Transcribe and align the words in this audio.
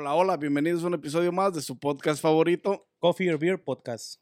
Hola, 0.00 0.14
hola, 0.14 0.36
bienvenidos 0.36 0.84
a 0.84 0.86
un 0.86 0.94
episodio 0.94 1.32
más 1.32 1.52
de 1.52 1.60
su 1.60 1.76
podcast 1.76 2.22
favorito. 2.22 2.86
Coffee 3.00 3.32
or 3.32 3.36
Beer 3.36 3.60
Podcast. 3.60 4.20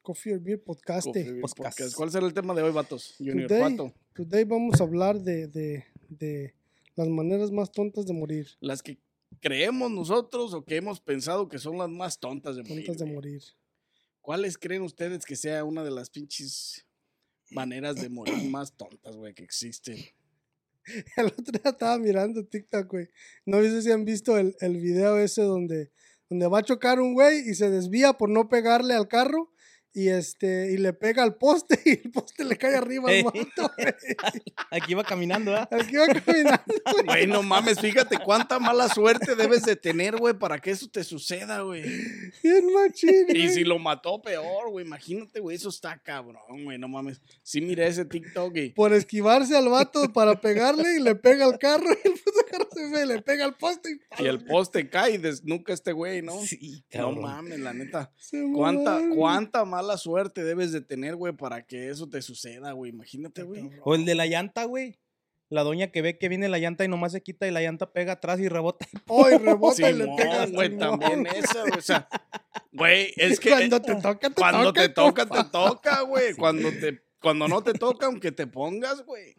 Coffee 0.00 0.32
or 0.32 0.40
Beer 0.40 0.58
Podcast. 0.58 1.04
Coffee 1.04 1.22
Beer 1.22 1.40
Podcast. 1.42 1.68
Podcast. 1.68 1.94
¿Cuál 1.94 2.10
será 2.10 2.26
el 2.26 2.32
tema 2.32 2.54
de 2.54 2.62
hoy, 2.62 2.72
vatos? 2.72 3.14
Junior, 3.18 3.46
Today, 3.46 3.60
¿cuánto? 3.60 3.92
today 4.14 4.44
vamos 4.44 4.80
a 4.80 4.84
hablar 4.84 5.20
de, 5.20 5.46
de, 5.48 5.84
de 6.08 6.54
las 6.96 7.08
maneras 7.08 7.50
más 7.50 7.70
tontas 7.70 8.06
de 8.06 8.14
morir. 8.14 8.48
Las 8.60 8.82
que 8.82 8.96
creemos 9.38 9.90
nosotros 9.90 10.54
o 10.54 10.64
que 10.64 10.76
hemos 10.76 10.98
pensado 10.98 11.46
que 11.46 11.58
son 11.58 11.76
las 11.76 11.90
más 11.90 12.18
tontas 12.18 12.56
de 12.56 12.62
morir. 12.62 12.86
Tontas 12.86 13.06
de 13.06 13.12
morir. 13.12 13.42
¿Cuáles 14.22 14.56
creen 14.56 14.80
ustedes 14.80 15.26
que 15.26 15.36
sea 15.36 15.62
una 15.62 15.84
de 15.84 15.90
las 15.90 16.08
pinches 16.08 16.86
maneras 17.50 17.96
de 17.96 18.08
morir 18.08 18.48
más 18.48 18.72
tontas, 18.72 19.14
güey, 19.14 19.34
que 19.34 19.44
existen? 19.44 19.98
El 21.16 21.26
otro 21.26 21.52
día 21.52 21.70
estaba 21.70 21.98
mirando 21.98 22.46
TikTok, 22.46 22.90
güey. 22.90 23.08
No 23.46 23.60
sé 23.62 23.82
si 23.82 23.90
han 23.90 24.04
visto 24.04 24.38
el, 24.38 24.56
el 24.60 24.76
video 24.78 25.18
ese 25.18 25.42
donde, 25.42 25.90
donde 26.28 26.46
va 26.48 26.58
a 26.58 26.62
chocar 26.62 27.00
un 27.00 27.14
güey 27.14 27.48
y 27.48 27.54
se 27.54 27.70
desvía 27.70 28.14
por 28.14 28.30
no 28.30 28.48
pegarle 28.48 28.94
al 28.94 29.08
carro 29.08 29.50
y 29.98 30.10
este 30.10 30.70
y 30.70 30.76
le 30.76 30.92
pega 30.92 31.24
al 31.24 31.34
poste 31.34 31.80
y 31.84 31.90
el 31.90 32.10
poste 32.12 32.44
le 32.44 32.56
cae 32.56 32.76
arriba 32.76 33.10
al 33.10 33.22
güey. 33.24 33.46
Aquí 34.70 34.92
iba 34.92 35.02
caminando, 35.02 35.56
¿ah? 35.56 35.68
Al 35.72 35.86
que 35.88 35.94
iba 35.94 36.06
caminando, 36.06 36.62
güey. 37.04 37.26
No 37.26 37.42
mames, 37.42 37.80
fíjate 37.80 38.18
cuánta 38.24 38.60
mala 38.60 38.88
suerte 38.88 39.34
debes 39.34 39.64
de 39.64 39.74
tener, 39.74 40.16
güey, 40.16 40.34
para 40.34 40.60
que 40.60 40.70
eso 40.70 40.86
te 40.88 41.02
suceda, 41.02 41.62
güey. 41.62 41.82
Bien 42.44 42.72
machín, 42.72 43.26
Y 43.34 43.48
si 43.48 43.64
lo 43.64 43.80
mató, 43.80 44.22
peor, 44.22 44.70
güey. 44.70 44.86
Imagínate, 44.86 45.40
güey, 45.40 45.56
eso 45.56 45.68
está 45.68 45.98
cabrón, 45.98 46.64
güey, 46.64 46.78
no 46.78 46.86
mames. 46.86 47.20
Sí 47.42 47.60
miré 47.60 47.88
ese 47.88 48.04
TikTok 48.04 48.56
y... 48.56 48.70
Por 48.70 48.92
esquivarse 48.92 49.56
al 49.56 49.68
vato 49.68 50.12
para 50.12 50.40
pegarle 50.40 50.96
y 50.96 51.02
le 51.02 51.16
pega 51.16 51.44
al 51.44 51.58
carro 51.58 51.88
y 51.90 52.08
el 52.08 52.14
puto 52.14 52.40
carro 52.48 52.67
le 53.06 53.22
pega 53.22 53.44
al 53.44 53.56
poste 53.56 53.90
y, 53.92 54.00
Y 54.24 54.26
el 54.26 54.44
poste 54.44 54.88
cae 54.88 55.12
y 55.14 55.18
desnuca 55.18 55.72
este 55.72 55.92
güey, 55.92 56.22
¿no? 56.22 56.38
Sí, 56.40 56.84
No 56.94 56.98
cabrón. 57.00 57.20
mames, 57.22 57.60
la 57.60 57.72
neta. 57.72 58.12
¿Cuánta, 58.54 59.00
cuánta 59.14 59.64
mala 59.64 59.96
suerte 59.96 60.44
debes 60.44 60.72
de 60.72 60.80
tener, 60.80 61.16
güey, 61.16 61.32
para 61.32 61.62
que 61.66 61.88
eso 61.90 62.08
te 62.08 62.22
suceda, 62.22 62.72
güey? 62.72 62.90
Imagínate, 62.92 63.42
güey. 63.42 63.70
O 63.84 63.94
el 63.94 64.04
de 64.04 64.14
la 64.14 64.26
llanta, 64.26 64.64
güey. 64.64 64.98
La 65.50 65.62
doña 65.62 65.90
que 65.90 66.02
ve 66.02 66.18
que 66.18 66.28
viene 66.28 66.46
la 66.50 66.58
llanta 66.58 66.84
y 66.84 66.88
nomás 66.88 67.12
se 67.12 67.22
quita 67.22 67.48
y 67.48 67.50
la 67.50 67.62
llanta 67.62 67.90
pega 67.90 68.12
atrás 68.12 68.38
y 68.38 68.48
rebota. 68.48 68.86
Ay, 69.06 69.38
rebota 69.38 69.88
y 69.90 69.94
le 69.94 70.06
pega. 70.14 70.44
güey, 70.46 70.76
también 70.76 71.26
esa, 71.26 71.60
güey. 71.62 71.78
O 71.78 71.80
sea, 71.80 72.06
güey, 72.70 73.14
es 73.16 73.40
que 73.40 73.48
Cuando 73.48 73.80
te 73.80 73.94
toca, 73.94 74.28
te 74.28 74.34
cuando 74.34 74.64
toca. 74.74 74.82
te 74.82 74.88
toca, 74.90 75.26
te 75.26 75.44
toca, 75.50 76.00
güey. 76.02 76.34
Cuando 76.34 76.68
te 76.70 77.00
cuando 77.20 77.48
no 77.48 77.62
te 77.62 77.72
toca, 77.74 78.06
aunque 78.06 78.32
te 78.32 78.46
pongas, 78.46 79.04
güey. 79.04 79.36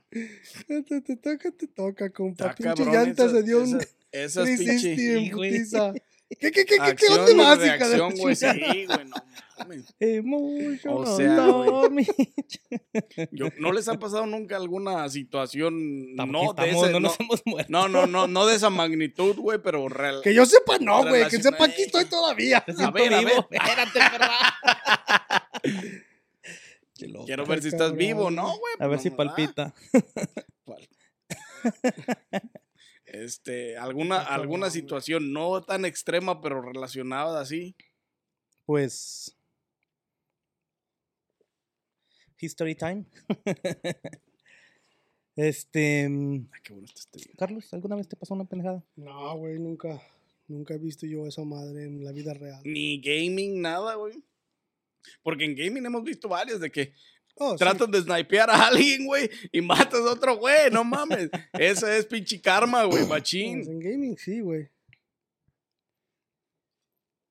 Cuando 0.68 1.02
te 1.02 1.16
toca, 1.16 1.52
te 1.52 1.68
toca, 1.68 2.10
compa. 2.12 2.50
Está 2.50 2.56
Pinche 2.56 2.84
cabrón, 2.84 2.94
llanta 2.94 3.26
esa- 3.26 3.34
se 3.36 3.44
dio 3.44 3.60
un 3.60 3.80
esa- 3.80 3.88
Esas 4.12 4.46
360 4.46 5.36
pinche. 5.36 6.04
¿Qué, 6.40 6.52
qué, 6.52 6.64
qué, 6.64 6.66
qué, 6.66 6.76
qué 6.76 6.82
acción 6.82 7.20
onda 7.22 7.32
y 7.32 7.36
básica 7.38 7.90
de 7.90 7.98
la 7.98 8.08
reacción, 8.08 8.14
güey. 8.18 8.36
Sí, 8.36 8.46
güey, 8.86 9.06
no 9.06 9.16
mames. 9.58 9.96
Emotional 10.00 10.98
O 10.98 11.18
sea, 11.18 11.46
güey. 11.90 12.08
Yo- 13.32 13.48
¿No 13.60 13.72
les 13.72 13.88
ha 13.88 13.98
pasado 13.98 14.28
nunca 14.28 14.56
alguna 14.56 15.10
situación 15.10 16.14
no 16.16 16.24
Tampoco 16.24 16.54
de 16.54 16.68
estamos, 16.70 16.84
ese, 16.84 16.94
no 16.94 17.00
no, 17.00 17.08
nos 17.08 17.20
hemos 17.20 17.42
muerto. 17.46 17.72
no, 17.72 17.88
no, 17.88 18.06
no, 18.06 18.28
no 18.28 18.46
de 18.46 18.56
esa 18.56 18.70
magnitud, 18.70 19.36
güey, 19.38 19.58
pero 19.64 19.90
real. 19.90 20.22
Que 20.24 20.36
yo 20.36 20.46
sepa, 20.46 20.78
no, 20.80 21.04
güey. 21.08 21.28
Que 21.30 21.42
sepa, 21.42 21.66
aquí 21.66 21.82
estoy 21.84 22.06
todavía. 22.06 22.64
A 22.78 22.92
ver, 22.92 23.14
a 23.14 23.20
vivo. 23.22 23.48
ver. 23.50 23.62
Espérate, 23.62 24.00
perra. 24.00 24.30
Loco. 27.08 27.26
Quiero 27.26 27.46
ver 27.46 27.62
si 27.62 27.68
estás 27.70 27.92
cabrón. 27.92 27.98
vivo, 27.98 28.32
¿no, 28.32 28.44
güey? 28.58 28.74
A 28.80 28.88
ver 28.88 28.98
Pues 28.98 29.02
si 29.04 29.10
palpita. 29.12 29.74
Pal- 30.66 30.90
Este, 33.06 33.76
alguna, 33.76 34.20
alguna 34.20 34.70
situación 34.70 35.34
no 35.34 35.64
tan 35.64 35.84
extrema, 35.84 36.42
pero 36.42 36.62
relacionada 36.62 37.42
así. 37.42 37.76
Pues. 38.66 39.36
History 42.40 42.76
time. 42.76 43.06
este. 45.36 46.08
mm, 46.08 46.48
Ay, 46.54 46.62
qué 46.64 46.74
bueno 46.74 46.86
está 46.86 47.00
este 47.02 47.18
video. 47.20 47.34
Carlos, 47.38 47.74
¿alguna 47.74 47.96
vez 47.96 48.08
te 48.08 48.16
pasó 48.16 48.36
una 48.36 48.46
pendejada? 48.46 48.84
No, 48.96 49.36
güey, 49.38 49.58
nunca. 49.60 50.02
Nunca 50.48 50.76
he 50.76 50.78
visto 50.78 51.06
yo 51.06 51.26
esa 51.26 51.44
madre 51.44 51.84
en 51.86 52.04
la 52.04 52.12
vida 52.12 52.34
real. 52.34 52.62
Ni 52.64 53.00
gaming, 53.02 53.60
nada, 53.62 53.96
güey. 53.96 54.24
Porque 55.24 55.46
en 55.46 55.56
gaming 55.56 55.86
hemos 55.86 56.04
visto 56.04 56.28
varios 56.30 56.60
de 56.60 56.72
que 56.72 56.94
Oh, 57.42 57.52
sí. 57.52 57.58
tratas 57.60 57.90
de 57.90 58.02
snipear 58.02 58.50
a 58.50 58.68
alguien, 58.68 59.06
güey, 59.06 59.30
y 59.54 59.62
matas 59.62 60.02
a 60.02 60.12
otro 60.12 60.38
güey, 60.38 60.70
no 60.72 60.84
mames. 60.84 61.30
Esa 61.54 61.96
es 61.96 62.06
pinche 62.06 62.42
karma, 62.42 62.84
güey, 62.84 63.06
machín. 63.08 63.62
en 63.62 63.80
gaming 63.80 64.18
sí, 64.18 64.42
güey. 64.42 64.70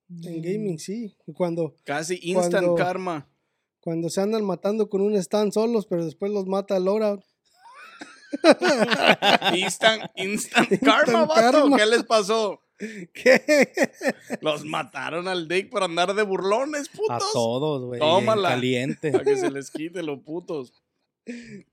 Mm. 0.09 0.27
En 0.29 0.43
gaming 0.43 0.79
sí. 0.79 1.15
Cuando, 1.35 1.75
Casi 1.85 2.19
instant 2.23 2.53
Cuando- 2.65 2.75
karma. 2.77 3.29
cuando 3.81 4.09
se 4.09 4.21
andan 4.23 4.45
matando 4.45 4.89
con 4.89 5.03
un 5.03 5.15
stand 5.17 5.53
solos, 5.53 5.87
pero 5.87 6.05
después 6.05 6.33
los 6.33 6.47
mata 6.47 6.77
el 6.79 6.85
Laura. 6.87 7.19
Instant, 9.57 10.03
instant 10.17 10.69
karma, 10.85 11.23
Instant 11.23 11.29
vato. 11.29 11.53
karma. 11.61 11.77
¿Qué 11.77 11.87
les 11.87 12.03
pasó? 12.05 12.61
¿Qué? 13.13 13.73
Los 14.41 14.65
mataron 14.65 15.27
al 15.29 15.49
Dick 15.49 15.71
por 15.71 15.83
andar 15.83 16.15
de 16.15 16.23
burlones, 16.23 16.89
A 16.89 16.93
putos. 16.97 17.33
todos, 17.33 17.85
güey. 17.85 18.01
Tómala. 18.01 18.51
Caliente. 18.51 19.11
Para 19.13 19.25
que 19.25 19.37
se 19.37 19.51
les 19.51 19.71
quite 19.73 20.03
los 20.03 20.21
putos. 20.21 20.73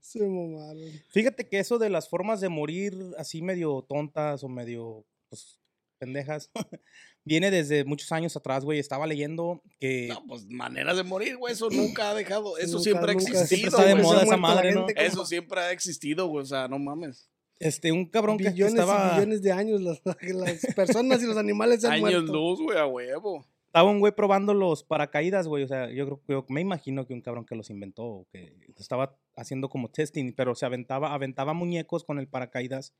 Se 0.02 0.20
mamaron. 0.28 0.82
Fíjate 1.10 1.48
que 1.48 1.60
eso 1.60 1.78
de 1.78 1.90
las 1.90 2.10
formas 2.10 2.42
de 2.42 2.50
morir 2.50 2.94
así 3.18 3.42
medio 3.42 3.86
tontas 3.88 4.44
o 4.44 4.50
medio 4.50 5.06
pues, 5.30 5.60
pendejas 5.98 6.52
viene 7.24 7.52
desde 7.52 7.86
muchos 7.86 8.12
años 8.12 8.36
atrás, 8.36 8.66
güey. 8.66 8.80
Estaba 8.80 9.08
leyendo 9.08 9.62
que 9.80 10.08
No, 10.10 10.26
pues 10.28 10.46
maneras 10.48 10.98
de 10.98 11.04
morir, 11.04 11.38
güey. 11.38 11.54
Eso 11.54 11.70
nunca 11.72 12.10
ha 12.10 12.14
dejado. 12.16 12.58
Eso 12.58 12.74
Nunca- 12.80 12.84
siempre 12.84 13.12
ha 13.12 13.14
existido. 13.14 13.46
Siempre 13.46 13.70
está 13.70 13.86
de 13.86 13.96
moda 13.96 14.24
esa 14.24 14.38
madre, 14.38 14.74
¿no? 14.74 14.88
Eso 14.96 15.26
siempre 15.26 15.62
ha 15.62 15.72
existido, 15.72 16.28
güey. 16.28 16.44
O 16.44 16.48
sea, 16.48 16.68
no 16.68 16.78
mames. 16.80 17.30
Este 17.60 17.92
un 17.92 18.06
cabrón 18.06 18.38
que 18.38 18.50
billones 18.50 18.74
estaba 18.74 19.14
y 19.14 19.16
billones 19.16 19.42
de 19.42 19.52
años 19.52 19.82
las, 19.82 20.02
las 20.22 20.66
personas 20.76 21.22
y 21.24 21.26
los 21.26 21.38
animales 21.38 21.82
se 21.82 21.88
han 21.88 21.94
Años 21.94 22.24
muerto. 22.24 22.34
luz, 22.34 22.62
güey, 22.62 22.78
a 22.78 22.86
huevo. 22.86 23.46
estaba 23.68 23.90
un 23.90 24.00
güey 24.00 24.14
probando 24.14 24.54
los 24.54 24.84
paracaídas, 24.84 25.48
güey. 25.48 25.64
O 25.64 25.68
sea, 25.68 25.90
yo 25.90 26.06
creo 26.06 26.22
yo 26.28 26.46
me 26.50 26.62
imagino 26.62 27.06
que 27.06 27.14
un 27.14 27.22
cabrón 27.22 27.46
que 27.46 27.56
los 27.56 27.70
inventó, 27.70 28.04
o 28.06 28.28
que 28.32 28.56
estaba 28.78 29.18
haciendo 29.36 29.70
como 29.70 29.90
testing, 29.90 30.34
pero 30.34 30.56
se 30.56 30.66
aventaba, 30.66 31.14
aventaba 31.14 31.54
muñecos 31.54 32.04
con 32.04 32.20
el 32.20 32.28
paracaídas 32.28 32.94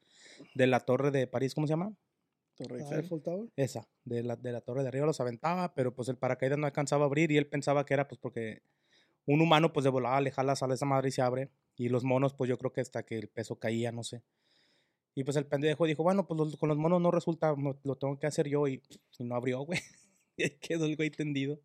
de 0.54 0.68
la 0.68 0.80
torre 0.80 1.12
de 1.12 1.28
París, 1.28 1.54
¿cómo 1.54 1.68
se 1.68 1.74
llama? 1.74 1.96
Torre 2.56 2.80
Eiffel. 2.80 3.00
Eiffel 3.02 3.22
Tower. 3.22 3.50
Esa, 3.58 3.88
de 4.06 4.24
la, 4.24 4.36
de 4.38 4.52
la 4.52 4.62
torre 4.62 4.82
de 4.82 4.88
arriba 4.88 5.06
los 5.06 5.20
aventaba, 5.20 5.74
pero 5.76 5.94
pues 5.94 6.08
el 6.08 6.18
paracaídas 6.18 6.58
no 6.58 6.66
alcanzaba 6.66 7.04
a 7.04 7.08
abrir 7.08 7.32
y 7.32 7.38
él 7.38 7.48
pensaba 7.48 7.86
que 7.86 7.94
era 7.94 8.08
pues 8.08 8.20
porque 8.20 8.64
un 9.26 9.42
humano 9.42 9.74
pues 9.74 9.84
de 9.84 9.90
volada 9.90 10.22
le 10.22 10.32
jala, 10.32 10.56
sale 10.56 10.76
esa 10.76 10.86
madre 10.86 11.10
y 11.10 11.12
se 11.12 11.22
abre. 11.22 11.50
Y 11.76 11.90
los 11.90 12.04
monos 12.04 12.34
pues 12.34 12.50
yo 12.50 12.58
creo 12.58 12.72
que 12.72 12.82
hasta 12.82 13.04
que 13.04 13.18
el 13.18 13.28
peso 13.28 13.60
caía, 13.60 13.92
no 13.92 14.04
sé. 14.04 14.24
Y 15.16 15.24
pues 15.24 15.38
el 15.38 15.46
pendejo 15.46 15.86
dijo, 15.86 16.04
bueno, 16.04 16.28
pues 16.28 16.38
los- 16.38 16.58
con 16.58 16.68
los 16.70 16.78
monos 16.78 17.02
no 17.02 17.10
resulta, 17.10 17.56
no- 17.58 17.78
lo 17.84 17.96
tengo 17.96 18.20
que 18.20 18.28
hacer 18.28 18.48
yo 18.50 18.68
y, 18.68 18.82
y 19.18 19.24
no 19.24 19.36
abrió, 19.36 19.62
güey. 19.62 19.80
Y 20.38 20.44
ahí 20.44 20.50
quedó 20.60 20.84
el 20.86 20.98
güey 20.98 21.10
tendido. 21.10 21.58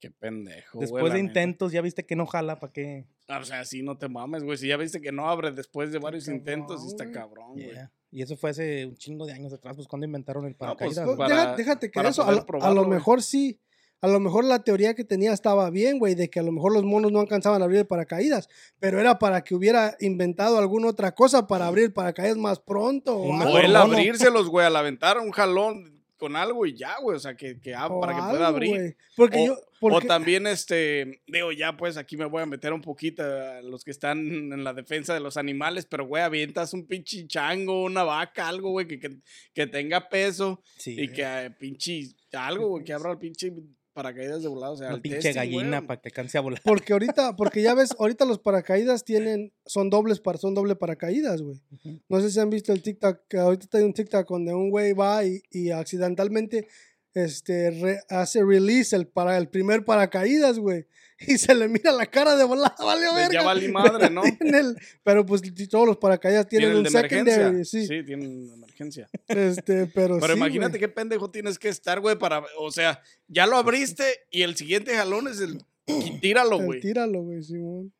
Qué 0.00 0.10
pendejo. 0.10 0.78
güey, 0.78 0.80
Después 0.82 1.12
de 1.12 1.22
neta. 1.22 1.28
intentos 1.40 1.72
ya 1.72 1.80
viste 1.80 2.04
que 2.04 2.16
no 2.16 2.26
jala, 2.26 2.58
¿para 2.58 2.72
qué? 2.72 3.06
Ah, 3.28 3.38
O 3.38 3.44
sea, 3.44 3.64
sí, 3.64 3.82
no 3.82 3.96
te 3.96 4.08
mames, 4.08 4.42
güey. 4.42 4.58
Si 4.58 4.66
ya 4.68 4.76
viste 4.76 5.00
que 5.00 5.12
no 5.12 5.28
abre 5.28 5.52
después 5.52 5.90
de 5.92 5.98
varios 6.00 6.24
cabrón, 6.24 6.38
intentos, 6.40 6.82
sí 6.82 6.88
está 6.88 7.04
güey. 7.04 7.14
cabrón, 7.14 7.52
güey. 7.52 7.70
Yeah. 7.70 7.92
Y 8.10 8.22
eso 8.22 8.36
fue 8.36 8.50
hace 8.50 8.84
un 8.86 8.96
chingo 8.96 9.24
de 9.26 9.32
años 9.32 9.52
atrás, 9.52 9.76
pues 9.76 9.86
cuando 9.88 10.04
inventaron 10.06 10.44
el 10.46 10.54
pues, 10.54 10.58
paracaídas. 10.68 11.04
Pues, 11.04 11.16
güey. 11.16 11.28
para- 11.28 11.40
deja- 11.42 11.56
déjate 11.56 11.86
que 11.90 11.94
para 11.94 12.08
eso, 12.10 12.22
a, 12.22 12.24
poder 12.26 12.36
lo- 12.38 12.42
a 12.42 12.46
probarlo, 12.46 12.74
lo 12.74 12.86
güey. 12.86 12.98
mejor 12.98 13.22
sí. 13.22 13.60
A 14.02 14.08
lo 14.08 14.20
mejor 14.20 14.44
la 14.44 14.62
teoría 14.62 14.94
que 14.94 15.04
tenía 15.04 15.32
estaba 15.32 15.70
bien, 15.70 15.98
güey, 15.98 16.14
de 16.14 16.28
que 16.28 16.38
a 16.40 16.42
lo 16.42 16.52
mejor 16.52 16.72
los 16.72 16.84
monos 16.84 17.10
no 17.12 17.20
alcanzaban 17.20 17.62
a 17.62 17.64
abrir 17.64 17.80
el 17.80 17.86
paracaídas, 17.86 18.48
pero 18.78 19.00
era 19.00 19.18
para 19.18 19.42
que 19.42 19.54
hubiera 19.54 19.96
inventado 20.00 20.58
alguna 20.58 20.88
otra 20.88 21.14
cosa 21.14 21.46
para 21.46 21.66
abrir 21.66 21.84
el 21.86 21.92
paracaídas 21.92 22.36
más 22.36 22.60
pronto. 22.60 23.16
o. 23.16 23.28
O 23.28 23.32
mono. 23.32 23.78
abrírselos, 23.78 24.48
güey, 24.50 24.66
al 24.66 24.76
aventar 24.76 25.18
un 25.18 25.30
jalón. 25.30 25.94
con 26.18 26.34
algo 26.34 26.64
y 26.64 26.74
ya, 26.74 26.96
güey. 27.02 27.14
O 27.14 27.20
sea, 27.20 27.36
que, 27.36 27.60
que 27.60 27.76
O 27.76 28.00
para 28.00 28.14
que 28.16 28.22
pueda 28.30 28.46
abrir. 28.46 28.96
Porque 29.16 29.38
O- 29.38 29.46
yo. 29.48 29.52
O 29.80 29.90
Porque, 29.90 30.08
también, 30.08 30.46
este, 30.46 31.20
digo, 31.26 31.52
ya 31.52 31.76
pues 31.76 31.98
aquí 31.98 32.16
me 32.16 32.24
voy 32.24 32.40
a 32.42 32.46
meter 32.46 32.72
un 32.72 32.80
poquito 32.80 33.22
a 33.22 33.60
los 33.60 33.84
que 33.84 33.90
están 33.90 34.18
en 34.20 34.64
la 34.64 34.72
defensa 34.72 35.12
de 35.12 35.20
los 35.20 35.36
animales, 35.36 35.84
pero 35.84 36.06
güey, 36.06 36.22
avientas 36.22 36.72
un 36.72 36.86
pinche 36.86 37.26
chango, 37.26 37.84
una 37.84 38.02
vaca, 38.02 38.48
algo, 38.48 38.70
güey, 38.70 38.86
que, 38.88 38.98
que, 38.98 39.18
que 39.52 39.66
tenga 39.66 40.08
peso 40.08 40.62
Sí. 40.78 40.96
y 40.98 41.08
que 41.12 41.22
eh, 41.22 41.50
pinche, 41.50 42.00
algo, 42.32 42.68
güey, 42.68 42.84
que 42.84 42.94
abra 42.94 43.12
el 43.12 43.18
pinche 43.18 43.52
paracaídas 43.96 44.42
de 44.42 44.48
volado, 44.48 44.74
o 44.74 44.76
sea, 44.76 44.86
Una 44.88 44.96
el 44.96 45.00
pinche 45.02 45.18
testing, 45.20 45.34
gallina 45.40 45.86
para 45.86 46.00
que 46.00 46.08
alcance 46.10 46.38
a 46.38 46.40
volar. 46.42 46.60
porque 46.62 46.92
ahorita, 46.92 47.34
porque 47.34 47.62
ya 47.62 47.74
ves, 47.74 47.96
ahorita 47.98 48.24
los 48.26 48.38
paracaídas 48.38 49.02
tienen, 49.04 49.52
son 49.64 49.90
dobles 49.90 50.20
para, 50.20 50.38
son 50.38 50.54
doble 50.54 50.76
paracaídas, 50.76 51.42
güey. 51.42 51.60
No 52.08 52.20
sé 52.20 52.30
si 52.30 52.38
han 52.38 52.50
visto 52.50 52.72
el 52.72 52.82
TikTok, 52.82 53.22
que 53.28 53.38
ahorita 53.38 53.78
hay 53.78 53.84
un 53.84 53.92
TikTok 53.94 54.28
donde 54.28 54.54
un 54.54 54.70
güey 54.70 54.92
va 54.92 55.24
y, 55.24 55.42
y 55.50 55.70
accidentalmente 55.70 56.68
este, 57.14 57.70
re- 57.70 58.00
hace 58.10 58.44
release 58.44 58.94
el, 58.94 59.06
para, 59.08 59.36
el 59.38 59.48
primer 59.48 59.84
paracaídas, 59.84 60.58
güey. 60.58 60.86
Y 61.18 61.38
se 61.38 61.54
le 61.54 61.66
mira 61.66 61.92
la 61.92 62.04
cara 62.04 62.36
de 62.36 62.44
volada, 62.44 62.74
vale, 62.84 63.06
Pues 63.10 63.22
ya 63.22 63.28
verga. 63.30 63.42
valí 63.44 63.68
madre, 63.68 64.10
¿no? 64.10 64.22
El- 64.40 64.76
pero 65.02 65.24
pues 65.24 65.40
todos 65.70 65.86
los 65.86 65.96
paracaídas 65.96 66.46
tienen, 66.46 66.70
Tienen 66.82 66.86
un 66.86 66.92
secondary, 66.92 67.64
sí. 67.64 67.86
Sí, 67.86 68.02
tienen 68.04 68.50
emergencia. 68.76 69.08
Este, 69.28 69.86
pero, 69.86 70.18
Pero 70.20 70.34
sí, 70.34 70.38
imagínate 70.38 70.78
güey. 70.78 70.80
qué 70.80 70.88
pendejo 70.88 71.30
tienes 71.30 71.58
que 71.58 71.68
estar, 71.68 72.00
güey, 72.00 72.18
para, 72.18 72.44
o 72.58 72.70
sea, 72.70 73.00
ya 73.28 73.46
lo 73.46 73.56
abriste 73.56 74.04
y 74.30 74.42
el 74.42 74.56
siguiente 74.56 74.94
jalón 74.94 75.28
es 75.28 75.40
el, 75.40 75.62
y 75.86 76.18
tíralo, 76.20 76.58
güey. 76.58 76.80
Tíralo, 76.80 77.22
güey, 77.22 77.42
Simón. 77.42 77.92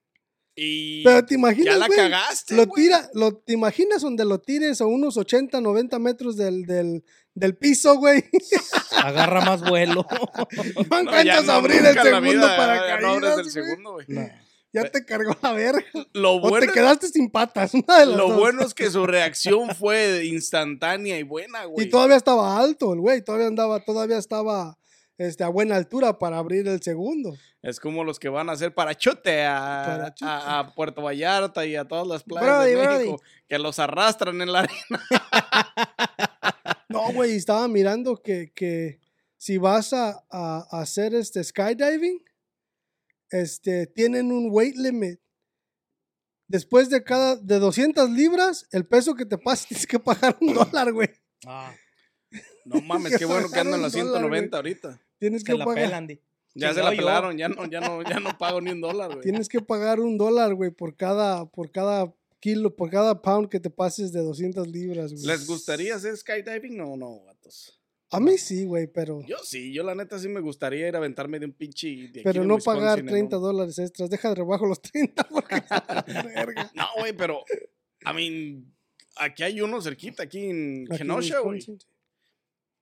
Y 0.58 1.04
Pero 1.04 1.24
te 1.26 1.34
imaginas, 1.34 1.74
ya 1.74 1.78
la 1.78 1.86
güey, 1.86 1.98
cagaste, 1.98 2.56
Lo 2.56 2.66
tira, 2.66 3.10
lo, 3.12 3.36
¿te 3.36 3.52
imaginas 3.52 4.00
donde 4.00 4.24
lo 4.24 4.40
tires 4.40 4.80
a 4.80 4.86
unos 4.86 5.18
80, 5.18 5.60
90 5.60 5.98
metros 5.98 6.36
del, 6.36 6.64
del, 6.64 7.04
del 7.34 7.56
piso, 7.56 7.96
güey? 7.98 8.24
Agarra 9.04 9.42
más 9.42 9.60
vuelo. 9.68 10.06
No 10.90 10.98
encuentras 10.98 11.44
no, 11.44 11.52
abrir 11.52 11.84
el 11.84 11.94
segundo 11.94 12.46
paracaídas, 12.46 13.02
no 13.02 13.08
abres 13.08 13.30
el 13.32 13.42
güey. 13.42 13.50
segundo, 13.50 13.92
güey. 13.92 14.06
No. 14.08 14.45
Ya 14.84 14.90
te 14.90 15.04
cargó 15.04 15.36
la 15.42 15.52
verga. 15.52 15.84
Lo 16.12 16.34
O 16.34 16.40
bueno, 16.40 16.66
te 16.66 16.72
quedaste 16.72 17.08
sin 17.08 17.30
patas, 17.30 17.74
una 17.74 17.98
de 18.00 18.06
las 18.06 18.16
lo 18.16 18.28
dos. 18.28 18.38
bueno 18.38 18.62
es 18.62 18.74
que 18.74 18.90
su 18.90 19.06
reacción 19.06 19.74
fue 19.74 20.24
instantánea 20.26 21.18
y 21.18 21.22
buena, 21.22 21.64
güey. 21.64 21.86
Y 21.86 21.90
todavía 21.90 22.16
estaba 22.16 22.58
alto 22.58 22.92
el 22.92 23.00
güey, 23.00 23.22
todavía 23.22 23.46
andaba, 23.48 23.80
todavía 23.80 24.18
estaba 24.18 24.78
este, 25.18 25.44
a 25.44 25.48
buena 25.48 25.76
altura 25.76 26.18
para 26.18 26.38
abrir 26.38 26.66
el 26.68 26.82
segundo. 26.82 27.34
Es 27.62 27.80
como 27.80 28.04
los 28.04 28.18
que 28.20 28.28
van 28.28 28.48
a 28.48 28.52
hacer 28.52 28.72
parachote 28.74 29.44
a, 29.44 29.82
Parachote. 29.86 30.24
a- 30.30 30.58
a 30.60 30.74
Puerto 30.74 31.02
Vallarta 31.02 31.66
y 31.66 31.74
a 31.74 31.84
todas 31.84 32.06
las 32.06 32.22
playas 32.22 32.46
Brody, 32.46 32.70
de 32.70 32.76
brody. 32.76 32.98
México, 33.06 33.22
que 33.48 33.58
los 33.58 33.78
arrastran 33.80 34.40
en 34.40 34.52
la 34.52 34.60
arena. 34.60 35.02
No, 36.88 37.12
güey, 37.12 37.34
estaba 37.36 37.66
mirando 37.68 38.22
que, 38.22 38.52
que 38.54 39.00
si 39.36 39.58
vas 39.58 39.92
a 39.92 40.24
hacer 40.70 41.14
este 41.14 41.42
skydiving, 41.42 42.22
este, 43.30 43.86
tienen 43.86 44.32
un 44.32 44.48
weight 44.50 44.76
limit. 44.76 45.20
Después 46.48 46.90
de 46.90 47.02
cada, 47.02 47.36
de 47.36 47.58
200 47.58 48.10
libras, 48.10 48.68
el 48.70 48.86
peso 48.86 49.14
que 49.14 49.26
te 49.26 49.36
pases 49.36 49.66
tienes 49.68 49.86
que 49.86 49.98
pagar 49.98 50.36
un 50.40 50.54
dólar, 50.54 50.92
güey. 50.92 51.10
Ah, 51.44 51.74
No 52.64 52.80
mames, 52.80 53.16
qué 53.18 53.24
bueno 53.24 53.48
que 53.48 53.58
ando 53.58 53.76
en 53.76 53.82
la 53.82 53.88
Pagaron 53.88 54.06
un 54.06 54.12
dólar, 54.12 54.30
190 54.30 54.56
ahorita. 54.56 55.02
Tienes 55.18 55.42
se 55.42 55.46
que 55.46 55.54
la 55.54 55.64
pagar. 55.64 56.06
Ya 56.54 56.72
se 56.72 56.82
la 56.82 56.92
yo. 56.92 56.96
pelaron, 56.98 57.36
ya 57.36 57.48
no, 57.48 57.66
ya 57.66 57.80
no, 57.80 58.02
ya 58.02 58.18
no 58.18 58.36
pago 58.38 58.60
ni 58.60 58.70
un 58.70 58.80
dólar, 58.80 59.10
güey. 59.10 59.22
Tienes 59.22 59.48
que 59.48 59.60
pagar 59.60 60.00
un 60.00 60.16
dólar, 60.16 60.54
güey, 60.54 60.70
por 60.70 60.96
cada, 60.96 61.44
por 61.46 61.70
cada 61.70 62.14
kilo, 62.40 62.74
por 62.74 62.90
cada 62.90 63.20
pound 63.20 63.48
que 63.50 63.60
te 63.60 63.68
pases 63.68 64.12
de 64.12 64.20
200 64.20 64.66
libras, 64.68 65.12
güey. 65.12 65.24
¿Les 65.26 65.46
gustaría 65.46 65.94
hacer 65.94 66.16
skydiving 66.16 66.80
o 66.80 66.96
no, 66.96 67.24
vatos? 67.24 67.75
A 68.10 68.20
mí 68.20 68.38
sí, 68.38 68.64
güey, 68.64 68.86
pero, 68.86 69.20
Yo 69.26 69.36
sí, 69.42 69.72
yo 69.72 69.82
la 69.82 69.94
neta 69.94 70.18
sí 70.18 70.28
me 70.28 70.40
gustaría 70.40 70.86
ir 70.88 70.94
a 70.94 70.98
aventarme 70.98 71.40
de 71.40 71.46
un 71.46 71.52
pinche. 71.52 71.88
de 71.88 72.04
aquí 72.06 72.20
pero 72.22 72.42
de 72.42 72.46
no 72.46 72.58
pagar 72.58 72.98
Wisconsin 72.98 73.08
en 73.08 73.12
30 73.28 73.36
un- 73.38 73.42
dólares 73.42 73.78
extras. 73.80 74.08
Deja 74.10 74.28
de 74.28 74.34
rebajo 74.36 74.64
los 74.66 74.80
30 74.80 75.24
porque 75.28 75.56
verga. 76.34 76.70
No, 76.74 76.84
güey, 76.98 77.12
pero. 77.16 77.44
I 78.08 78.14
mean, 78.14 78.72
aquí 79.16 79.42
hay 79.42 79.60
uno 79.60 79.80
cerquita, 79.82 80.22
aquí 80.22 80.50
en 80.50 80.84
Aquí 80.84 80.92
en 80.92 80.98
Kenosha, 80.98 81.40
güey. 81.40 81.60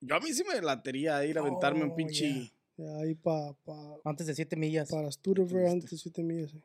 Yo 0.01 0.17
a 0.17 0.21
mí 0.21 0.33
sí 0.35 0.43
me 0.47 0.61
latería 0.61 1.25
ir 1.25 1.39
a 1.39 1.41
aventarme 1.41 1.85
un 1.85 1.93
Oh, 1.93 1.97
pinche. 1.97 2.53
Ahí 3.01 3.15
pa, 3.15 3.55
pa, 3.65 3.97
Antes 4.05 4.27
de 4.27 4.35
7 4.35 4.57
millas. 4.57 4.91
para 4.91 5.11
Studever 5.11 5.67
antes 5.69 5.91
de 5.91 5.97
7 5.97 6.23
millas. 6.23 6.53
eh. 6.55 6.61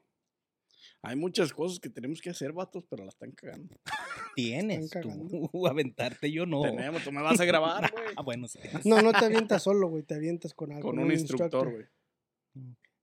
Hay 1.02 1.16
muchas 1.16 1.54
cosas 1.54 1.80
que 1.80 1.90
tenemos 1.90 2.20
que 2.22 2.30
hacer, 2.30 2.52
vatos, 2.52 2.84
pero 2.90 3.04
la 3.04 3.10
están 3.10 3.32
cagando. 3.32 3.76
Tienes 4.36 4.86
Están 4.86 5.04
tú 5.28 5.50
aventarte, 5.68 6.32
yo 6.32 6.46
no. 6.46 6.62
Tenemos, 6.62 7.04
tú 7.04 7.12
me 7.12 7.22
vas 7.22 7.40
a 7.40 7.46
grabar, 7.46 7.90
güey. 7.92 8.06
Ah, 8.18 8.22
bueno, 8.22 8.48
sí. 8.48 8.60
No, 8.84 9.02
no 9.02 9.12
te 9.14 9.26
avientas 9.26 9.64
solo, 9.64 9.88
güey, 9.88 10.04
te 10.04 10.16
avientas 10.16 10.54
con 10.54 10.72
algo. 10.72 10.90
Con 10.90 11.00
un 11.00 11.12
instructor, 11.12 11.72
güey. 11.72 11.86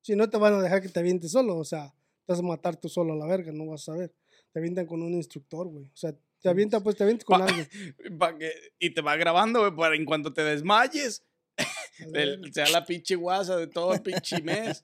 Si 0.02 0.14
no 0.14 0.28
te 0.28 0.36
van 0.36 0.54
a 0.54 0.60
dejar 0.62 0.82
que 0.82 0.88
te 0.88 1.00
avientes 1.00 1.32
solo, 1.32 1.56
o 1.56 1.64
sea, 1.64 1.88
te 2.26 2.32
vas 2.32 2.40
a 2.40 2.42
matar 2.42 2.76
tú 2.76 2.88
solo 2.88 3.14
a 3.14 3.16
la 3.16 3.26
verga, 3.26 3.50
no 3.52 3.66
vas 3.66 3.82
a 3.82 3.92
saber. 3.92 4.14
Te 4.52 4.58
avientan 4.60 4.86
con 4.86 5.02
un 5.02 5.14
instructor, 5.14 5.66
güey. 5.66 5.84
O 5.86 5.96
sea, 5.96 6.14
te 6.40 6.48
avientan, 6.48 6.82
pues 6.82 6.96
te 6.96 7.02
avientas 7.02 7.24
con 7.24 7.40
Pa- 7.40 7.46
alguien. 7.46 7.68
Pa' 8.18 8.36
que- 8.38 8.52
y 8.78 8.90
te 8.90 9.00
va 9.00 9.16
grabando, 9.16 9.60
güey, 9.60 9.74
para 9.74 9.96
en 9.96 10.04
cuanto 10.04 10.32
te 10.32 10.42
desmayes, 10.44 11.24
el- 12.12 12.52
sea 12.52 12.68
la 12.70 12.84
pinche 12.84 13.16
guasa 13.16 13.56
de 13.56 13.66
todo 13.66 13.94
el 13.94 14.02
pinche 14.02 14.40
mes. 14.42 14.82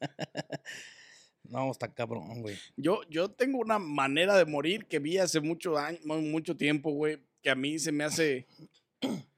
No, 1.53 1.71
está 1.71 1.93
cabrón, 1.93 2.41
güey. 2.41 2.57
Yo, 2.77 3.03
yo 3.11 3.31
tengo 3.31 3.59
una 3.59 3.79
manera 3.79 4.39
de 4.39 4.47
morir 4.47 4.87
que 4.87 4.99
vi 5.01 5.19
hace 5.19 5.39
mucho, 5.41 5.77
año, 5.77 5.99
mucho 6.05 6.57
tiempo, 6.57 6.93
güey, 6.93 7.19
que 7.43 7.51
a 7.51 7.55
mí 7.55 7.79
se 7.79 7.93
me 7.93 8.05
hace... 8.05 8.47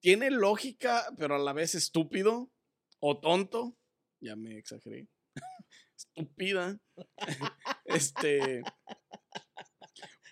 Tiene 0.00 0.30
lógica, 0.30 1.04
pero 1.18 1.34
a 1.34 1.38
la 1.38 1.52
vez 1.52 1.74
estúpido 1.74 2.48
o 3.00 3.18
tonto. 3.18 3.74
Ya 4.20 4.36
me 4.36 4.56
exageré. 4.56 5.08
Estúpida. 5.96 6.78
Este... 7.86 8.62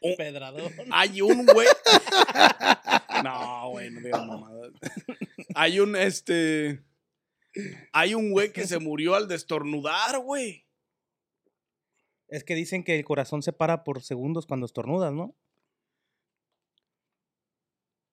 un- 0.01 0.17
Pedrador. 0.17 0.71
hay 0.93 1.23
un 1.23 1.45
güey... 1.45 1.67
No, 3.25 3.71
güey, 3.71 3.91
no 3.91 4.01
digas 4.01 4.27
mamadas. 4.27 4.73
Hay 5.55 5.81
un, 5.81 5.95
este... 5.97 6.83
Hay 7.93 8.15
un 8.15 8.31
güey 8.31 8.53
que 8.53 8.67
se 8.67 8.79
murió 8.79 9.15
al 9.15 9.29
destornudar, 9.29 10.19
güey. 10.21 10.65
Es 12.29 12.45
que 12.45 12.55
dicen 12.55 12.83
que 12.83 12.99
el 12.99 13.05
corazón 13.05 13.43
se 13.43 13.53
para 13.53 13.85
por 13.85 14.03
segundos 14.03 14.47
cuando 14.47 14.65
estornudas, 14.67 15.13
¿no? 15.13 15.37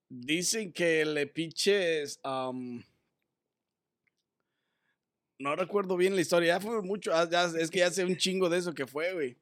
Dicen 0.10 0.74
que 0.74 1.06
le 1.06 1.28
pinches. 1.28 2.20
no 2.24 2.84
recuerdo 5.56 5.96
bien 5.96 6.16
la 6.16 6.22
historia. 6.22 6.56
Ya 6.56 6.60
fue 6.60 6.82
mucho. 6.82 7.14
ah, 7.14 7.30
ya- 7.30 7.46
es 7.46 7.72
que 7.72 7.80
ya 7.80 7.88
hace 7.88 8.04
un 8.04 8.18
chingo 8.18 8.50
de 8.50 8.58
eso 8.58 8.74
que 8.74 8.88
fue, 8.88 9.14
güey. 9.14 9.38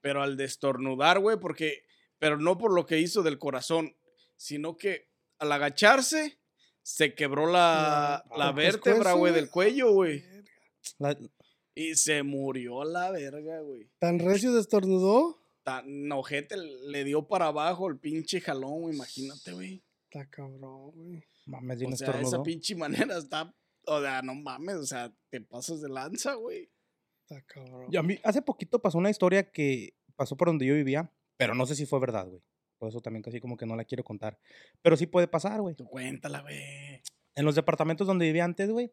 Pero 0.00 0.22
al 0.22 0.36
destornudar, 0.36 1.18
güey, 1.18 1.38
porque. 1.38 1.84
Pero 2.18 2.38
no 2.38 2.56
por 2.56 2.72
lo 2.72 2.86
que 2.86 3.00
hizo 3.00 3.22
del 3.22 3.38
corazón, 3.38 3.94
sino 4.36 4.76
que 4.78 5.10
al 5.38 5.52
agacharse 5.52 6.38
se 6.84 7.14
quebró 7.14 7.50
la, 7.50 8.22
No, 8.30 8.36
la 8.36 8.46
¿por 8.52 8.54
vértebra, 8.56 9.14
güey, 9.14 9.32
del 9.32 9.50
cuello, 9.50 9.92
güey. 9.92 10.22
La- 10.98 11.18
Y 11.74 11.94
se 11.94 12.22
murió 12.22 12.84
la 12.84 13.10
verga, 13.10 13.60
güey. 13.62 13.90
¿Tan 13.98 14.18
recio 14.18 14.52
destornudó? 14.52 15.40
Tan 15.64 16.12
ojete 16.12 16.56
le 16.58 17.04
dio 17.04 17.26
para 17.26 17.46
abajo 17.46 17.88
el 17.88 17.98
pinche 17.98 18.40
jalón, 18.40 18.82
güey. 18.82 18.94
Imagínate, 18.94 19.52
güey. 19.52 19.82
Está 20.10 20.28
cabrón, 20.28 20.92
güey. 20.94 21.24
mames, 21.46 21.78
bien 21.80 21.92
O 21.94 21.96
sea, 21.96 22.20
esa 22.20 22.42
pinche 22.42 22.76
manera 22.76 23.16
está. 23.18 23.52
O 23.86 24.00
sea, 24.00 24.20
no 24.22 24.34
mames, 24.34 24.76
o 24.76 24.86
sea, 24.86 25.12
te 25.30 25.40
pasas 25.40 25.80
de 25.80 25.88
lanza, 25.88 26.34
güey. 26.34 26.70
Está 27.22 27.42
cabrón. 27.46 27.86
Y 27.90 27.96
a 27.96 28.02
mí, 28.02 28.18
hace 28.22 28.42
poquito 28.42 28.78
pasó 28.80 28.98
una 28.98 29.10
historia 29.10 29.50
que 29.50 29.94
pasó 30.16 30.36
por 30.36 30.48
donde 30.48 30.66
yo 30.66 30.74
vivía, 30.74 31.10
pero 31.38 31.54
no 31.54 31.64
sé 31.66 31.74
si 31.74 31.86
fue 31.86 31.98
verdad, 31.98 32.28
güey. 32.28 32.42
Por 32.84 32.90
eso 32.90 33.00
también 33.00 33.22
casi 33.22 33.40
como 33.40 33.56
que 33.56 33.64
no 33.64 33.76
la 33.76 33.84
quiero 33.86 34.04
contar. 34.04 34.38
Pero 34.82 34.94
sí 34.94 35.06
puede 35.06 35.26
pasar, 35.26 35.62
güey. 35.62 35.74
Tú 35.74 35.86
cuéntala, 35.86 36.42
güey. 36.42 37.00
En 37.34 37.46
los 37.46 37.54
departamentos 37.54 38.06
donde 38.06 38.26
vivía 38.26 38.44
antes, 38.44 38.70
güey, 38.70 38.92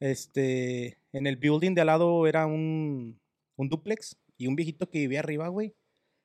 este, 0.00 0.96
en 1.12 1.26
el 1.26 1.36
building 1.36 1.74
de 1.74 1.82
al 1.82 1.88
lado 1.88 2.26
era 2.26 2.46
un, 2.46 3.20
un 3.56 3.68
duplex 3.68 4.16
y 4.38 4.46
un 4.46 4.56
viejito 4.56 4.88
que 4.88 5.00
vivía 5.00 5.18
arriba, 5.18 5.48
güey. 5.48 5.74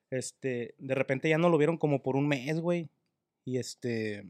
Este, 0.08 0.74
de 0.78 0.94
repente 0.94 1.28
ya 1.28 1.36
no 1.36 1.50
lo 1.50 1.58
vieron 1.58 1.76
como 1.76 2.02
por 2.02 2.16
un 2.16 2.26
mes, 2.26 2.58
güey. 2.58 2.88
Y 3.44 3.58
este, 3.58 4.24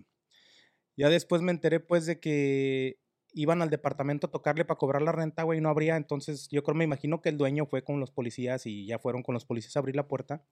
ya 0.96 1.08
después 1.08 1.40
me 1.40 1.52
enteré, 1.52 1.78
pues, 1.78 2.06
de 2.06 2.18
que 2.18 2.98
iban 3.34 3.62
al 3.62 3.70
departamento 3.70 4.26
a 4.26 4.30
tocarle 4.32 4.64
para 4.64 4.78
cobrar 4.78 5.02
la 5.02 5.12
renta, 5.12 5.44
güey, 5.44 5.60
y 5.60 5.62
no 5.62 5.68
abría. 5.68 5.96
Entonces, 5.96 6.48
yo 6.50 6.64
creo, 6.64 6.74
me 6.74 6.82
imagino 6.82 7.22
que 7.22 7.28
el 7.28 7.38
dueño 7.38 7.66
fue 7.66 7.84
con 7.84 8.00
los 8.00 8.10
policías 8.10 8.66
y 8.66 8.84
ya 8.84 8.98
fueron 8.98 9.22
con 9.22 9.34
los 9.34 9.44
policías 9.44 9.76
a 9.76 9.78
abrir 9.78 9.94
la 9.94 10.08
puerta. 10.08 10.42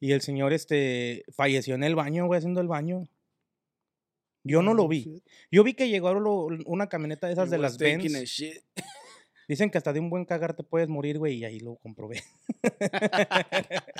Y 0.00 0.12
el 0.12 0.22
señor, 0.22 0.52
este, 0.52 1.24
falleció 1.30 1.74
en 1.74 1.84
el 1.84 1.94
baño, 1.94 2.26
güey, 2.26 2.38
haciendo 2.38 2.60
el 2.60 2.68
baño. 2.68 3.06
Yo 4.42 4.62
no 4.62 4.72
lo 4.72 4.88
vi. 4.88 5.22
Yo 5.50 5.62
vi 5.62 5.74
que 5.74 5.90
llegó 5.90 6.14
lo- 6.14 6.46
una 6.66 6.88
camioneta 6.88 7.26
de 7.26 7.34
esas 7.34 7.50
de 7.50 7.58
las 7.58 7.76
Benz. 7.76 8.14
a 8.14 8.22
shit. 8.24 8.62
Dicen 9.48 9.68
que 9.70 9.78
hasta 9.78 9.92
de 9.92 10.00
un 10.00 10.08
buen 10.10 10.24
cagar 10.24 10.54
te 10.54 10.62
puedes 10.62 10.88
morir, 10.88 11.18
güey, 11.18 11.38
y 11.38 11.44
ahí 11.44 11.60
lo 11.60 11.76
comprobé. 11.76 12.22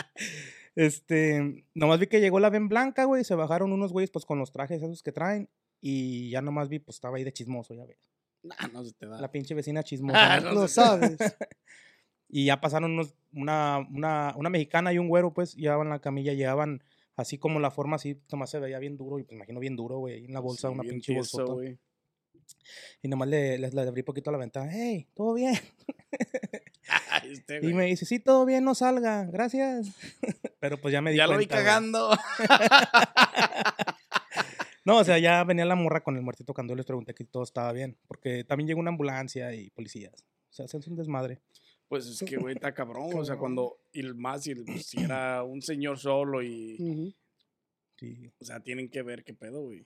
este, 0.76 1.64
nomás 1.74 1.98
vi 2.00 2.06
que 2.06 2.20
llegó 2.20 2.40
la 2.40 2.50
ven 2.50 2.68
blanca, 2.68 3.04
güey, 3.04 3.22
y 3.22 3.24
se 3.24 3.34
bajaron 3.34 3.72
unos 3.72 3.92
güeyes 3.92 4.10
pues 4.10 4.24
con 4.24 4.38
los 4.38 4.52
trajes 4.52 4.82
esos 4.82 5.02
que 5.02 5.12
traen 5.12 5.48
Y 5.80 6.30
ya 6.30 6.40
nomás 6.40 6.68
vi, 6.68 6.78
pues 6.78 6.96
estaba 6.96 7.16
ahí 7.16 7.24
de 7.24 7.32
chismoso, 7.32 7.74
ya 7.74 7.84
ves. 7.84 7.98
Nah, 8.42 8.68
no 8.72 8.84
se 8.84 8.92
te 8.94 9.06
da. 9.06 9.20
La 9.20 9.30
pinche 9.30 9.54
vecina 9.54 9.82
chismosa. 9.84 10.34
Ah, 10.34 10.40
¿no? 10.40 10.52
No 10.54 10.68
sé. 10.68 10.74
sabes. 10.74 11.16
Y 12.30 12.46
ya 12.46 12.60
pasaron 12.60 12.92
unos, 12.92 13.14
una, 13.34 13.86
una, 13.92 14.34
una 14.36 14.50
mexicana 14.50 14.92
y 14.92 14.98
un 14.98 15.08
güero, 15.08 15.32
pues, 15.32 15.56
llevaban 15.56 15.88
la 15.88 16.00
camilla, 16.00 16.32
llegaban 16.32 16.82
así 17.16 17.38
como 17.38 17.60
la 17.60 17.70
forma 17.70 17.96
así, 17.96 18.20
nomás 18.30 18.50
se 18.50 18.58
veía 18.58 18.78
bien 18.78 18.96
duro, 18.96 19.18
y 19.18 19.24
pues 19.24 19.36
imagino 19.36 19.60
bien 19.60 19.76
duro, 19.76 19.98
güey, 19.98 20.24
en 20.24 20.32
la 20.32 20.40
bolsa, 20.40 20.68
Sí, 20.68 20.74
una 20.74 20.82
pinche 20.82 21.14
güey. 21.44 21.78
Y 23.02 23.08
nomás 23.08 23.28
le, 23.28 23.58
le, 23.58 23.70
le 23.70 23.80
abrí 23.82 24.02
poquito 24.02 24.30
la 24.30 24.38
ventana, 24.38 24.70
hey, 24.72 25.06
¿todo 25.14 25.34
bien? 25.34 25.54
Este, 27.24 27.58
Y 27.62 27.72
me 27.72 27.84
dice, 27.86 28.04
sí, 28.04 28.18
todo 28.18 28.44
bien, 28.44 28.64
no 28.64 28.74
salga, 28.74 29.24
gracias. 29.26 29.92
Pero 30.60 30.80
pues 30.80 30.90
ya 30.92 31.00
me 31.00 31.12
di 31.12 31.18
Ya 31.18 31.26
lo 31.26 31.36
vi 31.38 31.46
cagando. 31.46 32.10
No, 34.82 34.96
o 34.96 35.04
sea, 35.04 35.18
ya 35.18 35.44
venía 35.44 35.66
la 35.66 35.74
morra 35.74 36.02
con 36.02 36.16
el 36.16 36.22
muertito 36.22 36.54
cuando 36.54 36.72
yo 36.72 36.76
les 36.76 36.86
pregunté 36.86 37.14
que 37.14 37.24
todo 37.24 37.42
estaba 37.42 37.70
bien, 37.72 37.98
porque 38.08 38.44
también 38.44 38.66
llegó 38.66 38.80
una 38.80 38.88
ambulancia 38.88 39.54
y 39.54 39.68
policías. 39.70 40.24
O 40.48 40.52
sea, 40.52 40.64
es 40.64 40.74
un 40.86 40.96
desmadre. 40.96 41.38
Pues 41.90 42.06
es 42.06 42.22
que, 42.22 42.36
güey, 42.36 42.54
está 42.54 42.72
cabrón. 42.74 43.10
O 43.18 43.24
sea, 43.24 43.36
cuando. 43.36 43.80
Y 43.92 44.00
el 44.00 44.14
más, 44.14 44.44
si, 44.44 44.52
el- 44.52 44.64
si 44.82 45.00
era 45.02 45.42
un 45.42 45.60
señor 45.60 45.98
solo 45.98 46.40
y. 46.42 47.14
Sí. 47.98 48.32
O 48.40 48.44
sea, 48.44 48.60
tienen 48.60 48.88
que 48.88 49.02
ver 49.02 49.24
qué 49.24 49.34
pedo, 49.34 49.60
güey. 49.62 49.84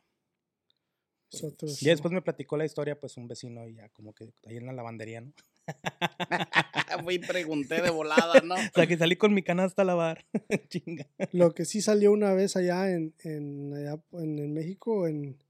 Nosotros, 1.33 1.83
Y 1.83 1.87
después 1.87 2.13
me 2.13 2.23
platicó 2.23 2.57
la 2.57 2.65
historia, 2.67 3.01
pues 3.01 3.17
un 3.17 3.27
vecino 3.27 3.67
y 3.67 3.75
ya 3.75 3.89
como 3.89 4.15
que 4.15 4.33
ahí 4.47 4.57
en 4.59 4.67
la 4.67 4.73
lavandería, 4.73 5.21
¿no? 5.23 5.33
Fui 7.03 7.15
y 7.15 7.19
pregunté 7.19 7.83
de 7.83 7.91
volada, 7.91 8.41
¿no? 8.45 8.55
O 8.71 8.73
sea, 8.75 8.87
que 8.87 8.97
salí 8.97 9.17
con 9.17 9.35
mi 9.35 9.43
canasta 9.43 9.83
a 9.83 9.85
lavar. 9.87 10.27
Chinga. 10.69 11.09
Lo 11.33 11.53
que 11.55 11.65
sí 11.65 11.81
salió 11.81 12.13
una 12.13 12.35
vez 12.35 12.55
allá 12.57 12.93
en, 12.93 13.15
en, 13.25 13.73
allá 13.75 14.01
en, 14.13 14.39
en 14.39 14.53
México, 14.53 15.09
en, 15.09 15.43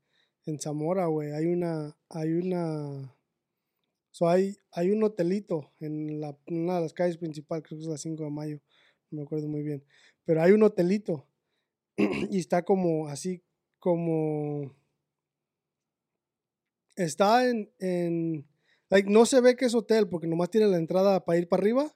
en 0.47 0.59
Zamora, 0.59 1.07
güey, 1.07 1.33
hay 1.33 1.47
una, 1.47 1.95
hay 2.09 2.33
una, 2.33 3.14
so 4.15 4.29
hay, 4.29 4.57
hay 4.71 4.93
un 4.93 5.03
hotelito 5.03 5.73
en 5.81 6.21
la, 6.21 6.39
una 6.47 6.77
de 6.77 6.83
las 6.83 6.95
calles 6.95 7.19
principales, 7.19 7.65
creo 7.67 7.79
que 7.79 7.83
es 7.83 7.91
la 7.91 7.99
5 7.99 8.23
de 8.23 8.31
mayo, 8.31 8.61
no 9.11 9.17
me 9.17 9.23
acuerdo 9.25 9.49
muy 9.49 9.65
bien, 9.65 9.85
pero 10.25 10.41
hay 10.41 10.53
un 10.53 10.63
hotelito 10.63 11.27
y 12.31 12.39
está 12.39 12.65
como 12.65 13.09
así, 13.09 13.43
como, 13.81 14.73
está 16.95 17.51
en, 17.51 17.73
en, 17.81 18.47
like, 18.89 19.11
no 19.11 19.27
se 19.27 19.41
ve 19.41 19.57
que 19.57 19.65
es 19.65 19.75
hotel 19.75 20.09
porque 20.09 20.29
nomás 20.29 20.49
tiene 20.49 20.69
la 20.69 20.77
entrada 20.77 21.25
para 21.25 21.39
ir 21.41 21.49
para 21.49 21.63
arriba, 21.63 21.93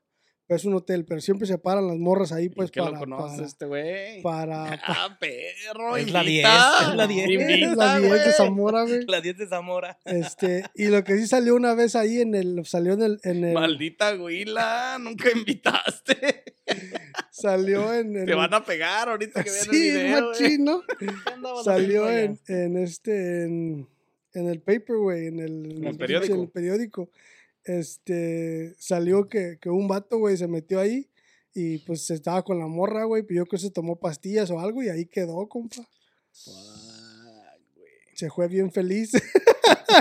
es 0.49 0.65
un 0.65 0.75
hotel, 0.75 1.05
pero 1.05 1.21
siempre 1.21 1.47
se 1.47 1.59
paran 1.59 1.87
las 1.87 1.99
morras 1.99 2.33
ahí 2.33 2.49
pues 2.49 2.69
¿Y 2.69 2.73
qué 2.73 2.81
para, 2.81 2.93
lo 2.93 2.99
conoces 3.01 3.37
para, 3.37 3.47
este 3.47 3.67
güey? 3.67 4.23
para, 4.23 4.81
Ah, 4.87 5.19
perro. 5.21 5.97
Es 5.97 6.11
la 6.11 6.23
10, 6.23 6.45
invita, 6.45 6.89
es 6.91 6.95
la 6.97 7.07
10. 7.07 7.29
invita, 7.31 7.75
la 7.77 7.99
10 8.01 8.25
de. 8.25 8.33
Zamora, 8.33 8.83
güey. 8.85 9.05
La 9.09 9.21
10 9.21 9.37
de 9.39 9.47
Zamora. 9.47 9.99
Este, 10.05 10.65
y 10.75 10.87
lo 10.87 11.05
que 11.05 11.17
sí 11.19 11.27
salió 11.27 11.55
una 11.55 11.75
vez 11.75 11.95
ahí 11.97 12.21
en 12.21 12.35
el, 12.35 12.65
salió 12.65 12.95
en 12.95 13.03
el, 13.03 13.21
en 13.25 13.45
el, 13.45 13.53
Maldita 13.55 14.13
güila, 14.15 14.99
nunca 15.01 15.31
invitaste. 15.31 16.45
salió 17.31 17.93
en 17.95 18.17
el, 18.17 18.27
Te 18.27 18.35
van 18.35 18.53
a 18.55 18.65
pegar 18.65 19.09
ahorita 19.09 19.45
que 19.45 19.51
vean 19.51 19.65
el 19.67 19.71
sí, 19.71 19.81
video. 19.81 20.11
güey. 20.11 20.23
machín, 20.31 20.65
¿no? 20.65 20.83
Andabas 21.27 21.65
Salió 21.65 22.11
en, 22.11 22.39
en 22.49 22.77
este, 22.79 23.45
en, 23.45 23.89
en 24.35 24.49
el 24.49 24.61
paper, 24.61 24.97
güey, 24.97 25.27
en 25.27 25.41
el, 25.41 25.77
en 25.79 25.85
el 25.85 25.97
periódico. 25.97 26.35
en 26.35 26.41
el 26.41 26.49
periódico. 26.49 27.11
Este, 27.69 28.75
salió 28.79 29.29
que, 29.29 29.59
que 29.61 29.69
un 29.69 29.89
vato, 29.89 30.19
güey, 30.19 30.37
se 30.39 30.49
metió 30.49 30.81
ahí 30.81 31.11
y 31.53 31.79
pues 31.79 32.09
estaba 32.11 32.43
con 32.43 32.59
la 32.59 32.67
morra, 32.67 33.05
güey, 33.05 33.23
pero 33.23 33.39
yo 33.39 33.45
creo 33.47 33.59
que 33.61 33.67
se 33.67 33.71
tomó 33.71 33.97
pastillas 34.01 34.51
o 34.51 34.59
algo 34.59 34.83
y 34.83 34.89
ahí 34.89 35.05
quedó, 35.07 35.47
compa. 35.49 35.87
Se 38.15 38.31
fue 38.31 38.49
bien 38.49 38.73
feliz. 38.73 39.13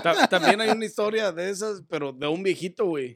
Ta- 0.01 0.27
También 0.29 0.61
hay 0.61 0.69
una 0.69 0.85
historia 0.85 1.31
de 1.31 1.49
esas, 1.49 1.83
pero 1.89 2.11
de 2.13 2.27
un 2.27 2.41
viejito, 2.41 2.85
güey. 2.87 3.15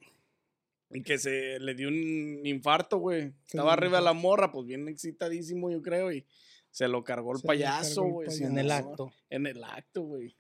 y 0.91 1.01
Que 1.01 1.17
se 1.17 1.58
le 1.60 1.74
dio 1.74 1.88
un 1.88 2.41
infarto, 2.46 2.98
güey. 2.98 3.34
Estaba 3.48 3.74
arriba 3.74 3.98
de 4.00 4.03
la 4.03 4.13
morra, 4.13 4.51
pues 4.51 4.67
bien 4.67 4.88
excitadísimo, 4.88 5.72
yo 5.72 5.81
creo, 5.81 6.12
y 6.12 6.25
se 6.70 6.88
lo 6.88 7.03
cargó 7.03 7.31
el 7.34 7.39
Se 7.39 7.48
payaso, 7.48 8.03
güey. 8.03 8.29
En 8.43 8.58
el 8.58 8.70
acto. 8.70 9.12
En 9.29 9.48
el 9.48 9.63
acto, 9.63 10.01
güey. 10.03 10.36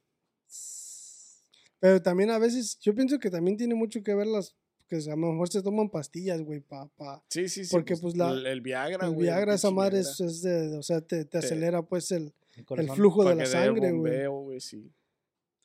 Pero 1.81 2.01
también 2.01 2.29
a 2.29 2.37
veces, 2.37 2.77
yo 2.79 2.95
pienso 2.95 3.19
que 3.19 3.29
también 3.29 3.57
tiene 3.57 3.75
mucho 3.75 4.01
que 4.03 4.15
ver 4.15 4.27
las, 4.27 4.55
que 4.87 4.95
a 4.97 5.15
lo 5.15 5.17
mejor 5.17 5.49
se 5.49 5.61
toman 5.61 5.89
pastillas, 5.89 6.39
güey, 6.41 6.61
pa, 6.61 6.87
pa, 6.95 7.21
Sí, 7.29 7.49
sí, 7.49 7.65
sí. 7.65 7.71
Porque, 7.71 7.97
pues, 7.97 8.15
la- 8.15 8.29
el, 8.31 8.45
el 8.45 8.61
Viagra, 8.61 9.07
El 9.07 9.13
güey. 9.15 9.27
el 9.27 9.33
Viagra, 9.33 9.55
esa 9.55 9.71
madre 9.71 9.99
es, 9.99 10.19
es 10.21 10.41
de, 10.43 10.77
o 10.77 10.83
sea, 10.83 11.01
te, 11.01 11.25
te 11.25 11.25
Te- 11.25 11.37
acelera 11.39 11.81
pues 11.81 12.11
el, 12.11 12.33
El 12.77 12.89
flujo 12.91 13.25
de 13.25 13.35
la 13.35 13.45
sangre, 13.45 13.91
güey. 13.91 14.61
sí. 14.61 14.93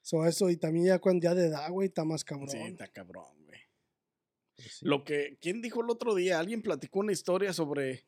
So, 0.01 0.25
eso, 0.25 0.49
y 0.51 0.57
también 0.57 0.87
ya 0.87 0.99
cuando 1.01 1.23
ya 1.25 1.35
de 1.35 1.47
edad, 1.49 1.69
güey, 1.71 1.89
está 1.89 2.05
más 2.05 2.25
cabrón. 2.25 2.49
Sí, 2.49 2.59
está 2.59 2.87
cabrón, 2.89 3.25
güey. 3.45 3.59
Pues 4.55 4.73
sí. 4.79 4.87
Lo 4.87 5.05
que, 5.05 5.37
¿quién 5.41 5.61
dijo 5.61 5.83
el 5.83 5.91
otro 5.91 6.15
día? 6.15 6.39
Alguien 6.39 6.63
platicó 6.63 7.01
una 7.01 7.13
historia 7.13 7.53
sobre 7.53 8.05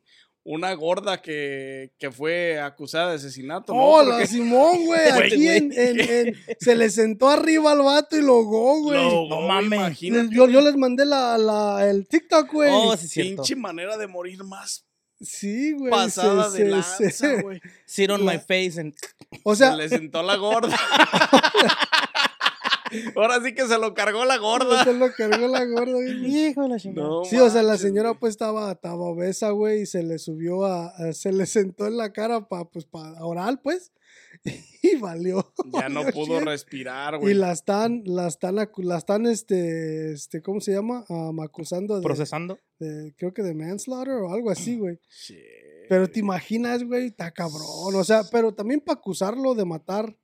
una 0.51 0.73
gorda 0.73 1.21
que, 1.21 1.93
que 1.99 2.11
fue 2.11 2.59
acusada 2.59 3.11
de 3.11 3.17
asesinato, 3.17 3.75
¿no? 3.75 3.81
¡Oh, 3.83 4.03
la 4.03 4.13
Porque 4.13 4.27
Simón, 4.29 4.83
güey! 4.87 5.09
Aquí 5.11 5.47
en, 5.49 5.73
en- 5.73 6.01
en- 6.01 6.37
se 6.59 6.75
le 6.75 6.89
sentó 6.91 7.29
arriba 7.29 7.73
al 7.73 7.83
vato 7.83 8.17
y 8.17 8.23
lo 8.23 8.33
ahogó, 8.35 8.81
güey. 8.83 8.99
lo 8.99 9.29
no 9.29 9.41
mames. 9.43 9.79
imagínate, 9.79 10.35
Yo, 10.35 10.49
yo 10.49 10.61
les 10.63 10.75
mandé 10.77 11.05
la, 11.05 11.37
la, 11.37 11.87
el 11.89 12.09
TikTok, 12.09 12.51
güey. 12.53 12.71
Oh, 12.73 12.97
sí, 12.97 13.09
cierto. 13.09 13.43
pinche 13.43 13.57
manera 13.57 13.97
de 13.99 14.07
morir 14.07 14.43
más 14.45 14.87
sí, 15.21 15.73
güey. 15.73 15.91
pasada 15.91 16.49
se- 16.51 16.65
de 16.65 16.83
se- 16.83 17.05
lanza, 17.05 17.43
güey. 17.43 17.61
Sit 17.85 18.09
on 18.11 18.25
la- 18.25 18.33
my 18.33 18.39
face 18.39 18.81
and... 18.81 18.95
O 19.43 19.55
sea, 19.55 19.73
se 19.73 19.77
le 19.77 19.89
sentó 19.91 20.23
la 20.23 20.37
gorda. 20.37 20.79
Ahora 23.17 23.41
sí 23.45 23.55
que 23.55 23.67
se 23.67 23.79
lo 23.79 23.95
cargó 23.95 24.25
la 24.25 24.39
gorda. 24.39 24.85
se 24.85 24.93
lo 24.95 25.11
cargó 25.13 25.47
la 25.49 25.65
gorda. 25.65 25.93
güey. 25.93 26.27
Hijo 26.51 26.63
de 26.63 26.69
la 26.69 26.79
chingada. 26.79 27.09
No 27.09 27.25
Sí, 27.25 27.37
o 27.39 27.49
sea, 27.51 27.63
la 27.63 27.77
señora 27.79 28.15
pues 28.15 28.33
estaba, 28.33 28.73
estaba 28.73 28.95
obesa, 29.05 29.51
güey, 29.51 29.83
y 29.83 29.87
se 29.87 30.03
le 30.03 30.19
subió 30.19 30.65
a, 30.65 30.89
a- 30.89 31.13
se 31.13 31.33
le 31.33 31.47
sentó 31.47 31.87
en 31.87 31.97
la 31.97 32.13
cara 32.13 32.49
para, 32.49 32.65
pues, 32.65 32.85
para 32.85 33.25
oral, 33.25 33.61
pues, 33.61 33.93
y 34.83 34.97
valió. 34.97 35.53
Ya 35.73 35.89
no 35.89 36.03
pudo 36.13 36.39
shit. 36.39 36.45
respirar, 36.49 37.15
Y 37.15 37.19
güey. 37.19 37.35
la 37.35 37.53
están, 37.53 38.03
la 38.07 38.29
están, 38.29 38.57
la 38.57 38.97
están, 38.97 39.27
este, 39.27 40.13
este, 40.13 40.43
¿cómo 40.43 40.61
se 40.61 40.73
llama? 40.73 41.05
Am, 41.09 41.41
acusando 41.41 41.97
de, 41.97 42.03
Procesando. 42.03 42.59
de- 42.79 43.15
creo 43.19 43.33
que 43.35 43.43
de 43.43 43.55
manslaughter 43.55 44.15
o 44.15 44.33
algo 44.33 44.51
así, 44.51 44.77
güey. 44.77 44.99
Shit. 45.11 45.37
Pero 45.89 46.07
te 46.09 46.21
imaginas, 46.21 46.85
güey, 46.85 47.07
está 47.07 47.31
cabrón. 47.31 47.63
O 47.95 48.05
sea, 48.05 48.23
pero 48.31 48.53
también 48.53 48.81
para 48.81 48.99
acusarlo 48.99 49.55
de 49.55 49.65
matar, 49.65 50.15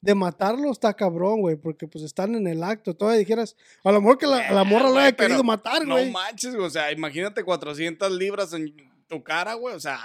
de 0.00 0.14
matarlo 0.14 0.70
está 0.72 0.94
cabrón, 0.94 1.40
güey, 1.40 1.56
porque 1.56 1.86
pues 1.86 2.04
están 2.04 2.34
en 2.34 2.46
el 2.46 2.62
acto. 2.62 2.94
Todavía 2.94 3.18
dijeras, 3.18 3.56
a 3.84 3.92
lo 3.92 4.00
mejor 4.00 4.18
que 4.18 4.26
la, 4.26 4.50
la 4.50 4.64
morra 4.64 4.84
lo 4.84 4.92
güey, 4.92 5.04
haya 5.06 5.16
querido 5.16 5.44
matar, 5.44 5.86
No 5.86 5.94
güey. 5.94 6.10
manches, 6.10 6.54
güey, 6.54 6.66
o 6.66 6.70
sea, 6.70 6.90
imagínate 6.92 7.44
400 7.44 8.10
libras 8.12 8.52
en 8.54 8.74
tu 9.08 9.22
cara, 9.22 9.54
güey, 9.54 9.74
o 9.74 9.80
sea, 9.80 9.98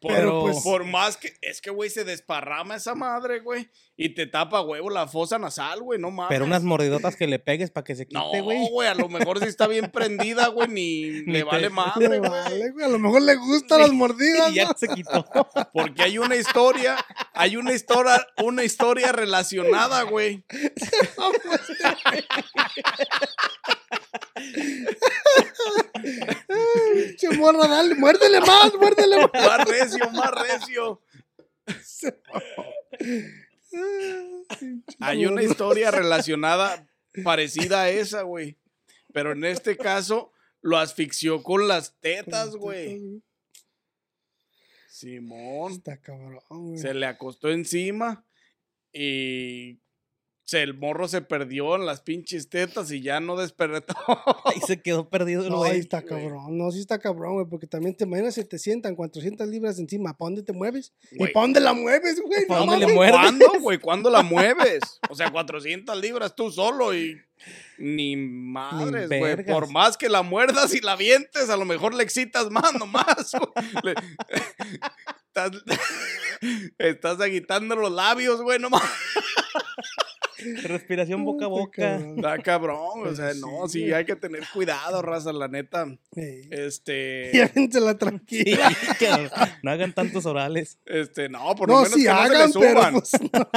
por, 0.00 0.12
Pero, 0.12 0.40
pues- 0.42 0.60
por 0.62 0.84
más 0.84 1.16
que, 1.16 1.32
es 1.40 1.60
que, 1.60 1.70
güey, 1.70 1.90
se 1.90 2.04
desparrama 2.04 2.76
esa 2.76 2.94
madre, 2.94 3.40
güey, 3.40 3.68
y 3.98 4.10
te 4.10 4.26
tapa, 4.26 4.60
huevo, 4.60 4.90
la 4.90 5.06
fosa 5.08 5.38
nasal, 5.38 5.80
güey, 5.82 5.98
no 5.98 6.10
mames. 6.10 6.28
Pero 6.28 6.44
unas 6.44 6.62
mordidotas 6.62 7.16
que 7.16 7.26
le 7.26 7.38
pegues 7.38 7.70
para 7.70 7.84
que 7.84 7.94
se 7.96 8.06
No, 8.10 8.26
quite, 8.30 8.40
güey. 8.42 8.68
güey, 8.70 8.88
a 8.88 8.94
lo 8.94 9.08
mejor 9.08 9.38
si 9.38 9.46
está 9.46 9.66
bien 9.66 9.90
prendida, 9.92 10.48
güey, 10.48 10.68
ni, 10.68 11.02
Ni 11.22 11.32
le 11.32 11.38
te- 11.38 11.44
vale 11.44 11.60
Le 11.62 11.70
madre, 11.70 12.18
güey. 12.18 12.30
vale, 12.30 12.70
güey. 12.72 12.84
A 12.84 12.88
lo 12.88 12.98
mejor 12.98 13.22
le 13.22 13.36
gustan 13.36 13.80
las 13.80 13.92
mordidas, 13.92 14.50
Y 14.52 14.54
ya 14.56 14.64
¿no? 14.66 14.74
se 14.76 14.88
quitó. 14.88 15.24
Porque 15.72 16.02
hay 16.02 16.18
una 16.18 16.36
historia, 16.36 16.96
hay 17.32 17.56
una 17.56 17.72
historia, 17.72 18.26
una 18.42 18.64
historia 18.64 19.12
relacionada, 19.12 20.02
güey. 20.02 20.44
Che, 27.18 27.30
morra, 27.38 27.66
dale, 27.68 27.94
muérdele 27.94 28.40
más, 28.40 28.74
muérdele 28.74 29.16
más. 29.16 29.30
Más 29.32 29.64
recio, 29.68 30.10
más 30.10 30.30
recio. 30.30 31.02
Hay 35.00 35.26
una 35.26 35.42
historia 35.42 35.90
relacionada 35.92 36.86
parecida 37.24 37.82
a 37.82 37.90
esa, 37.90 38.22
güey. 38.22 38.56
Pero 39.12 39.32
en 39.32 39.44
este 39.44 39.76
caso 39.76 40.32
lo 40.60 40.78
asfixió 40.78 41.42
con 41.42 41.68
las 41.68 41.94
tetas, 42.00 42.56
güey. 42.56 43.22
Simón. 44.88 45.72
Está 45.72 45.98
cabrón, 45.98 46.42
güey. 46.48 46.78
Se 46.78 46.94
le 46.94 47.06
acostó 47.06 47.50
encima 47.50 48.24
y 48.92 49.78
se, 50.46 50.62
el 50.62 50.74
morro 50.74 51.08
se 51.08 51.22
perdió 51.22 51.74
en 51.74 51.86
las 51.86 52.00
pinches 52.02 52.48
tetas 52.48 52.92
y 52.92 53.02
ya 53.02 53.18
no 53.18 53.36
despertó. 53.36 53.94
Ahí 54.44 54.60
se 54.64 54.80
quedó 54.80 55.08
perdido 55.10 55.42
el 55.42 55.48
No, 55.50 55.64
ahí 55.64 55.70
güey. 55.70 55.80
está 55.80 56.02
cabrón. 56.02 56.56
No, 56.56 56.70
sí 56.70 56.78
está 56.78 57.00
cabrón, 57.00 57.34
güey. 57.34 57.46
Porque 57.46 57.66
también 57.66 57.96
te 57.96 58.04
imaginas 58.04 58.34
si 58.34 58.44
te 58.44 58.58
sientan 58.60 58.94
400 58.94 59.48
libras 59.48 59.78
encima. 59.80 60.16
¿Para 60.16 60.28
dónde 60.28 60.42
te 60.44 60.52
mueves? 60.52 60.92
¿Y 61.10 61.18
para 61.18 61.32
dónde 61.46 61.58
la 61.60 61.72
mueves, 61.72 62.22
güey? 62.22 62.46
¿Pa' 62.46 62.60
No 62.60 62.66
dónde 62.66 62.86
le 62.86 62.92
mueves? 62.92 63.12
¿Cuándo, 63.16 63.46
güey? 63.60 63.78
¿Cuándo 63.78 64.08
la 64.08 64.22
mueves? 64.22 65.00
O 65.10 65.16
sea, 65.16 65.32
400 65.32 66.00
libras 66.00 66.36
tú 66.36 66.50
solo 66.52 66.94
y 66.94 67.16
ni 67.78 68.14
madres, 68.16 69.08
güey. 69.08 69.44
Por 69.44 69.68
más 69.70 69.96
que 69.96 70.08
la 70.08 70.22
muerdas 70.22 70.72
y 70.74 70.80
la 70.80 70.94
vientes, 70.94 71.50
a 71.50 71.56
lo 71.56 71.64
mejor 71.64 71.92
le 71.92 72.04
excitas 72.04 72.50
más 72.50 72.72
nomás. 72.74 73.32
Le- 73.82 73.94
estás, 75.26 75.50
estás 76.78 77.20
agitando 77.20 77.74
los 77.74 77.90
labios, 77.90 78.40
güey, 78.42 78.60
nomás. 78.60 78.82
Respiración 80.64 81.24
boca 81.24 81.46
a 81.46 81.48
boca. 81.48 81.96
Está 81.96 82.38
cabrón, 82.38 82.78
o 83.00 83.02
Pues 83.04 83.16
sea, 83.16 83.32
no, 83.34 83.68
sí, 83.68 83.92
hay 83.92 84.04
que 84.04 84.16
tener 84.16 84.42
cuidado, 84.52 85.02
raza, 85.02 85.32
la 85.32 85.48
neta. 85.48 85.86
Este, 86.50 87.30
Llévensela 87.32 87.92
Sí, 87.92 87.98
tranquila. 87.98 88.76
no 89.62 89.70
hagan 89.70 89.92
tantos 89.92 90.26
orales. 90.26 90.78
este, 90.86 91.28
no, 91.28 91.54
por 91.54 91.68
lo 91.68 91.74
No, 91.76 91.82
menos 91.82 91.96
que 91.96 92.04
no 92.04 92.12
hagan, 92.12 92.52
se 92.52 92.58
le 92.58 92.66
pero 92.66 92.80
suban. 92.80 92.92
pues, 92.94 93.12
no. 93.32 93.50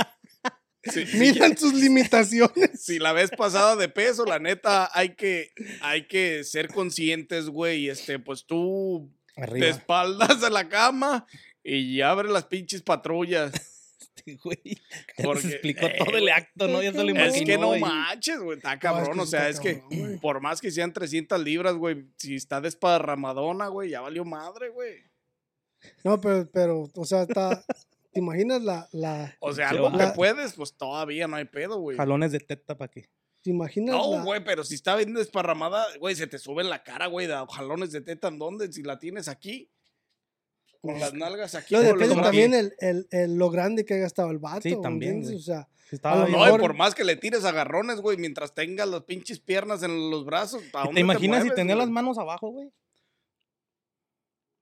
Sí, 0.84 1.06
sí, 1.06 1.18
miran 1.18 1.58
sus 1.58 1.74
limitaciones. 1.74 2.82
si 2.82 3.00
la 3.00 3.12
vez 3.12 3.30
pasada 3.32 3.76
de 3.76 3.90
peso, 3.90 4.26
la 4.26 4.40
neta, 4.40 4.90
hay 4.94 5.10
que, 5.14 5.52
hay 5.82 6.08
que 6.08 6.44
ser 6.46 6.70
conscientes, 6.70 7.48
güey. 7.50 7.90
Este, 7.90 8.18
pues 8.18 8.46
tú 8.46 9.12
te 9.36 9.42
Arriba. 9.42 9.68
espaldas 9.68 10.42
a 10.42 10.50
la 10.50 10.70
cama 10.70 11.28
y 11.66 12.00
abre 12.02 12.30
las 12.30 12.46
pinches 12.46 12.82
patrullas. 12.82 13.52
Este 14.26 14.36
güey. 14.44 14.60
Ya 15.18 15.24
Porque, 15.26 15.48
explicó 15.48 15.86
eh, 15.88 15.96
todo 15.98 16.18
el 16.18 16.30
acto, 16.30 16.68
¿no? 16.68 16.82
Ya 16.82 16.92
se 16.92 17.04
lo 17.04 17.10
es 17.10 17.14
que 17.14 17.26
Es 17.28 17.34
que 17.46 17.54
imaginó. 17.54 17.74
no 17.74 17.80
manches, 17.80 18.40
güey, 18.40 18.58
está 18.58 18.70
No, 18.70 18.76
es 18.76 18.80
cabrón. 18.82 19.14
que 19.18 19.22
o 19.22 19.26
sea, 19.26 19.50
es 19.50 19.60
que 19.60 19.80
cabrón, 19.82 20.20
por 20.22 20.42
más 20.42 20.62
que 20.62 20.72
sean 20.72 20.94
300 20.94 21.40
libras, 21.44 21.76
güey, 21.76 22.06
si 22.18 22.36
está 22.36 22.62
desparramadona, 22.62 23.68
güey, 23.68 23.90
ya 23.90 24.02
valió 24.02 24.26
madre, 24.26 24.70
güey. 24.70 24.96
No, 26.04 26.20
pero, 26.20 26.50
pero, 26.52 26.90
o 26.94 27.06
sea, 27.06 27.22
está. 27.24 27.64
¿Te 28.12 28.20
imaginas 28.20 28.62
la, 28.64 28.90
la, 28.92 29.38
O 29.40 29.54
sea, 29.54 29.70
Se 29.70 29.76
algo 29.76 29.96
que 29.98 30.08
puedes, 30.16 30.54
pues 30.54 30.74
todavía 30.74 31.28
no 31.28 31.36
hay 31.36 31.46
pedo, 31.46 31.78
güey. 31.80 31.96
Jalones 31.96 32.32
de 32.32 32.40
teta 32.40 32.76
para 32.78 32.90
qué. 32.92 33.08
te 33.44 33.52
imaginas 33.52 33.96
No, 33.96 34.16
la- 34.18 34.24
güey, 34.24 34.44
pero 34.44 34.64
si 34.64 34.76
está 34.76 34.96
bien 34.96 35.14
desparramada, 35.14 35.86
güey, 36.00 36.16
se 36.16 36.26
te 36.28 36.40
sube 36.40 36.64
en 36.64 36.70
la 36.70 36.84
cara, 36.84 37.06
güey, 37.08 37.28
de 37.28 37.36
jalones 37.52 37.92
de 37.92 38.02
teta, 38.02 38.28
¿en 38.30 38.40
dónde? 38.40 38.74
Si 38.74 38.82
la 38.84 38.98
tienes 39.00 39.28
aquí, 39.28 39.70
con 40.82 41.00
las 41.00 41.14
nalgas 41.14 41.56
aquí. 41.56 41.74
Lo 41.76 41.82
o 41.82 41.84
depende 41.84 42.16
también 42.16 42.54
el, 42.54 42.74
el, 42.80 43.08
el- 43.12 43.36
lo 43.36 43.50
grande 43.50 43.86
que 43.86 43.96
haya 43.96 44.06
estado 44.06 44.32
el 44.32 44.38
vato. 44.40 44.62
Sí, 44.62 44.76
también. 44.82 45.24
O 45.36 45.40
sea. 45.40 45.68
No, 46.04 46.28
y 46.28 46.32
mejor- 46.32 46.60
por 46.62 46.74
más 46.76 46.94
que 46.94 47.04
le 47.04 47.16
tires 47.16 47.44
agarrones, 47.46 48.00
güey, 48.00 48.16
mientras 48.18 48.54
tengas 48.54 48.88
las 48.88 49.04
pinches 49.04 49.40
piernas 49.40 49.82
en 49.82 50.12
los 50.12 50.24
brazos, 50.24 50.62
¿a 50.74 50.80
dónde 50.84 50.96
¿Te 50.96 51.00
imaginas 51.02 51.40
si 51.40 51.46
mueves, 51.48 51.56
tenía 51.56 51.74
güey? 51.76 51.86
las 51.88 51.92
manos 51.92 52.18
abajo, 52.20 52.50
güey? 52.50 52.72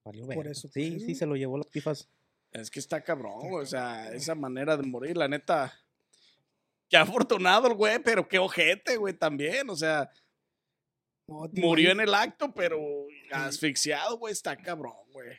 Valió 0.05 0.25
Por 0.27 0.47
eso, 0.47 0.69
Sí, 0.69 0.99
sí, 1.01 1.15
se 1.15 1.25
lo 1.25 1.35
llevó 1.35 1.57
las 1.57 1.67
pifas. 1.67 2.07
Es 2.53 2.71
que 2.71 2.79
está 2.79 3.01
cabrón, 3.03 3.49
güey, 3.49 3.63
o 3.63 3.65
sea, 3.65 4.09
esa 4.13 4.35
manera 4.35 4.77
de 4.77 4.83
morir, 4.83 5.17
la 5.17 5.27
neta. 5.27 5.73
Qué 6.89 6.95
afortunado 6.95 7.67
el 7.67 7.73
güey, 7.73 7.99
pero 7.99 8.25
qué 8.29 8.39
ojete, 8.39 8.95
güey, 8.95 9.13
también, 9.13 9.69
o 9.69 9.75
sea, 9.75 10.09
no, 11.27 11.49
murió 11.55 11.91
en 11.91 11.99
el 11.99 12.13
acto, 12.13 12.53
pero 12.53 12.79
asfixiado, 13.33 14.17
güey, 14.17 14.31
está 14.31 14.55
cabrón, 14.55 14.95
güey. 15.11 15.37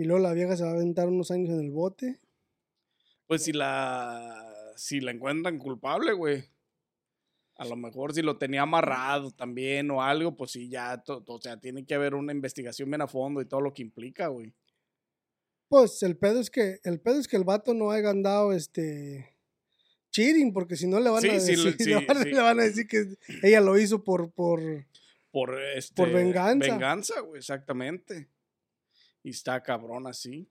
Y 0.00 0.04
luego 0.04 0.22
la 0.22 0.32
vieja 0.32 0.56
se 0.56 0.62
va 0.64 0.70
a 0.70 0.72
aventar 0.72 1.08
unos 1.08 1.30
años 1.30 1.50
en 1.50 1.60
el 1.60 1.70
bote. 1.70 2.18
Pues 3.26 3.44
si 3.44 3.52
la, 3.52 4.72
si 4.74 4.98
la 5.00 5.10
encuentran 5.10 5.58
culpable, 5.58 6.14
güey. 6.14 6.42
A 7.56 7.66
lo 7.66 7.76
mejor 7.76 8.14
si 8.14 8.22
lo 8.22 8.38
tenía 8.38 8.62
amarrado 8.62 9.30
también 9.30 9.90
o 9.90 10.02
algo, 10.02 10.34
pues 10.38 10.52
sí, 10.52 10.70
ya, 10.70 11.02
to- 11.02 11.22
o 11.26 11.38
sea, 11.42 11.58
tiene 11.60 11.84
que 11.84 11.94
haber 11.94 12.14
una 12.14 12.32
investigación 12.32 12.88
bien 12.88 13.02
a 13.02 13.06
fondo 13.08 13.42
y 13.42 13.44
todo 13.44 13.60
lo 13.60 13.74
que 13.74 13.82
implica, 13.82 14.28
güey. 14.28 14.54
Pues 15.68 16.02
el 16.02 16.16
pedo 16.16 16.40
es 16.40 16.48
que, 16.50 16.78
el 16.82 16.98
pedo 17.02 17.20
es 17.20 17.28
que 17.28 17.36
el 17.36 17.44
vato 17.44 17.74
no 17.74 17.90
haya 17.90 18.08
andado 18.08 18.54
este 18.54 19.36
cheating, 20.12 20.54
porque 20.54 20.76
si 20.76 20.86
no 20.86 20.98
le 20.98 21.10
van 21.10 21.20
Sí, 21.20 21.28
a 21.28 21.40
sí, 21.40 21.50
decir, 21.56 21.76
sí, 21.78 21.84
le, 21.90 22.06
van, 22.06 22.22
sí. 22.22 22.30
le 22.30 22.40
van 22.40 22.58
a 22.58 22.62
decir 22.62 22.86
que 22.88 23.04
ella 23.42 23.60
lo 23.60 23.78
hizo 23.78 24.02
por, 24.02 24.32
por 24.32 24.62
Por, 25.30 25.60
este, 25.76 26.06
venganza. 26.06 26.72
Venganza, 26.72 27.20
güey, 27.20 27.38
exactamente. 27.40 28.30
Y 29.22 29.30
está 29.30 29.62
cabrón 29.62 30.06
así. 30.06 30.48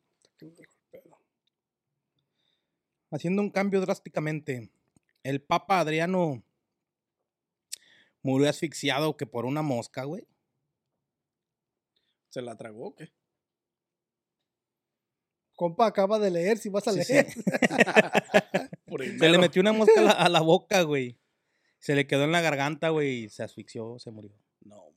Haciendo 3.11 3.41
un 3.41 3.49
cambio 3.49 3.81
drásticamente. 3.81 4.69
El 5.23 5.41
Papa 5.41 5.79
Adriano 5.79 6.43
murió 8.21 8.49
asfixiado 8.49 9.17
que 9.17 9.25
por 9.25 9.45
una 9.45 9.61
mosca, 9.61 10.03
güey. 10.03 10.27
¿Se 12.29 12.41
la 12.41 12.55
tragó 12.55 12.88
o 12.88 12.95
qué? 12.95 13.11
compa 15.59 15.88
acaba 15.88 16.19
de 16.19 16.31
leer, 16.31 16.57
si 16.57 16.69
vas 16.69 16.88
a 16.88 16.93
Sí, 16.93 16.99
leer. 16.99 17.27
Se 19.19 19.29
le 19.29 19.38
metió 19.38 19.61
una 19.61 19.73
mosca 19.73 19.99
a 19.99 20.03
la, 20.03 20.11
a 20.25 20.29
la 20.29 20.39
boca, 20.39 20.83
güey. 20.83 21.19
Se 21.79 21.95
le 21.95 22.07
quedó 22.07 22.23
en 22.23 22.31
la 22.31 22.39
garganta, 22.39 22.89
güey, 22.89 23.25
y 23.25 23.29
se 23.29 23.43
asfixió, 23.43 23.99
se 23.99 24.10
murió. 24.10 24.32
No. 24.62 24.93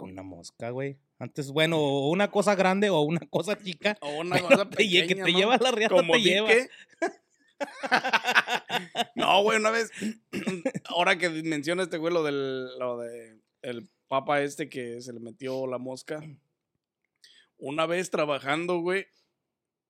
Con 0.00 0.12
una 0.12 0.22
mosca, 0.22 0.70
güey. 0.70 0.98
Antes, 1.18 1.50
bueno, 1.52 1.76
o 1.78 2.08
una 2.10 2.30
cosa 2.30 2.54
grande 2.54 2.88
o 2.88 3.00
una 3.02 3.20
cosa 3.28 3.58
chica. 3.62 3.98
O 4.00 4.20
una 4.20 4.40
cosa 4.64 4.68
te 4.70 4.84
lle- 4.84 5.02
que 5.06 5.14
pequeña, 5.16 5.24
te 5.26 5.32
¿no? 5.32 5.38
lleva 5.38 5.56
la 5.58 5.70
riata, 5.72 5.94
Como 5.94 6.14
te 6.14 6.20
lleva. 6.20 6.48
no, 9.14 9.42
güey, 9.42 9.58
una 9.58 9.70
vez, 9.70 9.90
ahora 10.86 11.18
que 11.18 11.28
menciona 11.28 11.82
este 11.82 11.98
güey 11.98 12.12
lo 12.14 12.22
del, 12.22 12.78
lo 12.78 12.96
de 12.98 13.38
el 13.62 13.90
papa 14.08 14.40
este 14.42 14.68
que 14.70 15.00
se 15.02 15.12
le 15.12 15.20
metió 15.20 15.66
la 15.66 15.76
mosca. 15.78 16.22
Una 17.58 17.84
vez 17.84 18.10
trabajando, 18.10 18.78
güey, 18.80 19.06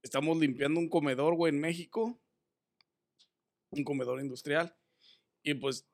estamos 0.03 0.37
limpiando 0.39 0.81
un 0.81 0.89
comedor, 0.89 1.37
güey, 1.37 1.55
en 1.55 1.61
México. 1.61 2.21
Un 3.71 3.85
comedor 3.85 4.21
industrial. 4.21 4.75
Y 5.45 5.55
pues 5.55 5.87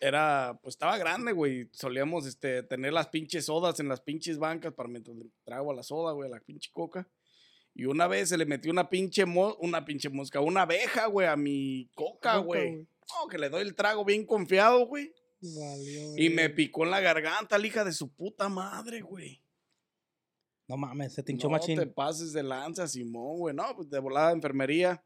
era, 0.00 0.58
pues 0.62 0.74
estaba 0.74 0.96
grande, 0.98 1.32
güey. 1.32 1.68
Solíamos 1.72 2.26
este, 2.26 2.62
tener 2.62 2.92
las 2.92 3.08
pinches 3.08 3.44
sodas 3.46 3.78
en 3.80 3.88
las 3.88 4.00
pinches 4.00 4.38
bancas 4.38 4.72
para 4.74 4.88
mientras 4.88 5.16
le 5.16 5.26
trago 5.44 5.70
a 5.70 5.74
la 5.74 5.82
soda, 5.82 6.12
güey, 6.12 6.28
a 6.30 6.34
la 6.34 6.40
pinche 6.40 6.70
coca. 6.72 7.08
Y 7.74 7.84
una 7.84 8.08
vez 8.08 8.30
se 8.30 8.36
le 8.38 8.46
metió 8.46 8.72
una 8.72 8.88
pinche, 8.88 9.24
mo- 9.26 9.56
una 9.60 9.84
pinche 9.84 10.08
mosca, 10.08 10.40
una 10.40 10.62
abeja, 10.62 11.06
güey, 11.06 11.26
a 11.28 11.36
mi 11.36 11.88
coca, 11.94 12.38
güey. 12.38 12.78
No, 12.78 13.28
que 13.28 13.38
le 13.38 13.48
doy 13.48 13.62
el 13.62 13.74
trago 13.74 14.04
bien 14.04 14.24
confiado, 14.26 14.86
güey. 14.86 15.12
Valió, 15.40 16.16
Y 16.16 16.30
me 16.30 16.50
picó 16.50 16.84
en 16.84 16.90
la 16.90 17.00
garganta, 17.00 17.58
la 17.58 17.66
hija 17.66 17.84
de 17.84 17.92
su 17.92 18.12
puta 18.12 18.48
madre, 18.48 19.00
güey. 19.02 19.40
No 20.66 20.76
mames, 20.76 21.14
se 21.14 21.22
te 21.22 21.32
hinchó 21.32 21.48
No 21.48 21.52
machín. 21.52 21.78
te 21.78 21.86
pases 21.86 22.32
de 22.32 22.42
lanza, 22.42 22.86
Simón, 22.86 23.38
güey. 23.38 23.54
No, 23.54 23.74
pues 23.74 23.88
de 23.90 23.98
volada 23.98 24.32
enfermería. 24.32 25.04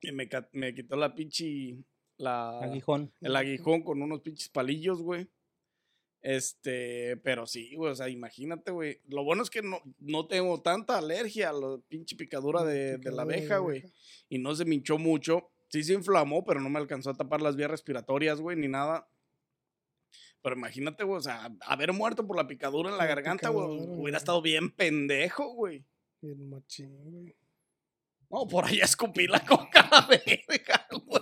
Y 0.00 0.10
me, 0.12 0.28
me 0.52 0.74
quitó 0.74 0.96
la 0.96 1.14
pinche. 1.14 1.76
La, 2.18 2.60
Aguijón. 2.60 3.12
el 3.20 3.34
aguijón 3.34 3.82
con 3.82 4.02
unos 4.02 4.20
pinches 4.20 4.48
palillos, 4.48 5.02
güey. 5.02 5.28
Este, 6.20 7.16
pero 7.16 7.46
sí, 7.46 7.74
güey, 7.74 7.92
o 7.92 7.96
sea, 7.96 8.08
imagínate, 8.08 8.70
güey. 8.70 9.00
Lo 9.08 9.24
bueno 9.24 9.42
es 9.42 9.50
que 9.50 9.60
no, 9.60 9.80
no 9.98 10.26
tengo 10.28 10.62
tanta 10.62 10.98
alergia 10.98 11.50
a 11.50 11.52
la 11.52 11.78
pinche 11.88 12.14
picadura 12.14 12.62
de, 12.62 12.98
de 12.98 13.10
la 13.10 13.22
abeja, 13.22 13.58
güey. 13.58 13.84
Y 14.28 14.38
no 14.38 14.54
se 14.54 14.64
me 14.64 14.76
hinchó 14.76 14.98
mucho. 14.98 15.50
Sí 15.68 15.82
se 15.82 15.94
inflamó, 15.94 16.44
pero 16.44 16.60
no 16.60 16.68
me 16.68 16.78
alcanzó 16.78 17.10
a 17.10 17.16
tapar 17.16 17.40
las 17.42 17.56
vías 17.56 17.70
respiratorias, 17.70 18.40
güey, 18.40 18.56
ni 18.56 18.68
nada. 18.68 19.08
Pero 20.42 20.56
imagínate, 20.56 21.04
güey, 21.04 21.18
o 21.18 21.22
sea, 21.22 21.50
haber 21.62 21.92
muerto 21.92 22.26
por 22.26 22.36
la 22.36 22.46
picadura 22.46 22.90
en 22.90 22.96
la 22.96 23.04
La 23.04 23.08
garganta, 23.08 23.48
güey, 23.48 23.80
hubiera 23.88 24.18
estado 24.18 24.42
bien 24.42 24.70
pendejo, 24.70 25.54
güey. 25.54 25.84
Bien 26.20 26.48
machín, 26.48 26.96
güey. 27.00 27.34
No, 28.28 28.46
por 28.46 28.64
ahí 28.64 28.80
escupí 28.80 29.26
la 29.26 29.44
coca 29.44 29.80
a 29.80 30.00
la 30.00 30.06
verga, 30.06 30.86
güey. 31.06 31.21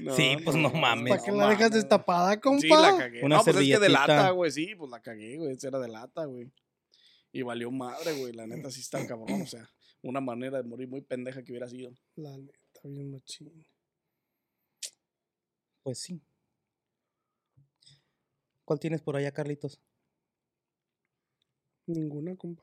No, 0.00 0.14
Sí, 0.14 0.36
pues, 0.44 0.56
no 0.56 0.70
mames. 0.70 1.10
¿Para 1.10 1.24
qué 1.24 1.32
la 1.32 1.48
dejas 1.48 1.72
destapada, 1.72 2.40
compa? 2.40 2.60
Sí, 2.60 2.68
la 2.68 2.96
cagué. 2.96 3.24
Una 3.24 3.36
no, 3.36 3.44
pues 3.44 3.56
es 3.56 3.62
que 3.62 3.78
de 3.78 3.88
lata, 3.88 4.30
güey, 4.30 4.50
sí, 4.50 4.74
pues 4.76 4.90
la 4.90 5.00
cagué, 5.00 5.36
güey. 5.38 5.52
Esa 5.52 5.68
era 5.68 5.78
de 5.80 5.88
lata, 5.88 6.24
güey. 6.24 6.52
Y 7.32 7.42
valió 7.42 7.70
madre, 7.70 8.12
güey. 8.12 8.32
La 8.32 8.46
neta 8.46 8.70
sí 8.70 8.80
está 8.80 9.04
cabrón. 9.06 9.42
O 9.42 9.46
sea, 9.46 9.68
una 10.02 10.20
manera 10.20 10.62
de 10.62 10.68
morir 10.68 10.88
muy 10.88 11.00
pendeja 11.00 11.42
que 11.42 11.52
hubiera 11.52 11.68
sido. 11.68 11.92
La 12.14 12.36
neta, 12.36 12.80
bien 12.84 13.10
machín. 13.10 13.66
Pues 15.82 15.98
sí. 15.98 16.22
¿Cuál 18.64 18.78
tienes 18.78 19.02
por 19.02 19.16
allá, 19.16 19.32
Carlitos? 19.32 19.80
Ninguna, 21.86 22.36
compa. 22.36 22.62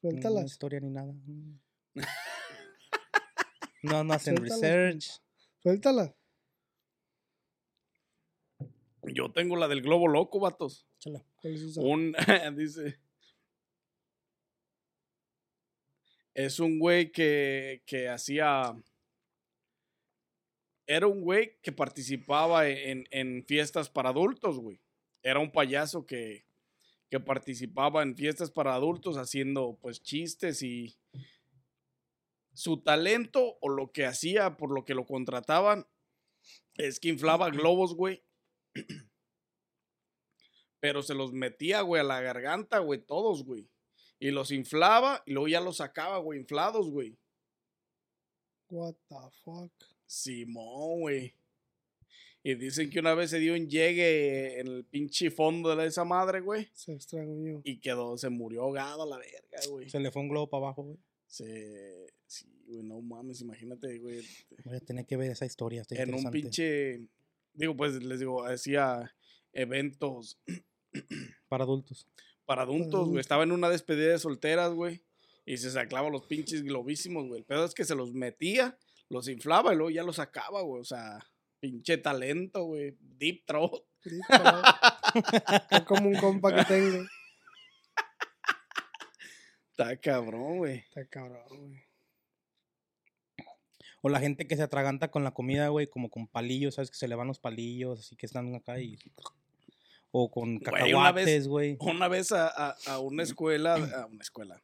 Suéltalas. 0.00 0.46
historia 0.46 0.80
ni 0.80 0.90
nada. 0.90 1.14
No, 3.82 4.02
no 4.02 4.14
hacen 4.14 4.36
Suéltalas, 4.36 4.60
research. 4.60 5.22
Suéltalas. 5.66 6.14
Yo 9.02 9.32
tengo 9.32 9.56
la 9.56 9.66
del 9.66 9.82
globo 9.82 10.06
loco, 10.06 10.38
vatos. 10.38 10.86
Échala. 10.96 11.26
¿Cuál 11.42 11.54
es? 11.54 11.76
Un, 11.76 12.14
dice. 12.56 13.00
Es 16.34 16.60
un 16.60 16.78
güey 16.78 17.10
que, 17.10 17.82
que 17.84 18.08
hacía. 18.08 18.80
Era 20.86 21.08
un 21.08 21.22
güey 21.22 21.58
que 21.62 21.72
participaba 21.72 22.68
en, 22.68 23.08
en 23.10 23.44
fiestas 23.44 23.90
para 23.90 24.10
adultos, 24.10 24.60
güey. 24.60 24.80
Era 25.20 25.40
un 25.40 25.50
payaso 25.50 26.06
que, 26.06 26.46
que 27.10 27.18
participaba 27.18 28.04
en 28.04 28.14
fiestas 28.14 28.52
para 28.52 28.72
adultos 28.72 29.16
haciendo 29.16 29.76
pues 29.82 30.00
chistes 30.00 30.62
y 30.62 30.96
su 32.56 32.80
talento 32.80 33.58
o 33.60 33.68
lo 33.68 33.92
que 33.92 34.06
hacía 34.06 34.56
por 34.56 34.72
lo 34.72 34.84
que 34.84 34.94
lo 34.94 35.04
contrataban 35.04 35.86
es 36.74 36.98
que 36.98 37.08
inflaba 37.08 37.50
globos, 37.50 37.94
güey. 37.94 38.24
Pero 40.80 41.02
se 41.02 41.14
los 41.14 41.32
metía, 41.32 41.82
güey, 41.82 42.00
a 42.00 42.04
la 42.04 42.20
garganta, 42.20 42.78
güey, 42.78 43.00
todos, 43.00 43.44
güey. 43.44 43.68
Y 44.18 44.30
los 44.30 44.50
inflaba 44.52 45.22
y 45.26 45.32
luego 45.32 45.48
ya 45.48 45.60
los 45.60 45.78
sacaba, 45.78 46.18
güey, 46.18 46.40
inflados, 46.40 46.90
güey. 46.90 47.18
What 48.70 48.94
the 49.08 49.16
fuck. 49.44 49.72
Simón, 50.06 51.00
güey. 51.00 51.34
Y 52.42 52.54
dicen 52.54 52.88
que 52.88 53.00
una 53.00 53.14
vez 53.14 53.30
se 53.30 53.38
dio 53.38 53.54
un 53.54 53.68
llegue 53.68 54.60
en 54.60 54.68
el 54.68 54.84
pinche 54.84 55.30
fondo 55.30 55.74
de 55.74 55.86
esa 55.86 56.04
madre, 56.04 56.40
güey. 56.40 56.68
Se 56.72 56.92
extrañó. 56.92 57.60
Y 57.64 57.80
quedó, 57.80 58.16
se 58.16 58.30
murió 58.30 58.62
ahogado 58.62 59.02
a 59.02 59.06
la 59.06 59.18
verga, 59.18 59.58
güey. 59.68 59.90
Se 59.90 60.00
le 60.00 60.10
fue 60.10 60.22
un 60.22 60.28
globo 60.28 60.48
para 60.48 60.66
abajo, 60.66 60.84
güey. 60.84 60.98
Se. 61.26 62.15
Sí, 62.26 62.46
güey, 62.66 62.82
no 62.82 63.00
mames, 63.00 63.40
imagínate, 63.40 63.98
güey. 63.98 64.22
Voy 64.64 64.76
a 64.76 64.80
tener 64.80 65.06
que 65.06 65.16
ver 65.16 65.30
esa 65.30 65.46
historia. 65.46 65.82
Está 65.82 65.94
En 66.02 66.14
un 66.14 66.30
pinche. 66.30 67.08
Digo, 67.54 67.76
pues 67.76 68.02
les 68.02 68.18
digo, 68.20 68.44
hacía 68.44 69.14
eventos 69.52 70.38
Para 71.48 71.64
adultos. 71.64 72.08
para 72.44 72.62
adultos, 72.62 73.08
güey. 73.08 73.20
Estaba 73.20 73.44
en 73.44 73.52
una 73.52 73.68
despedida 73.68 74.10
de 74.12 74.18
solteras, 74.18 74.72
güey. 74.72 75.02
Y 75.44 75.56
se 75.58 75.70
sacaba 75.70 76.10
los 76.10 76.26
pinches 76.26 76.62
globísimos, 76.64 77.26
güey. 77.28 77.40
El 77.40 77.46
pedo 77.46 77.64
es 77.64 77.74
que 77.74 77.84
se 77.84 77.94
los 77.94 78.12
metía, 78.12 78.76
los 79.08 79.28
inflaba 79.28 79.72
y 79.72 79.76
luego 79.76 79.90
ya 79.90 80.02
los 80.02 80.16
sacaba, 80.16 80.62
güey. 80.62 80.80
O 80.80 80.84
sea, 80.84 81.24
pinche 81.60 81.98
talento, 81.98 82.64
güey. 82.64 82.96
Deep 83.00 83.44
throat. 83.46 83.82
Sí, 84.02 84.18
pero- 84.28 84.62
Es 85.70 85.80
como 85.82 86.08
un 86.08 86.16
compa 86.16 86.54
que 86.54 86.64
tengo. 86.64 87.04
Está 89.70 89.96
cabrón, 89.98 90.58
güey. 90.58 90.78
Está 90.78 91.06
cabrón, 91.06 91.46
güey. 91.70 91.85
O 94.02 94.08
la 94.08 94.20
gente 94.20 94.46
que 94.46 94.56
se 94.56 94.62
atraganta 94.62 95.10
con 95.10 95.24
la 95.24 95.32
comida, 95.32 95.68
güey, 95.68 95.86
como 95.88 96.10
con 96.10 96.28
palillos, 96.28 96.74
¿sabes? 96.76 96.90
Que 96.90 96.96
se 96.98 97.08
le 97.08 97.14
van 97.16 97.26
los 97.28 97.38
palillos, 97.40 98.00
así 98.00 98.14
que 98.16 98.26
están 98.26 98.54
acá 98.54 98.78
y... 98.80 98.98
O 100.12 100.30
con 100.30 100.58
Güey, 100.58 100.92
una 100.94 101.12
vez- 101.12 101.24
cacahuates, 101.24 101.48
güey. 101.48 101.76
Una 101.80 102.08
vez 102.08 102.32
a, 102.32 102.46
a- 102.48 102.76
a 102.86 102.98
una 103.00 103.22
escuela, 103.22 103.74
a 104.02 104.06
una 104.06 104.22
escuela, 104.22 104.62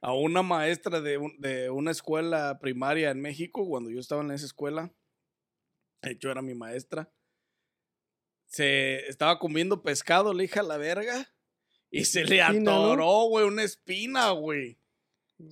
a 0.00 0.12
una 0.12 0.42
maestra 0.42 1.00
de, 1.00 1.18
un- 1.18 1.40
de 1.40 1.70
una 1.70 1.90
escuela 1.90 2.58
primaria 2.60 3.10
en 3.10 3.20
México, 3.20 3.66
cuando 3.66 3.90
yo 3.90 3.98
estaba 4.00 4.22
en 4.22 4.30
esa 4.30 4.46
escuela, 4.46 4.92
de 6.02 6.12
hecho 6.12 6.30
era 6.30 6.42
mi 6.42 6.54
maestra, 6.54 7.10
se 8.46 9.06
estaba 9.08 9.38
comiendo 9.38 9.82
pescado, 9.82 10.32
le 10.34 10.44
hija 10.44 10.62
la 10.62 10.76
verga, 10.76 11.28
y 11.90 12.04
se 12.04 12.24
le 12.24 12.42
atoró, 12.42 13.24
güey, 13.28 13.46
una 13.46 13.62
espina, 13.62 14.30
güey. 14.30 14.78
No. 15.38 15.48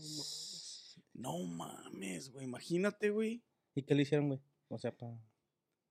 No 1.16 1.38
mames, 1.38 2.30
güey, 2.30 2.44
imagínate, 2.44 3.10
güey. 3.10 3.42
¿Y 3.74 3.82
qué 3.82 3.94
le 3.94 4.02
hicieron, 4.02 4.28
güey? 4.28 4.40
O 4.68 4.78
sea, 4.78 4.92
pa... 4.92 5.18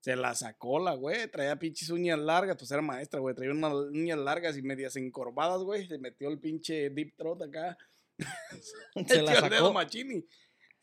Se 0.01 0.15
la 0.15 0.35
sacó 0.35 0.77
la 0.77 0.93
güey, 0.93 1.27
traía 1.31 1.57
pinches 1.57 1.89
uñas 1.89 2.19
largas, 2.19 2.57
pues 2.57 2.69
era 2.69 2.81
maestra, 2.83 3.19
güey, 3.19 3.33
traía 3.33 3.51
unas 3.51 3.73
uñas 3.73 4.19
largas 4.19 4.55
y 4.55 4.61
medias 4.61 4.95
encorvadas, 4.97 5.63
güey, 5.63 5.88
se 5.88 5.97
metió 5.97 6.29
el 6.29 6.39
pinche 6.39 6.91
deep 6.91 7.15
throat 7.17 7.41
acá. 7.41 7.75
Se 9.07 9.21
la 9.23 9.33
el 9.33 9.49
dedo 9.49 9.61
sacó. 9.67 9.73
machini. 9.73 10.25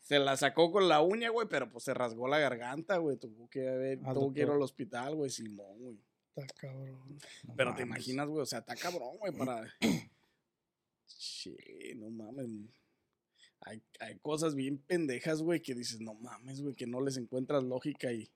Se 0.01 0.19
la 0.19 0.35
sacó 0.35 0.73
con 0.73 0.89
la 0.89 1.01
uña, 1.01 1.29
güey, 1.29 1.47
pero 1.47 1.71
pues 1.71 1.85
se 1.85 1.93
rasgó 1.93 2.27
la 2.27 2.37
garganta, 2.37 2.97
güey, 2.97 3.15
tuvo 3.15 3.49
que, 3.49 3.69
haber, 3.69 3.99
Al 4.03 4.13
tuvo 4.13 4.33
que 4.33 4.41
ir 4.41 4.49
al 4.49 4.61
hospital, 4.61 5.15
güey, 5.15 5.29
Simón, 5.29 5.79
güey. 5.79 5.97
Está 6.35 6.53
cabrón. 6.55 7.17
No 7.47 7.55
Pero 7.55 7.73
te 7.73 7.83
imaginas, 7.83 8.27
güey, 8.27 8.41
o 8.41 8.45
sea, 8.45 8.59
está 8.59 8.75
cabrón, 8.75 9.17
güey, 9.19 9.31
para... 9.37 9.73
Che, 11.07 11.95
no 11.95 12.09
mames. 12.09 12.49
Hay, 13.65 13.81
hay 13.99 14.17
cosas 14.19 14.55
bien 14.55 14.77
pendejas, 14.77 15.41
güey, 15.41 15.61
que 15.61 15.73
dices, 15.73 16.01
no 16.01 16.13
mames, 16.15 16.61
güey, 16.61 16.75
que 16.75 16.87
no 16.87 17.01
les 17.01 17.17
encuentras 17.17 17.63
lógica 17.63 18.11
y... 18.11 18.29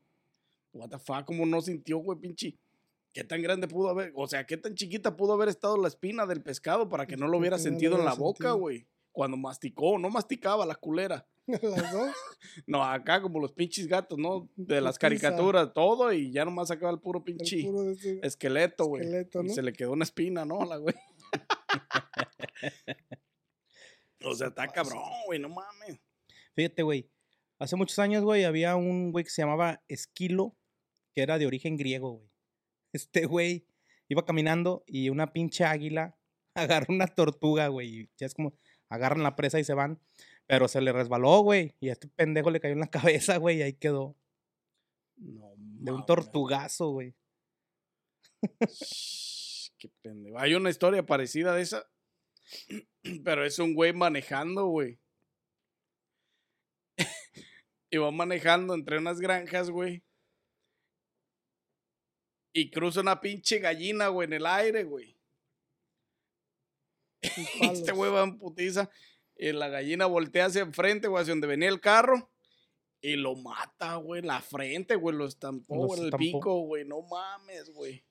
What 0.74 0.90
the 0.90 1.00
fuck, 1.00 1.26
¿cómo 1.26 1.46
no 1.46 1.62
sintió, 1.62 1.98
güey, 1.98 2.20
pinche? 2.20 2.58
¿Qué 3.14 3.24
tan 3.24 3.42
grande 3.42 3.68
pudo 3.68 3.90
haber? 3.90 4.12
O 4.16 4.28
sea, 4.28 4.46
¿qué 4.46 4.58
tan 4.58 4.76
chiquita 4.76 5.18
pudo 5.18 5.34
haber 5.34 5.50
estado 5.50 5.76
la 5.78 5.88
espina 5.88 6.26
del 6.28 6.44
pescado 6.44 6.88
para 6.88 7.08
que 7.08 7.18
no 7.18 7.28
lo 7.28 7.40
hubiera 7.40 7.58
no 7.58 7.64
lo 7.64 7.70
sentido 7.70 7.98
en 7.98 8.06
la 8.06 8.14
boca, 8.14 8.52
güey? 8.52 8.86
Cuando 9.12 9.38
masticó, 9.38 9.98
no 9.98 10.10
masticaba 10.12 10.66
la 10.68 10.76
culera. 10.76 11.26
Las 11.48 11.92
dos. 11.92 12.12
No, 12.68 12.84
acá 12.84 13.22
como 13.22 13.40
los 13.40 13.52
pinches 13.54 13.88
gatos, 13.88 14.20
¿no? 14.20 14.48
De 14.56 14.82
las 14.82 15.00
caricaturas, 15.00 15.74
todo, 15.74 16.14
y 16.14 16.32
ya 16.32 16.46
nomás 16.46 16.68
sacaba 16.68 16.92
el 16.92 17.00
puro 17.00 17.20
El 17.20 17.24
pinche 17.24 17.64
puro 17.64 17.96
esqueleto, 18.22 18.86
güey. 18.86 19.04
esqueleto, 19.04 19.44
Y 19.44 19.48
¿no? 19.48 19.54
se 19.54 19.64
le 19.64 19.74
quedó 19.74 19.94
una 19.94 20.04
espina, 20.04 20.46
¿no? 20.46 20.64
La 20.66 20.78
güey. 20.78 20.94
o 24.24 24.34
sea, 24.34 24.48
está 24.48 24.68
cabrón, 24.68 25.02
güey, 25.26 25.40
no 25.40 25.50
mames. 25.50 26.00
Fíjate, 26.56 26.84
güey. 26.84 27.10
Hace 27.60 27.76
muchos 27.76 27.98
años, 28.00 28.24
güey, 28.24 28.44
había 28.44 28.76
un 28.76 29.12
güey 29.12 29.24
que 29.24 29.32
se 29.32 29.42
llamaba 29.42 29.82
Esquilo, 29.88 30.56
que 31.14 31.24
era 31.24 31.38
de 31.38 31.48
origen 31.48 31.78
griego, 31.78 32.14
güey. 32.14 32.30
Este 32.94 33.26
güey 33.26 33.68
iba 34.08 34.26
caminando 34.26 34.84
y 34.88 35.10
una 35.10 35.34
pinche 35.34 35.66
águila 35.66 36.18
agarró 36.56 36.94
una 36.94 37.08
tortuga, 37.08 37.68
güey. 37.68 38.10
Ya 38.18 38.26
es 38.26 38.34
como, 38.34 38.54
agarran 38.90 39.24
la 39.24 39.36
presa 39.36 39.60
y 39.60 39.64
se 39.64 39.74
van. 39.74 40.00
Pero 40.48 40.68
se 40.68 40.80
le 40.80 40.94
resbaló, 40.94 41.42
güey. 41.42 41.76
Y 41.80 41.90
a 41.90 41.94
este 41.94 42.08
pendejo 42.08 42.50
le 42.52 42.60
cayó 42.60 42.74
en 42.74 42.80
la 42.80 42.90
cabeza, 42.92 43.38
güey, 43.38 43.58
y 43.58 43.62
ahí 43.62 43.74
quedó. 43.74 44.16
No 45.18 45.52
De 45.58 45.92
un 45.92 46.06
tortugazo, 46.06 46.92
güey. 46.92 47.16
Qué 49.78 49.90
pendejo. 50.02 50.40
Hay 50.40 50.56
una 50.56 50.70
historia 50.70 51.06
parecida 51.06 51.54
de 51.54 51.64
esa. 51.64 51.86
Pero 53.24 53.46
es 53.46 53.60
un 53.60 53.74
güey 53.74 53.94
manejando, 53.94 54.66
güey. 54.68 55.00
y 57.90 57.98
va 57.98 58.12
manejando 58.12 58.74
entre 58.74 58.98
unas 58.98 59.20
granjas, 59.20 59.70
güey. 59.70 60.04
Y 62.54 62.72
cruza 62.72 63.02
una 63.02 63.22
pinche 63.22 63.60
gallina, 63.60 64.08
güey, 64.08 64.28
en 64.28 64.34
el 64.34 64.46
aire, 64.46 64.84
güey. 64.84 65.16
Este 67.62 67.92
güey 67.92 68.12
va 68.12 68.24
en 68.24 68.38
putiza. 68.38 68.90
Y 69.36 69.52
la 69.52 69.68
gallina 69.68 70.08
voltea 70.08 70.48
hacia 70.48 70.62
enfrente, 70.62 71.08
güey, 71.08 71.22
hacia 71.22 71.34
donde 71.34 71.48
venía 71.48 71.70
el 71.70 71.80
carro. 71.80 72.32
Y 73.00 73.16
lo 73.16 73.36
mata, 73.36 73.96
güey, 73.98 74.22
en 74.22 74.28
la 74.28 74.42
frente, 74.42 74.96
güey, 74.96 75.16
lo 75.16 75.28
estampó 75.28 75.96
en 75.96 76.06
el 76.06 76.12
pico, 76.14 76.62
güey. 76.62 76.84
No 76.84 77.04
mames, 77.04 77.70
güey. 77.70 78.04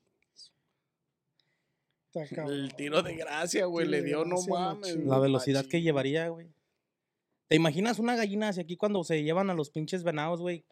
Está 2.23 2.37
cabrón. 2.37 2.55
El 2.55 2.75
tiro 2.75 3.03
de 3.03 3.17
gracia, 3.17 3.67
güey, 3.67 3.87
le 3.87 4.03
dio, 4.03 4.25
no 4.25 4.37
mames. 4.49 4.97
La 4.97 5.19
velocidad 5.19 5.67
que 5.67 5.83
llevaría, 5.83 6.29
güey. 6.29 6.49
¿Te 7.49 7.57
imaginas 7.57 7.99
una 7.99 8.17
gallina 8.17 8.49
hacia 8.49 8.63
aquí 8.63 8.77
cuando 8.77 9.05
se 9.05 9.23
llevan 9.23 9.51
a 9.51 9.55
los 9.55 9.71
pinches 9.71 10.03
venados, 10.03 10.41
güey? 10.41 10.65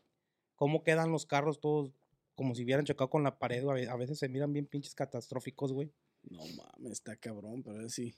¿Cómo 0.56 0.82
quedan 0.82 1.12
los 1.12 1.26
carros 1.26 1.60
todos 1.60 1.92
como 2.34 2.54
si 2.54 2.64
hubieran 2.64 2.84
chocado 2.84 3.10
con 3.10 3.22
la 3.22 3.38
pared? 3.38 3.62
güey? 3.62 3.86
A 3.86 3.96
veces 3.96 4.18
se 4.18 4.28
miran 4.28 4.52
bien 4.52 4.66
pinches 4.66 4.94
catastróficos, 4.94 5.72
güey. 5.72 5.92
No 6.22 6.42
mames, 6.56 6.92
está 6.92 7.16
cabrón, 7.16 7.62
pero 7.62 7.84
es 7.86 7.94
sí. 7.94 8.16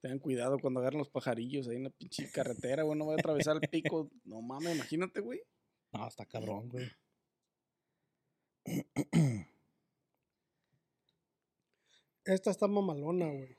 Tengan 0.00 0.18
cuidado 0.18 0.58
cuando 0.58 0.80
agarran 0.80 0.98
los 0.98 1.08
pajarillos 1.08 1.68
ahí 1.68 1.76
en 1.76 1.84
la 1.84 1.90
pinche 1.90 2.30
carretera, 2.30 2.82
güey. 2.82 2.98
No 2.98 3.04
voy 3.04 3.14
a 3.14 3.18
atravesar 3.18 3.58
el 3.60 3.68
pico. 3.68 4.10
No 4.24 4.42
mames, 4.42 4.74
imagínate, 4.74 5.20
güey. 5.20 5.40
No, 5.92 6.06
está 6.08 6.26
cabrón, 6.26 6.68
güey. 6.68 6.90
Esta 12.24 12.50
está 12.50 12.66
mamalona, 12.66 13.26
güey. 13.26 13.58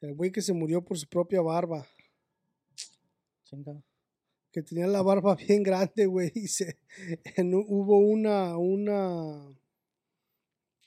El 0.00 0.14
güey 0.14 0.32
que 0.32 0.42
se 0.42 0.52
murió 0.52 0.84
por 0.84 0.98
su 0.98 1.08
propia 1.08 1.40
barba. 1.42 1.86
Chinga. 3.44 3.82
Que 4.52 4.62
tenía 4.62 4.86
la 4.86 5.02
barba 5.02 5.36
bien 5.48 5.62
grande, 5.62 6.06
güey. 6.06 6.32
Y 6.34 6.48
se, 6.48 6.78
en 7.36 7.54
hubo 7.54 7.98
una, 7.98 8.56
una, 8.56 9.56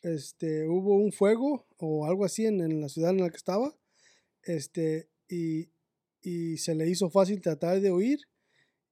este, 0.02 0.68
hubo 0.68 0.96
un 0.96 1.12
fuego 1.12 1.66
o 1.78 2.06
algo 2.06 2.26
así 2.26 2.46
en, 2.46 2.62
en 2.62 2.82
la 2.82 2.90
ciudad 2.90 3.12
en 3.12 3.22
la 3.22 3.30
que 3.30 3.38
estaba. 3.38 3.76
Este, 4.44 5.10
y, 5.30 5.70
y 6.22 6.58
se 6.58 6.76
le 6.76 6.90
hizo 6.90 7.10
fácil 7.10 7.42
tratar 7.42 7.80
de 7.80 7.92
huir. 7.92 8.20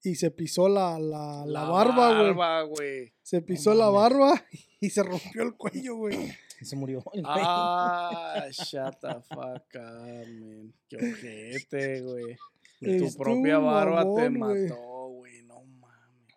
Y 0.01 0.15
se 0.15 0.31
pisó 0.31 0.69
la, 0.69 0.97
la, 0.97 1.43
la, 1.45 1.63
barba, 1.65 2.13
güey. 2.13 2.33
barba, 2.33 2.63
güey. 2.63 3.13
Se 3.21 3.41
pisó 3.41 3.73
la 3.73 3.89
barba 3.89 4.45
y 4.79 4.89
se 4.89 5.03
rompió 5.03 5.43
el 5.43 5.55
cuello, 5.55 5.95
güey. 5.97 6.31
Y 6.61 6.65
se 6.65 6.75
murió. 6.75 7.03
el 7.13 7.21
güey. 7.23 7.35
Ah, 7.37 8.47
shut 8.51 8.99
the 9.01 9.13
fuck 9.27 9.75
up, 9.75 10.27
man. 10.27 10.73
Qué 10.87 10.97
ojete, 10.97 12.01
güey. 12.01 12.37
Tu 12.79 13.17
propia 13.17 13.57
barba 13.59 14.03
te 14.03 14.29
mamón, 14.29 14.63
mató, 14.63 15.07
güey. 15.09 15.43
No 15.43 15.63
mames. 15.63 16.35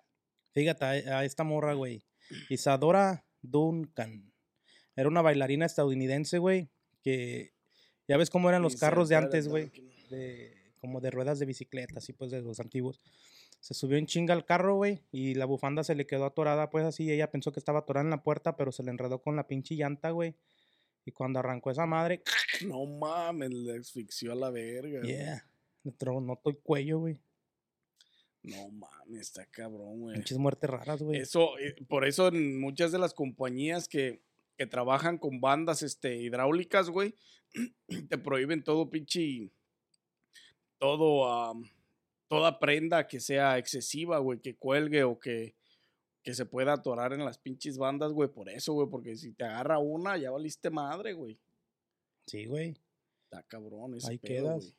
Fíjate 0.53 0.85
a, 0.85 1.19
a 1.19 1.25
esta 1.25 1.45
morra, 1.45 1.75
güey. 1.75 2.05
Isadora 2.49 3.25
Duncan. 3.43 4.33
Era 4.97 5.09
una 5.09 5.23
bailarina 5.23 5.67
estadounidense, 5.67 6.39
güey. 6.39 6.69
Que 7.03 7.53
ya 8.09 8.17
ves 8.17 8.31
cómo 8.31 8.49
eran 8.49 8.63
los 8.63 8.77
carros 8.77 9.09
de 9.09 9.17
antes, 9.17 9.49
güey. 9.49 9.71
De- 10.11 10.61
como 10.81 11.01
de 11.01 11.13
ruedas 11.13 11.39
de 11.39 11.47
bicicleta, 11.47 11.99
así 11.99 12.13
pues 12.13 12.33
de 12.33 12.43
los 12.43 12.59
antiguos. 12.59 13.01
Se 13.63 13.75
subió 13.75 13.97
en 13.97 14.07
chinga 14.07 14.35
al 14.35 14.45
carro, 14.45 14.75
güey, 14.75 15.05
y 15.13 15.35
la 15.35 15.45
bufanda 15.45 15.85
se 15.85 15.95
le 15.95 16.05
quedó 16.05 16.25
atorada, 16.25 16.69
pues 16.69 16.85
así. 16.85 17.13
Ella 17.13 17.31
pensó 17.31 17.53
que 17.53 17.61
estaba 17.61 17.79
atorada 17.79 18.03
en 18.03 18.11
la 18.11 18.25
puerta, 18.25 18.57
pero 18.57 18.73
se 18.73 18.83
le 18.83 18.91
enredó 18.91 19.23
con 19.23 19.37
la 19.37 19.47
pinche 19.47 19.77
llanta, 19.77 20.11
güey. 20.11 20.35
Y 21.05 21.13
cuando 21.13 21.39
arrancó 21.39 21.71
esa 21.71 21.87
madre, 21.87 22.25
No 22.67 22.85
mames, 22.87 23.51
le 23.51 23.79
asfixió 23.79 24.33
a 24.33 24.35
la 24.35 24.51
verga. 24.51 25.03
yeah, 25.03 25.49
le 25.85 25.93
tronó 25.93 26.35
todo 26.43 26.51
el 26.51 26.59
cuello, 26.59 26.99
güey. 26.99 27.21
No 28.43 28.69
mames, 28.71 29.21
está 29.21 29.47
cabrón, 29.47 30.01
güey. 30.01 30.17
Pinches 30.17 30.39
muertes 30.39 30.69
raras, 30.69 31.01
güey. 31.01 31.21
Eso, 31.21 31.57
eh, 31.61 31.77
por 31.89 32.05
eso 32.05 32.27
en 32.27 32.61
muchas 32.61 32.91
de 32.91 32.99
las 32.99 33.15
compañías 33.15 33.87
que, 33.87 34.23
que 34.57 34.67
trabajan 34.67 35.19
con 35.19 35.41
bandas 35.41 35.85
este, 35.85 36.17
hidráulicas, 36.17 36.91
güey, 36.91 37.15
te 38.09 38.19
prohíben 38.19 38.65
todo 38.65 38.91
pinche, 38.91 39.53
todo, 40.79 41.33
am, 41.33 41.71
toda 42.33 42.59
prenda 42.59 43.07
que 43.07 43.21
sea 43.21 43.59
excesiva, 43.59 44.17
güey, 44.19 44.41
que 44.41 44.57
cuelgue 44.57 45.05
o 45.05 45.19
que, 45.21 45.55
que 46.23 46.33
se 46.33 46.47
pueda 46.47 46.73
atorar 46.73 47.13
en 47.13 47.23
las 47.27 47.37
pinches 47.39 47.77
bandas, 47.77 48.11
güey, 48.13 48.31
por 48.31 48.49
eso, 48.49 48.73
güey, 48.73 48.89
porque 48.89 49.17
si 49.17 49.35
te 49.35 49.45
agarra 49.45 49.79
una, 49.79 50.17
ya 50.17 50.31
valiste 50.31 50.71
madre, 50.71 51.13
güey. 51.13 51.39
Sí, 52.27 52.47
güey. 52.47 52.75
Está 53.25 53.43
cabrón 53.43 53.97
ese 53.97 54.13
Ahí 54.13 54.19
pedo, 54.19 54.45
quedas. 54.45 54.65
güey. 54.65 54.77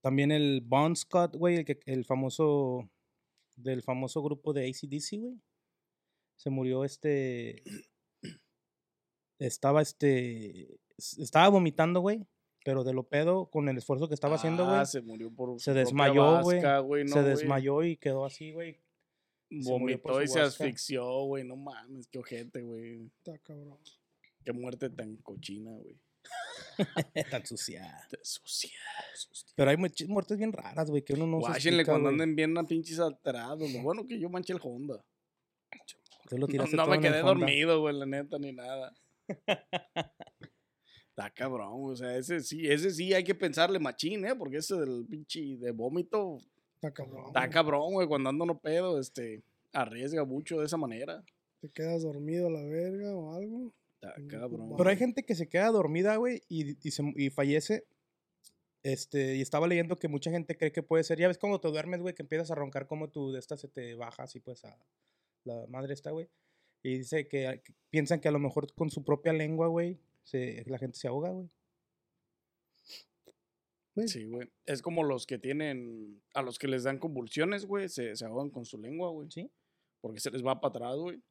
También 0.00 0.32
el 0.32 0.62
Bon 0.62 0.96
Scott, 0.96 1.36
güey, 1.36 1.56
el, 1.56 1.64
que- 1.66 1.80
el 1.84 2.06
famoso, 2.06 2.88
del 3.56 3.82
famoso 3.82 4.22
grupo 4.22 4.54
de 4.54 4.66
ACDC, 4.70 5.18
güey. 5.20 5.42
Se 6.36 6.48
murió 6.48 6.86
este, 6.86 7.62
estaba 9.38 9.82
este, 9.82 10.68
estaba 10.96 11.50
vomitando, 11.50 12.00
güey, 12.00 12.26
pero 12.64 12.84
de 12.84 12.92
lo 12.92 13.02
pedo, 13.04 13.46
con 13.46 13.68
el 13.68 13.76
esfuerzo 13.78 14.08
que 14.08 14.14
estaba 14.14 14.36
haciendo, 14.36 14.64
güey, 14.64 14.76
Ah, 14.78 14.86
se 14.86 15.00
murió 15.02 15.30
por 15.30 15.60
se 15.60 15.72
desmayó, 15.72 16.42
güey, 16.42 17.04
no, 17.04 17.12
se 17.12 17.22
desmayó 17.22 17.82
y 17.82 17.96
quedó 17.96 18.24
así, 18.24 18.52
güey. 18.52 18.80
se 19.50 19.70
Vomitó 19.70 20.22
y 20.22 20.28
se 20.28 20.40
vasca. 20.40 20.64
asfixió, 20.64 21.04
güey. 21.24 21.44
No 21.44 21.56
mames, 21.56 22.06
qué 22.08 22.18
ojete, 22.18 22.62
güey. 22.62 23.06
Está 23.18 23.38
cabrón. 23.38 23.78
Qué 24.44 24.52
muerte 24.52 24.90
tan 24.90 25.16
cochina, 25.16 25.72
güey. 25.72 25.98
Tan 27.30 27.44
sucia. 27.44 28.06
Te 28.08 28.18
sucia. 28.22 28.70
Pero 29.56 29.70
hay 29.70 29.76
muchas 29.76 30.08
muertes 30.08 30.38
bien 30.38 30.52
raras, 30.52 30.88
güey, 30.88 31.02
que 31.02 31.14
uno 31.14 31.26
no 31.26 31.40
se 31.40 31.48
Guáchenle 31.48 31.84
cuando 31.84 32.08
anden 32.10 32.36
bien 32.36 32.56
a 32.56 32.64
pinches 32.64 33.00
alterados. 33.00 33.70
Lo 33.72 33.82
bueno 33.82 34.06
que 34.06 34.18
yo 34.18 34.30
manché 34.30 34.52
el 34.52 34.60
Honda. 34.62 35.04
Lo 36.30 36.46
No, 36.46 36.64
no 36.72 36.86
me 36.86 37.00
quedé 37.00 37.20
dormido, 37.20 37.80
güey, 37.80 37.94
la 37.96 38.06
neta, 38.06 38.38
ni 38.38 38.52
nada. 38.52 38.94
Está 41.16 41.30
cabrón, 41.30 41.68
o 41.74 41.94
sea, 41.96 42.16
ese 42.16 42.40
sí, 42.40 42.66
ese 42.66 42.90
sí 42.90 43.12
hay 43.12 43.22
que 43.22 43.34
pensarle 43.34 43.78
machín, 43.78 44.24
¿eh? 44.24 44.34
Porque 44.34 44.56
ese 44.58 44.76
del 44.76 45.04
pinche 45.06 45.58
de 45.58 45.70
vómito 45.70 46.38
Está 46.76 46.90
cabrón. 46.92 47.26
está 47.26 47.50
cabrón, 47.50 47.92
güey. 47.92 48.08
Cuando 48.08 48.30
ando 48.30 48.46
no 48.46 48.58
pedo, 48.58 48.98
este, 48.98 49.42
arriesga 49.72 50.24
mucho 50.24 50.58
de 50.58 50.66
esa 50.66 50.76
manera. 50.78 51.22
Te 51.60 51.68
quedas 51.68 52.02
dormido 52.02 52.46
a 52.46 52.50
la 52.50 52.64
verga 52.64 53.14
o 53.14 53.34
algo. 53.34 53.74
Está 54.00 54.14
cabrón. 54.26 54.74
Pero 54.76 54.88
hay 54.90 54.96
gente 54.96 55.22
que 55.22 55.34
se 55.34 55.48
queda 55.48 55.68
dormida, 55.70 56.16
güey, 56.16 56.42
y, 56.48 56.76
y, 56.86 56.90
se- 56.90 57.12
y 57.14 57.28
fallece. 57.30 57.84
Este, 58.82 59.36
y 59.36 59.42
estaba 59.42 59.68
leyendo 59.68 59.98
que 59.98 60.08
mucha 60.08 60.30
gente 60.30 60.56
cree 60.56 60.72
que 60.72 60.82
puede 60.82 61.04
ser. 61.04 61.18
Ya 61.18 61.28
ves 61.28 61.38
cuando 61.38 61.60
te 61.60 61.68
duermes, 61.68 62.00
güey, 62.00 62.14
que 62.14 62.22
empiezas 62.22 62.50
a 62.50 62.54
roncar 62.56 62.86
como 62.88 63.10
tú 63.10 63.30
de 63.32 63.38
esta 63.38 63.56
se 63.56 63.68
te 63.68 63.94
baja 63.94 64.24
así, 64.24 64.40
pues, 64.40 64.64
a 64.64 64.76
la 65.44 65.66
madre 65.68 65.92
esta, 65.94 66.10
güey. 66.10 66.28
Y 66.82 66.98
dice 66.98 67.28
que, 67.28 67.60
que 67.62 67.74
piensan 67.90 68.18
que 68.20 68.28
a 68.28 68.32
lo 68.32 68.40
mejor 68.40 68.72
con 68.74 68.90
su 68.90 69.04
propia 69.04 69.32
lengua, 69.32 69.68
güey, 69.68 70.00
se, 70.22 70.62
la 70.66 70.78
gente 70.78 70.98
se 70.98 71.08
ahoga, 71.08 71.30
güey. 71.30 71.50
Sí, 74.06 74.24
güey. 74.24 74.48
Es 74.64 74.80
como 74.80 75.04
los 75.04 75.26
que 75.26 75.38
tienen, 75.38 76.22
a 76.34 76.42
los 76.42 76.58
que 76.58 76.68
les 76.68 76.84
dan 76.84 76.98
convulsiones, 76.98 77.66
güey, 77.66 77.88
se, 77.88 78.16
se 78.16 78.24
ahogan 78.24 78.50
con 78.50 78.64
su 78.64 78.78
lengua, 78.78 79.10
güey. 79.10 79.30
Sí. 79.30 79.50
Porque 80.00 80.20
se 80.20 80.30
les 80.30 80.44
va 80.44 80.60
para 80.60 80.70
atrás, 80.70 80.96
güey. 80.96 81.22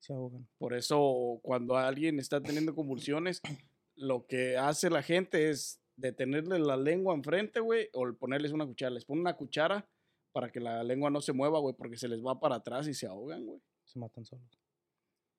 Se 0.00 0.12
ahogan. 0.12 0.46
Por 0.58 0.74
eso, 0.74 1.40
cuando 1.42 1.76
alguien 1.76 2.18
está 2.18 2.42
teniendo 2.42 2.74
convulsiones, 2.74 3.40
lo 3.96 4.26
que 4.26 4.56
hace 4.56 4.90
la 4.90 5.02
gente 5.02 5.50
es 5.50 5.80
detenerle 5.96 6.58
la 6.58 6.76
lengua 6.76 7.14
enfrente, 7.14 7.60
güey, 7.60 7.88
o 7.92 8.12
ponerles 8.14 8.52
una 8.52 8.66
cuchara. 8.66 8.90
Les 8.90 9.04
pone 9.04 9.20
una 9.20 9.36
cuchara 9.36 9.88
para 10.32 10.50
que 10.50 10.60
la 10.60 10.82
lengua 10.84 11.10
no 11.10 11.20
se 11.20 11.32
mueva, 11.32 11.58
güey, 11.58 11.74
porque 11.74 11.96
se 11.96 12.08
les 12.08 12.24
va 12.24 12.38
para 12.38 12.56
atrás 12.56 12.86
y 12.86 12.94
se 12.94 13.06
ahogan, 13.06 13.46
güey. 13.46 13.60
Se 13.84 13.98
matan 13.98 14.24
solos. 14.24 14.60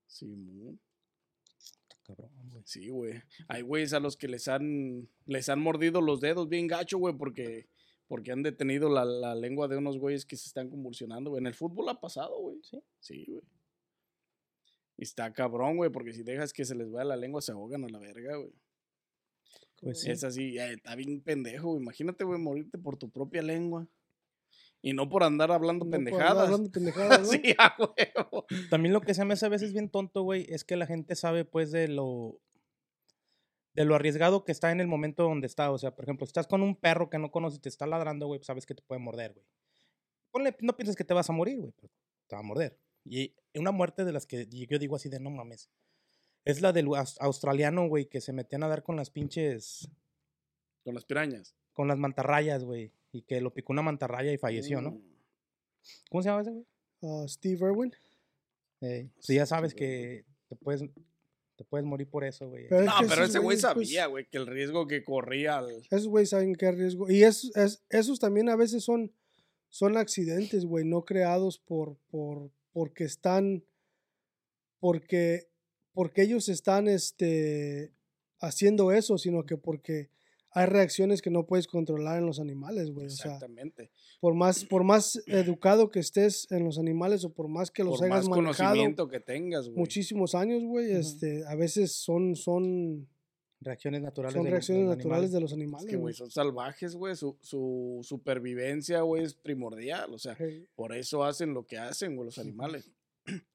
Sí, 0.07 0.25
mu. 0.27 0.77
Está 2.11 2.23
cabrón, 2.23 2.49
güey. 2.49 2.63
Sí, 2.65 2.89
güey. 2.89 3.21
Hay 3.47 3.61
güeyes 3.61 3.93
a 3.93 3.99
los 3.99 4.17
que 4.17 4.27
les 4.27 4.47
han, 4.47 5.09
les 5.25 5.49
han 5.49 5.59
mordido 5.59 6.01
los 6.01 6.21
dedos 6.21 6.49
bien 6.49 6.67
gacho, 6.67 6.97
güey, 6.97 7.15
porque, 7.15 7.67
porque 8.07 8.31
han 8.31 8.43
detenido 8.43 8.89
la, 8.89 9.05
la 9.05 9.35
lengua 9.35 9.67
de 9.67 9.77
unos 9.77 9.97
güeyes 9.97 10.25
que 10.25 10.35
se 10.35 10.47
están 10.47 10.69
convulsionando, 10.69 11.29
güey. 11.31 11.41
En 11.41 11.47
el 11.47 11.53
fútbol 11.53 11.89
ha 11.89 11.99
pasado, 11.99 12.39
güey. 12.39 12.57
Sí. 12.63 12.81
Sí, 12.99 13.25
güey. 13.27 13.43
Y 14.97 15.03
está 15.03 15.33
cabrón, 15.33 15.77
güey, 15.77 15.89
porque 15.89 16.13
si 16.13 16.21
dejas 16.23 16.53
que 16.53 16.65
se 16.65 16.75
les 16.75 16.91
vaya 16.91 17.05
la 17.05 17.17
lengua, 17.17 17.41
se 17.41 17.51
ahogan 17.51 17.83
a 17.85 17.89
la 17.89 17.99
verga, 17.99 18.37
güey. 18.37 18.53
Pues 19.81 20.01
sí. 20.01 20.11
Es 20.11 20.23
así, 20.23 20.59
eh, 20.59 20.73
está 20.73 20.95
bien 20.95 21.21
pendejo, 21.21 21.69
güey. 21.69 21.81
Imagínate, 21.81 22.23
güey, 22.23 22.39
morirte 22.39 22.77
por 22.77 22.97
tu 22.97 23.09
propia 23.09 23.41
lengua. 23.41 23.87
Y 24.81 24.93
no 24.93 25.07
por 25.09 25.23
andar 25.23 25.51
hablando 25.51 25.85
No 25.85 25.91
por 25.91 25.99
andar 25.99 26.13
pendejadas. 26.13 26.43
hablando 26.45 26.71
pendejadas, 26.71 27.21
¿no? 27.21 27.27
sí, 27.27 27.55
a 27.57 27.75
huevo. 27.77 28.45
También 28.69 28.93
lo 28.93 29.01
que 29.01 29.13
se 29.13 29.23
me 29.25 29.33
hace 29.33 29.45
a 29.45 29.49
veces 29.49 29.73
bien 29.73 29.89
tonto, 29.89 30.23
güey, 30.23 30.45
es 30.49 30.63
que 30.63 30.75
la 30.75 30.87
gente 30.87 31.15
sabe, 31.15 31.45
pues, 31.45 31.71
de 31.71 31.87
lo. 31.87 32.39
De 33.73 33.85
lo 33.85 33.95
arriesgado 33.95 34.43
que 34.43 34.51
está 34.51 34.71
en 34.71 34.81
el 34.81 34.87
momento 34.87 35.23
donde 35.23 35.47
está. 35.47 35.71
O 35.71 35.77
sea, 35.77 35.95
por 35.95 36.03
ejemplo, 36.05 36.25
si 36.25 36.29
estás 36.31 36.47
con 36.47 36.61
un 36.61 36.75
perro 36.75 37.09
que 37.09 37.19
no 37.19 37.31
conoces 37.31 37.59
y 37.59 37.61
te 37.61 37.69
está 37.69 37.85
ladrando, 37.87 38.27
güey, 38.27 38.39
pues 38.39 38.47
sabes 38.47 38.65
que 38.65 38.75
te 38.75 38.81
puede 38.81 38.99
morder, 38.99 39.33
güey. 39.33 39.45
Ponle, 40.31 40.55
no 40.61 40.75
pienses 40.75 40.95
que 40.95 41.03
te 41.05 41.13
vas 41.13 41.29
a 41.29 41.33
morir, 41.33 41.59
güey, 41.59 41.71
pero 41.79 41.89
te 42.27 42.35
va 42.35 42.39
a 42.41 42.43
morder. 42.43 42.77
Y 43.05 43.33
una 43.55 43.71
muerte 43.71 44.03
de 44.03 44.11
las 44.11 44.25
que 44.25 44.45
yo 44.47 44.77
digo 44.79 44.95
así 44.97 45.07
de 45.09 45.19
no 45.19 45.29
mames. 45.29 45.69
Es 46.43 46.59
la 46.61 46.73
del 46.73 46.87
aus- 46.87 47.17
australiano, 47.21 47.87
güey, 47.87 48.07
que 48.07 48.19
se 48.19 48.33
metía 48.33 48.57
a 48.57 48.61
nadar 48.61 48.83
con 48.83 48.95
las 48.97 49.09
pinches. 49.09 49.89
Con 50.83 50.93
las 50.95 51.05
pirañas. 51.05 51.55
Con 51.71 51.87
las 51.87 51.97
mantarrayas, 51.97 52.63
güey. 52.65 52.91
Y 53.11 53.23
que 53.23 53.41
lo 53.41 53.53
picó 53.53 53.73
una 53.73 53.81
mantarraya 53.81 54.31
y 54.31 54.37
falleció, 54.37 54.81
¿no? 54.81 54.91
Mm. 54.91 55.01
¿Cómo 56.09 56.21
se 56.23 56.29
llama 56.29 56.41
ese, 56.41 56.51
güey? 56.51 56.65
Ah, 57.03 57.25
Steve 57.27 57.59
Irwin. 57.65 57.91
Eh, 58.81 59.09
pues 59.15 59.27
ya 59.27 59.45
sabes 59.45 59.73
güey. 59.73 59.79
que 59.85 60.25
te 60.47 60.55
puedes, 60.55 60.83
te 61.55 61.63
puedes 61.65 61.85
morir 61.85 62.07
por 62.09 62.23
eso, 62.23 62.47
güey. 62.49 62.67
Pero 62.69 62.81
es 62.81 62.87
No, 62.87 62.99
que 62.99 63.07
pero 63.07 63.23
ese 63.25 63.39
güey 63.39 63.55
pues, 63.57 63.61
sabía, 63.61 64.05
güey, 64.07 64.27
que 64.29 64.37
el 64.37 64.47
riesgo 64.47 64.87
que 64.87 65.03
corría 65.03 65.57
al... 65.57 65.69
Esos 65.89 66.07
güeyes 66.07 66.29
saben 66.29 66.55
qué 66.55 66.71
riesgo. 66.71 67.09
Y 67.09 67.23
es, 67.23 67.51
es- 67.55 67.83
esos 67.89 68.19
también 68.19 68.49
a 68.49 68.55
veces 68.55 68.83
son, 68.83 69.11
son 69.69 69.97
accidentes, 69.97 70.65
güey, 70.65 70.85
no 70.85 71.03
creados 71.03 71.59
por, 71.59 71.97
por, 72.09 72.51
porque 72.71 73.03
están, 73.03 73.63
porque, 74.79 75.47
porque 75.93 76.23
ellos 76.23 76.49
están, 76.49 76.87
este, 76.87 77.91
haciendo 78.39 78.91
eso, 78.91 79.17
sino 79.17 79.45
que 79.45 79.57
porque 79.57 80.09
hay 80.53 80.65
reacciones 80.65 81.21
que 81.21 81.29
no 81.29 81.45
puedes 81.45 81.67
controlar 81.67 82.17
en 82.19 82.25
los 82.25 82.39
animales, 82.39 82.91
güey. 82.91 83.07
O 83.07 83.09
sea, 83.09 83.33
Exactamente. 83.33 83.91
por 84.19 84.33
más, 84.33 84.65
por 84.65 84.83
más 84.83 85.21
educado 85.27 85.89
que 85.91 85.99
estés 85.99 86.51
en 86.51 86.63
los 86.65 86.77
animales 86.77 87.23
o 87.25 87.33
por 87.33 87.47
más 87.47 87.71
que 87.71 87.83
los 87.83 87.97
Por 87.99 88.05
hayas 88.05 88.27
más 88.27 88.37
manejado 88.37 88.69
conocimiento 88.71 89.07
que 89.07 89.19
tengas, 89.19 89.67
güey. 89.67 89.77
muchísimos 89.79 90.35
años, 90.35 90.63
güey, 90.63 90.91
este, 90.91 91.45
a 91.47 91.55
veces 91.55 91.93
son, 91.93 92.35
son, 92.35 93.07
Reacciones 93.63 94.01
naturales. 94.01 94.33
son 94.33 94.43
de 94.43 94.49
los- 94.49 94.51
reacciones 94.53 94.81
de 94.83 94.87
los 94.87 94.97
naturales 94.97 95.17
animales. 95.29 95.31
de 95.33 95.39
los 95.41 95.51
Es 95.51 95.55
animales. 95.55 95.85
que, 95.85 95.95
güey, 95.95 96.01
güey. 96.01 96.13
son 96.15 96.31
salvajes, 96.31 96.95
güey. 96.95 97.15
Su, 97.15 97.37
su 97.41 97.99
supervivencia, 98.01 99.01
güey, 99.01 99.23
es 99.23 99.35
primordial. 99.35 100.11
O 100.13 100.17
sea, 100.17 100.35
Hey. 100.37 100.67
por 100.75 100.95
eso 100.95 101.23
hacen 101.23 101.53
lo 101.53 101.65
que 101.67 101.77
hacen, 101.77 102.15
güey, 102.15 102.25
los 102.25 102.39
animales. 102.39 102.89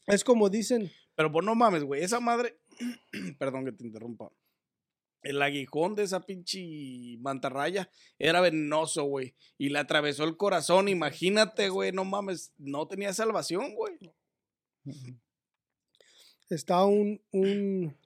Es 0.06 0.22
como 0.22 0.48
dicen, 0.48 0.90
Pero 1.16 1.32
pues 1.32 1.44
no 1.44 1.54
mames, 1.56 1.82
güey. 1.82 2.04
Esa 2.04 2.20
madre. 2.20 2.56
Perdón 3.40 3.64
que 3.64 3.72
te 3.72 3.84
interrumpa. 3.84 4.30
El 5.22 5.42
aguijón 5.42 5.94
de 5.94 6.04
esa 6.04 6.20
pinche 6.20 7.16
mantarraya 7.18 7.90
era 8.18 8.40
venenoso, 8.40 9.04
güey. 9.04 9.34
Y 9.58 9.70
le 9.70 9.78
atravesó 9.78 10.24
el 10.24 10.36
corazón. 10.36 10.88
Imagínate, 10.88 11.68
güey. 11.68 11.92
No 11.92 12.04
mames. 12.04 12.52
No 12.58 12.86
tenía 12.86 13.12
salvación, 13.12 13.74
güey. 13.74 13.94
Ujú. 14.84 15.18
está 16.48 16.84
un, 16.84 17.20
un 17.32 17.96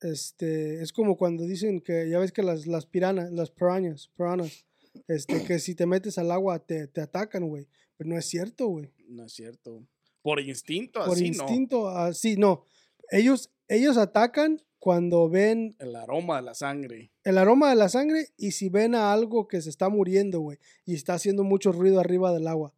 este, 0.00 0.82
es 0.82 0.92
como 0.92 1.16
cuando 1.16 1.44
dicen 1.44 1.80
que, 1.80 2.08
ya 2.08 2.18
ves 2.18 2.32
que 2.32 2.42
las, 2.42 2.66
las 2.66 2.86
piranas, 2.86 3.32
las 3.32 3.50
piranhas, 3.50 4.08
piranhas, 4.16 4.64
este, 5.08 5.44
que 5.44 5.58
si 5.58 5.74
te 5.74 5.86
metes 5.86 6.18
al 6.18 6.30
agua 6.30 6.58
te, 6.60 6.86
te 6.86 7.00
atacan, 7.00 7.48
güey. 7.48 7.68
Pero 7.96 8.10
no 8.10 8.18
es 8.18 8.26
cierto, 8.26 8.68
güey. 8.68 8.92
No 9.08 9.24
es 9.24 9.32
cierto. 9.32 9.86
Por 10.22 10.40
instinto, 10.40 11.00
Por 11.04 11.14
así 11.14 11.26
instinto, 11.26 11.88
así, 11.88 12.36
no. 12.36 12.64
Ellos, 13.10 13.50
ellos 13.66 13.96
atacan 13.96 14.62
cuando 14.78 15.28
ven. 15.28 15.74
El 15.78 15.96
aroma 15.96 16.36
de 16.36 16.42
la 16.42 16.54
sangre. 16.54 17.10
el 17.24 17.38
aroma 17.38 17.70
de 17.70 17.76
la 17.76 17.88
sangre 17.88 18.28
y 18.36 18.52
si 18.52 18.68
ven 18.68 18.94
a 18.94 19.12
algo 19.12 19.48
que 19.48 19.60
se 19.60 19.70
está 19.70 19.88
muriendo, 19.88 20.40
güey, 20.40 20.58
y 20.84 20.94
está 20.94 21.14
haciendo 21.14 21.44
mucho 21.44 21.72
ruido 21.72 22.00
arriba 22.00 22.32
del 22.32 22.46
agua, 22.46 22.72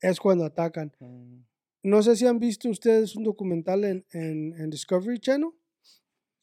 es 0.00 0.20
cuando 0.20 0.44
atacan. 0.44 0.92
Mm, 1.00 1.38
No 1.84 2.02
sé 2.02 2.14
si 2.16 2.26
han 2.26 2.38
visto 2.38 2.68
ustedes 2.68 3.16
un 3.16 3.24
documental 3.24 3.84
en, 3.84 4.04
en, 4.12 4.54
en 4.60 4.70
Discovery 4.70 5.18
Channel. 5.18 5.50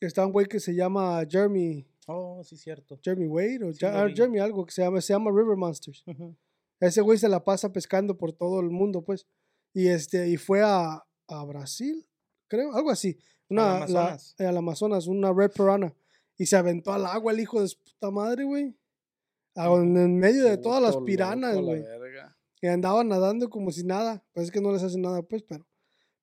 Está 0.01 0.25
un 0.25 0.31
güey 0.31 0.45
que 0.47 0.59
se 0.59 0.73
llama 0.75 1.21
Jeremy, 1.29 1.85
Oh, 2.11 2.43
sí, 2.43 2.57
cierto. 2.57 2.97
Jeremy 3.03 3.27
Wade 3.27 3.63
o 3.65 3.71
Sí, 3.73 3.79
Ja- 3.81 4.03
ah. 4.03 4.09
Jeremy 4.09 4.39
algo 4.39 4.65
que 4.65 4.71
se 4.71 4.81
llama, 4.81 4.99
se 4.99 5.13
llama 5.13 5.29
River 5.31 5.55
Monsters. 5.57 6.03
Ese 6.79 7.01
güey 7.01 7.17
se 7.19 7.29
la 7.29 7.43
pasa 7.43 7.71
pescando 7.71 8.17
por 8.17 8.31
todo 8.33 8.59
el 8.61 8.69
mundo, 8.71 9.03
pues. 9.03 9.27
Y 9.73 9.87
este, 9.89 10.27
y 10.29 10.37
fue 10.37 10.61
a, 10.63 11.03
a 11.27 11.45
Brasil, 11.45 12.07
creo, 12.47 12.73
algo 12.73 12.89
así. 12.89 13.19
Una, 13.49 13.83
Al 13.83 13.93
la- 13.93 13.99
Amazonas. 14.01 14.35
eh, 14.37 14.45
al 14.45 14.57
Amazonas, 14.57 15.07
una 15.07 15.33
red 15.33 15.51
piranha. 15.51 15.93
Y 16.37 16.45
se 16.45 16.55
aventó 16.55 16.93
al 16.93 17.05
agua 17.05 17.33
el 17.33 17.39
hijo 17.39 17.61
de 17.61 17.67
su 17.67 17.77
puta 17.79 18.11
madre, 18.11 18.43
güey. 18.45 18.73
A- 19.55 19.67
En 19.73 20.17
medio 20.17 20.45
de 20.45 20.57
todas 20.57 20.81
las 20.81 20.95
piranas, 20.97 21.55
la 21.55 21.61
güey. 21.61 21.81
verga. 21.81 22.37
Que 22.61 22.69
andaban 22.69 23.07
nadando 23.09 23.49
como 23.49 23.71
si 23.71 23.83
nada. 23.83 24.23
Pues 24.33 24.45
es 24.47 24.51
que 24.51 24.61
no 24.61 24.71
les 24.71 24.83
hace 24.83 24.97
nada, 24.99 25.21
pues, 25.21 25.43
pero. 25.43 25.65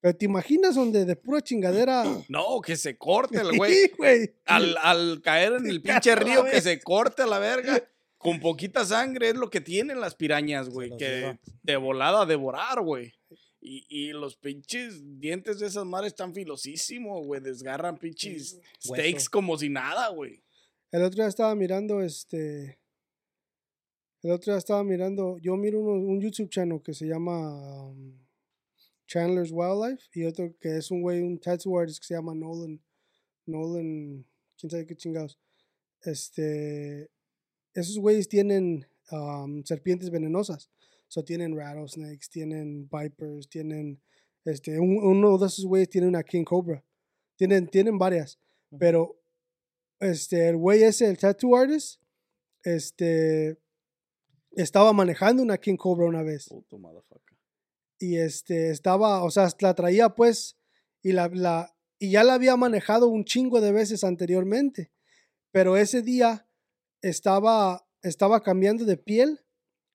Pero 0.01 0.15
te 0.17 0.27
imaginas 0.27 0.75
donde 0.75 1.05
de 1.05 1.17
pura 1.17 1.41
chingadera. 1.41 2.05
No, 2.29 2.61
que 2.61 2.77
se 2.77 2.97
corte 2.97 3.39
el 3.41 3.57
güey. 3.57 3.73
Sí, 3.75 3.91
güey. 3.99 4.35
Al, 4.45 4.77
al 4.83 5.21
caer 5.23 5.55
en 5.55 5.67
el 5.67 5.83
pinche 5.83 6.15
río, 6.15 6.45
que 6.45 6.61
se 6.61 6.81
corte 6.81 7.23
a 7.23 7.27
la 7.27 7.39
verga. 7.39 7.83
con 8.19 8.41
poquita 8.41 8.85
sangre 8.85 9.31
es 9.31 9.37
lo 9.37 9.51
que 9.51 9.61
tienen 9.61 10.01
las 10.01 10.15
pirañas, 10.15 10.69
güey. 10.69 10.97
Que 10.97 11.39
de 11.63 11.77
volada 11.77 12.23
a 12.23 12.27
devorar, 12.27 12.81
güey. 12.83 13.13
Y, 13.69 13.85
y 13.89 14.13
los 14.13 14.37
pinches 14.37 15.03
dientes 15.19 15.59
de 15.59 15.67
esas 15.67 15.85
madres 15.85 16.13
están 16.13 16.33
filosísimos, 16.33 17.27
güey. 17.27 17.41
Desgarran 17.41 17.99
pinches 17.99 18.61
steaks 18.81 19.15
Hueso. 19.25 19.31
como 19.33 19.59
si 19.59 19.69
nada, 19.69 20.09
güey. 20.11 20.41
El 20.93 21.03
otro 21.03 21.17
día 21.17 21.27
estaba 21.27 21.53
mirando 21.57 22.01
este. 22.01 22.79
El 24.23 24.31
otro 24.31 24.53
día 24.53 24.59
estaba 24.59 24.85
mirando. 24.85 25.37
Yo 25.39 25.57
miro 25.57 25.81
uno- 25.81 25.95
un 26.13 26.21
YouTube 26.21 26.49
channel 26.49 26.81
que 26.81 26.95
se 26.95 27.07
llama 27.07 27.89
um, 27.89 28.17
Chandler's 29.09 29.51
Wildlife. 29.51 30.05
Y 30.13 30.25
otro 30.27 30.55
que 30.61 30.77
es 30.77 30.93
un 30.93 31.03
güey, 31.03 31.21
un 31.23 31.39
tattoo 31.41 31.77
artist 31.77 31.99
que 32.01 32.07
se 32.07 32.15
llama 32.15 32.35
Nolan. 32.37 32.81
Nolan. 33.47 34.25
Quién 34.57 34.71
sabe 34.71 34.87
qué 34.87 34.95
chingados. 34.95 35.39
Este. 36.03 37.11
Esos 37.75 37.99
güeyes 37.99 38.29
tienen 38.29 38.87
um, 39.11 39.65
serpientes 39.65 40.09
venenosas. 40.11 40.71
So 41.09 41.23
tienen 41.25 41.57
rattlesnakes, 41.57 42.29
tienen 42.31 42.89
vipers, 42.91 43.49
tienen. 43.49 44.01
Este, 44.45 44.79
un- 44.79 44.99
uno 45.03 45.39
de 45.39 45.47
esos 45.47 45.65
güeyes 45.67 45.89
tiene 45.89 46.07
una 46.09 46.23
king 46.23 46.45
cobra. 46.45 46.85
Tienen, 47.37 47.67
tienen 47.69 47.99
varias. 47.99 48.39
Pero 48.79 49.21
este, 50.01 50.49
el 50.49 50.57
güey 50.57 50.83
ese, 50.83 51.09
el 51.09 51.19
tattoo 51.19 51.57
artist, 51.57 52.01
este, 52.63 53.59
estaba 54.53 54.93
manejando 54.93 55.43
una 55.43 55.59
King 55.59 55.77
Cobra 55.77 56.07
una 56.07 56.23
vez. 56.23 56.49
Puto 56.49 56.79
motherfucker. 56.79 57.39
Y 57.99 58.17
este, 58.17 58.71
estaba, 58.71 59.23
o 59.25 59.31
sea, 59.31 59.49
la 59.61 59.75
traía 59.75 60.11
pues, 60.11 60.59
y 61.03 61.13
la, 61.13 61.29
la, 61.29 61.75
y 61.99 62.11
ya 62.11 62.25
la 62.25 62.35
había 62.35 62.57
manejado 62.57 63.09
un 63.09 63.25
chingo 63.25 63.61
de 63.61 63.73
veces 63.73 64.05
anteriormente. 64.05 64.91
Pero 65.53 65.77
ese 65.77 66.03
día 66.03 66.49
estaba, 67.01 67.87
estaba 68.03 68.43
cambiando 68.43 68.85
de 68.85 68.97
piel 68.97 69.41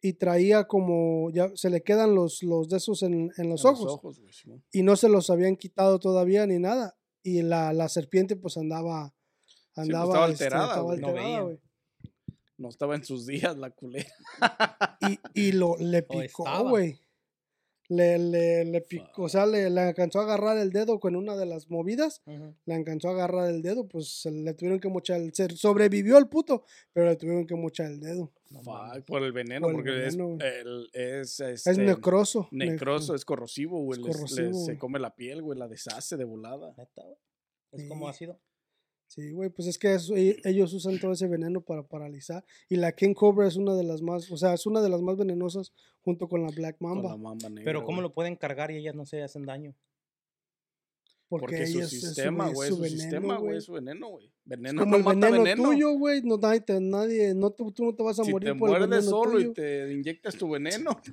y 0.01 0.13
traía 0.13 0.65
como, 0.65 1.29
ya 1.31 1.51
se 1.55 1.69
le 1.69 1.83
quedan 1.83 2.15
los, 2.15 2.41
los 2.41 2.69
de 2.69 2.77
esos 2.77 3.03
en, 3.03 3.31
en 3.37 3.49
los 3.49 3.63
En 3.63 3.71
ojos. 3.71 4.01
güey. 4.01 4.61
Y 4.71 4.81
no 4.83 4.95
se 4.95 5.09
los 5.09 5.29
habían 5.29 5.55
quitado 5.55 5.99
todavía 5.99 6.45
ni 6.47 6.57
nada. 6.57 6.97
Y 7.23 7.43
la, 7.43 7.71
la 7.73 7.87
serpiente 7.87 8.35
pues 8.35 8.57
andaba, 8.57 9.13
pues, 9.45 9.87
andaba, 9.87 10.05
estaba 10.05 10.29
este, 10.29 10.43
alterada, 10.45 10.65
estaba 10.67 10.83
güey. 10.83 10.99
No 10.99 11.07
alterada, 11.07 11.41
güey. 11.41 11.59
No 12.57 12.69
estaba 12.69 12.95
en 12.95 13.03
sus 13.03 13.25
días 13.25 13.57
la 13.57 13.69
culera. 13.71 14.11
Y, 15.01 15.19
y 15.33 15.51
lo, 15.51 15.77
le 15.77 16.03
picó, 16.03 16.45
güey. 16.69 16.99
Le, 17.93 18.17
le, 18.17 18.63
le 18.63 18.79
picó, 18.79 19.23
o 19.23 19.27
sea, 19.27 19.45
le, 19.45 19.69
le 19.69 19.81
alcanzó 19.81 20.21
a 20.21 20.23
agarrar 20.23 20.57
el 20.57 20.71
dedo 20.71 20.97
con 21.01 21.13
una 21.17 21.35
de 21.35 21.45
las 21.45 21.69
movidas. 21.69 22.21
Le 22.65 22.73
alcanzó 22.73 23.09
a 23.09 23.11
agarrar 23.11 23.49
el 23.49 23.61
dedo, 23.61 23.85
pues 23.89 24.21
se 24.21 24.31
le 24.31 24.53
tuvieron 24.53 24.79
que 24.79 24.87
mochar 24.87 25.19
el. 25.19 25.33
se- 25.33 25.49
sobrevivió 25.57 26.17
el 26.17 26.29
puto, 26.29 26.63
pero 26.93 27.07
le 27.09 27.17
tuvieron 27.17 27.45
que 27.45 27.55
mochar 27.55 27.87
el 27.87 27.99
dedo. 27.99 28.31
Fuck, 28.63 29.03
por 29.05 29.23
el 29.23 29.33
veneno, 29.33 29.67
Por 29.67 29.71
el 29.71 29.75
porque 29.75 30.05
es, 30.07 30.15
veneno, 30.15 30.35
güey. 30.37 30.47
el- 30.61 30.89
es, 30.93 31.39
es 31.41 31.67
este, 31.67 31.83
necroso. 31.83 32.47
ne- 32.51 32.67
necroso, 32.67 33.13
es 33.13 33.25
corrosivo, 33.25 33.81
güey. 33.83 33.99
es 33.99 34.05
les- 34.05 34.07
les- 34.07 34.15
corrosivo, 34.15 34.65
se 34.65 34.77
come 34.77 34.97
la 34.97 35.13
piel, 35.13 35.41
güey, 35.41 35.59
la 35.59 35.67
deshace 35.67 36.15
de 36.15 36.23
volada. 36.23 36.73
Neta, 36.77 37.01
güey. 37.03 37.17
Es 37.73 37.83
como 37.89 38.07
ácido. 38.07 38.39
Sí, 39.13 39.29
güey, 39.31 39.49
pues 39.49 39.67
es 39.67 39.77
que 39.77 39.93
eso- 39.93 40.15
e- 40.15 40.37
ellos 40.45 40.71
usan 40.73 40.97
todo 40.97 41.11
ese 41.11 41.27
veneno 41.27 41.59
para 41.59 41.83
paralizar. 41.83 42.45
Y 42.69 42.77
la 42.77 42.93
King 42.93 43.13
Cobra 43.13 43.45
es 43.45 43.57
una 43.57 43.75
de 43.75 43.83
las 43.83 44.01
más, 44.01 44.31
o 44.31 44.37
sea, 44.37 44.53
es 44.53 44.65
una 44.65 44.79
de 44.81 44.87
las 44.87 45.01
más 45.01 45.17
venenosas 45.17 45.73
junto 46.01 46.29
con 46.29 46.43
la 46.43 46.49
Black 46.55 46.77
Con 46.77 46.91
Mamba. 46.91 47.09
la 47.09 47.17
mamba 47.17 47.49
negra, 47.49 47.65
Pero 47.65 47.83
¿cómo 47.83 47.97
güey. 47.97 48.03
lo 48.03 48.13
pueden 48.13 48.37
cargar 48.37 48.71
y 48.71 48.77
ellas 48.77 48.95
no 48.95 49.05
se 49.05 49.21
hacen 49.21 49.45
daño? 49.45 49.75
Porque, 51.27 51.67
su 51.67 51.79
ellos- 51.79 51.91
es 51.93 51.99
sistema, 52.01 52.49
güey, 52.51 52.69
su, 52.69 52.85
sistema, 52.85 53.37
güey, 53.37 53.57
es 53.57 53.65
su 53.65 53.73
veneno, 53.73 54.07
güey. 54.11 54.31
Veneno 54.45 54.79
Como 54.81 54.91
no 54.91 54.97
el 54.97 55.03
mata 55.03 55.19
veneno, 55.29 55.43
veneno. 55.43 55.63
tuyo, 55.71 55.91
güey. 55.97 56.21
No, 56.23 56.37
nadie, 56.37 56.61
te- 56.61 56.79
nadie 56.79 57.33
no, 57.35 57.49
tú, 57.51 57.69
tú 57.73 57.83
no 57.83 57.93
te 57.93 58.03
vas 58.03 58.17
a 58.17 58.23
si 58.23 58.31
morir 58.31 58.53
te 58.53 58.55
por 58.59 58.69
el 58.73 58.79
veneno 58.87 59.01
solo 59.01 59.31
tuyo. 59.33 59.49
y 59.51 59.53
te 59.53 59.91
inyectas 59.93 60.35
tu 60.37 60.49
veneno. 60.51 60.91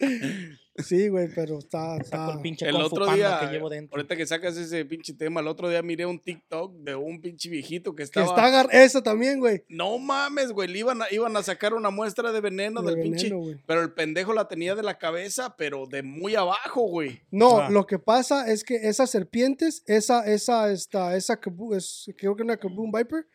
Sí, 0.76 1.08
güey, 1.08 1.28
pero 1.34 1.58
está. 1.58 1.98
Está- 1.98 2.32
el 2.32 2.40
pinche 2.40 2.66
el 2.66 2.76
otro 2.76 3.04
Panda 3.04 3.14
día, 3.14 3.40
que 3.40 3.54
llevo 3.54 3.68
dentro. 3.68 3.94
ahorita 3.96 4.16
que 4.16 4.26
sacas 4.26 4.56
ese 4.56 4.84
pinche 4.86 5.12
tema, 5.12 5.40
el 5.40 5.48
otro 5.48 5.68
día 5.68 5.82
miré 5.82 6.06
un 6.06 6.18
TikTok 6.18 6.74
de 6.78 6.94
un 6.94 7.20
pinche 7.20 7.50
viejito 7.50 7.92
que 7.92 7.96
Que 7.98 8.02
estaba... 8.04 8.26
está 8.26 8.46
agar- 8.46 8.68
Esa 8.72 9.02
también, 9.02 9.38
güey. 9.38 9.64
No 9.68 9.98
mames, 9.98 10.50
güey, 10.52 10.68
le 10.68 10.78
iban 10.78 11.02
a, 11.02 11.06
iban 11.10 11.36
a 11.36 11.42
sacar 11.42 11.74
una 11.74 11.90
muestra 11.90 12.32
de 12.32 12.40
veneno 12.40 12.80
de 12.82 12.94
del 12.94 13.02
pinche... 13.02 13.30
Pero 13.66 13.82
el 13.82 13.92
pendejo 13.92 14.32
la 14.32 14.48
tenía 14.48 14.74
de 14.74 14.82
la 14.82 14.96
cabeza, 14.98 15.54
pero 15.58 15.86
de 15.86 16.02
muy 16.02 16.34
abajo, 16.36 16.82
güey. 16.82 17.20
No, 17.30 17.58
Ah. 17.58 17.68
lo 17.70 17.86
que 17.86 17.98
pasa 17.98 18.50
es 18.50 18.64
que 18.64 18.76
esas 18.88 19.10
serpientes, 19.10 19.82
esa, 19.86 20.24
esa, 20.26 20.72
esta, 20.72 21.16
esa 21.16 21.38
es, 21.76 22.10
creo 22.16 22.34
que 22.34 22.42
una 22.42 22.56
Kaboom 22.56 22.90
Viper, 22.92 23.26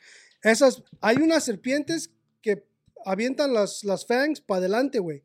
esas, 0.42 0.82
hay 1.02 1.18
unas 1.18 1.44
serpientes 1.44 2.12
que 2.42 2.64
avientan 3.06 3.54
las, 3.54 3.84
las 3.84 4.06
fangs 4.08 4.42
para 4.42 4.60
adelante, 4.60 4.98
güey. 5.00 5.24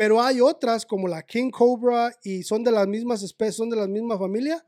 Pero 0.00 0.22
hay 0.22 0.40
otras 0.40 0.86
como 0.86 1.08
la 1.08 1.22
King 1.22 1.50
Cobra 1.50 2.10
y 2.24 2.42
son 2.42 2.64
de 2.64 2.70
las 2.70 2.86
mismas 2.88 3.22
especies, 3.22 3.56
son 3.56 3.68
de 3.68 3.76
la 3.76 3.86
misma 3.86 4.16
familia, 4.18 4.64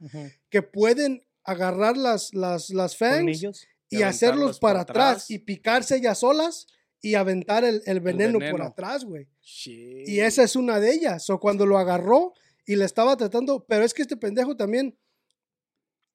que 0.50 0.60
pueden 0.60 1.24
agarrar 1.42 1.96
las, 1.96 2.34
las, 2.34 2.68
las 2.68 2.98
fangs. 2.98 3.42
Y 3.88 4.02
hacerlos 4.02 4.58
para 4.58 4.80
por 4.84 4.90
atrás 4.90 5.08
atrás. 5.12 5.30
y 5.30 5.38
picarse 5.38 5.96
ellas 5.96 6.18
solas 6.18 6.66
y 7.00 7.14
aventar 7.14 7.64
el, 7.64 7.80
el 7.86 8.00
veneno, 8.00 8.34
por 8.34 8.42
veneno. 8.42 8.64
atrás, 8.64 9.06
güey. 9.06 9.26
Y 9.64 10.20
esa 10.20 10.42
es 10.42 10.54
una 10.54 10.80
de 10.80 10.92
ellas. 10.92 11.30
O 11.30 11.40
cuando 11.40 11.64
lo 11.64 11.78
agarró 11.78 12.34
y 12.66 12.76
le 12.76 12.84
estaba 12.84 13.16
tratando, 13.16 13.64
pero 13.66 13.86
es 13.86 13.94
que 13.94 14.02
este 14.02 14.18
pendejo 14.18 14.54
también 14.54 14.98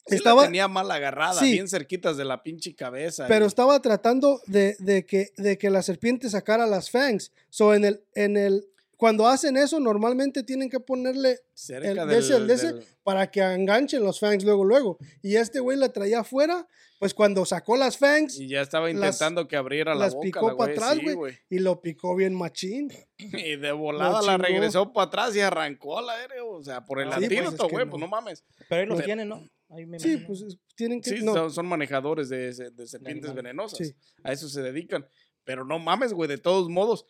Sí 0.06 0.14
la 0.14 0.18
estaba, 0.18 0.44
tenía 0.46 0.68
mal 0.68 0.90
agarrada, 0.92 1.40
Sí. 1.42 1.54
bien 1.54 1.68
cerquitas 1.68 2.18
de 2.18 2.24
la 2.26 2.42
pinche 2.44 2.76
cabeza. 2.76 3.26
pero 3.28 3.46
y- 3.46 3.48
estaba 3.48 3.82
tratando 3.82 4.42
de, 4.46 4.76
de 4.80 5.06
que, 5.08 5.32
de 5.38 5.58
que 5.58 5.70
la 5.72 5.82
serpiente 5.82 6.30
sacara 6.30 6.66
las 6.68 6.90
fangs. 6.92 7.32
So 7.50 7.74
en 7.74 7.84
el, 7.84 8.04
en 8.16 8.38
el, 8.38 8.68
cuando 8.98 9.28
hacen 9.28 9.56
eso, 9.58 9.80
normalmente 9.80 10.44
tienen 10.44 10.70
que 10.70 10.80
ponerle 10.80 11.40
cerca 11.54 11.90
el- 11.90 11.96
del, 11.98 12.08
de 12.48 12.54
ese, 12.54 12.74
del- 12.74 12.84
para 13.04 13.30
que 13.32 13.42
enganchen 13.42 14.04
los 14.04 14.20
fangs 14.20 14.44
luego, 14.44 14.66
luego. 14.66 14.98
Y 15.22 15.36
este 15.36 15.60
güey 15.60 15.78
la 15.78 15.94
traía 15.94 16.22
afuera, 16.22 16.68
pues 17.00 17.14
cuando 17.14 17.46
sacó 17.46 17.78
las 17.78 17.98
fangs 17.98 18.40
Y 18.40 18.48
ya 18.50 18.62
estaba 18.62 18.88
las- 18.88 18.96
intentando 18.96 19.48
que 19.48 19.56
abriera 19.56 19.94
la 19.94 20.06
las 20.06 20.16
boca. 20.16 20.26
picó 20.26 20.50
la 20.50 20.58
para 20.58 20.72
atrás, 20.74 20.98
sí, 21.00 21.14
güey. 21.14 21.38
y 21.50 21.60
lo 21.60 21.80
picó 21.82 22.16
bien 22.16 22.34
machín. 22.36 22.92
Y 23.20 23.56
de 23.56 23.72
volada 23.72 24.22
la 24.24 24.38
regresó 24.38 24.92
para 24.94 25.08
atrás 25.08 25.36
y 25.36 25.40
arrancó 25.42 26.02
la 26.02 26.14
aérea. 26.14 26.44
O 26.44 26.64
sea, 26.64 26.84
por 26.86 27.00
el 27.00 27.10
Ah, 27.10 27.20
sí, 27.20 27.28
pues, 27.28 27.40
antídoto, 27.40 27.64
es 27.64 27.70
que 27.70 27.76
güey, 27.76 27.86
no. 27.86 27.92
pues 27.92 28.02
no 28.02 28.08
mames. 28.08 28.44
Pero 28.68 28.82
ahí 28.82 28.88
los 28.88 29.04
tienen, 29.04 29.30
¿no? 29.30 29.48
Ahí 29.70 29.86
me 29.86 30.00
Sí, 30.00 30.10
imagino. 30.10 30.28
pues 30.28 30.42
es- 30.42 30.58
tienen 30.76 31.02
que... 31.02 31.10
Sí, 31.12 31.24
no, 31.24 31.34
son, 31.34 31.52
son 31.52 31.66
manejadores 31.68 32.30
de, 32.30 32.52
serpientes 32.88 33.34
venenosas. 33.34 33.78
Sí. 33.88 33.94
A 34.24 34.32
eso 34.32 34.48
se 34.50 34.62
dedican. 34.62 35.08
Pero 35.44 35.64
no 35.66 35.78
mames, 35.80 36.14
güey, 36.14 36.28
de 36.28 36.38
todos 36.38 36.68
modos. 36.70 37.06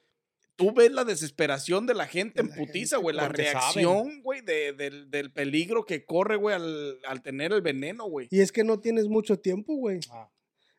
Tú 0.57 0.73
ves 0.73 0.91
la 0.91 1.05
desesperación 1.05 1.85
de 1.87 1.93
la 1.93 2.05
gente 2.07 2.41
en 2.41 2.49
putiza, 2.49 2.97
güey. 2.97 3.15
La 3.15 3.29
reacción, 3.29 4.21
güey, 4.23 4.41
de- 4.41 4.73
del, 4.73 5.09
del 5.09 5.31
peligro 5.31 5.85
que 5.85 6.03
corre, 6.03 6.35
güey, 6.35 6.55
al, 6.55 6.99
al 7.07 7.21
tener 7.21 7.53
el 7.53 7.61
veneno, 7.61 8.05
güey. 8.09 8.27
Y 8.31 8.41
es 8.41 8.51
que 8.51 8.63
no 8.65 8.79
tienes 8.79 9.07
mucho 9.07 9.39
tiempo, 9.39 9.75
güey. 9.75 9.99
Ah, 10.11 10.29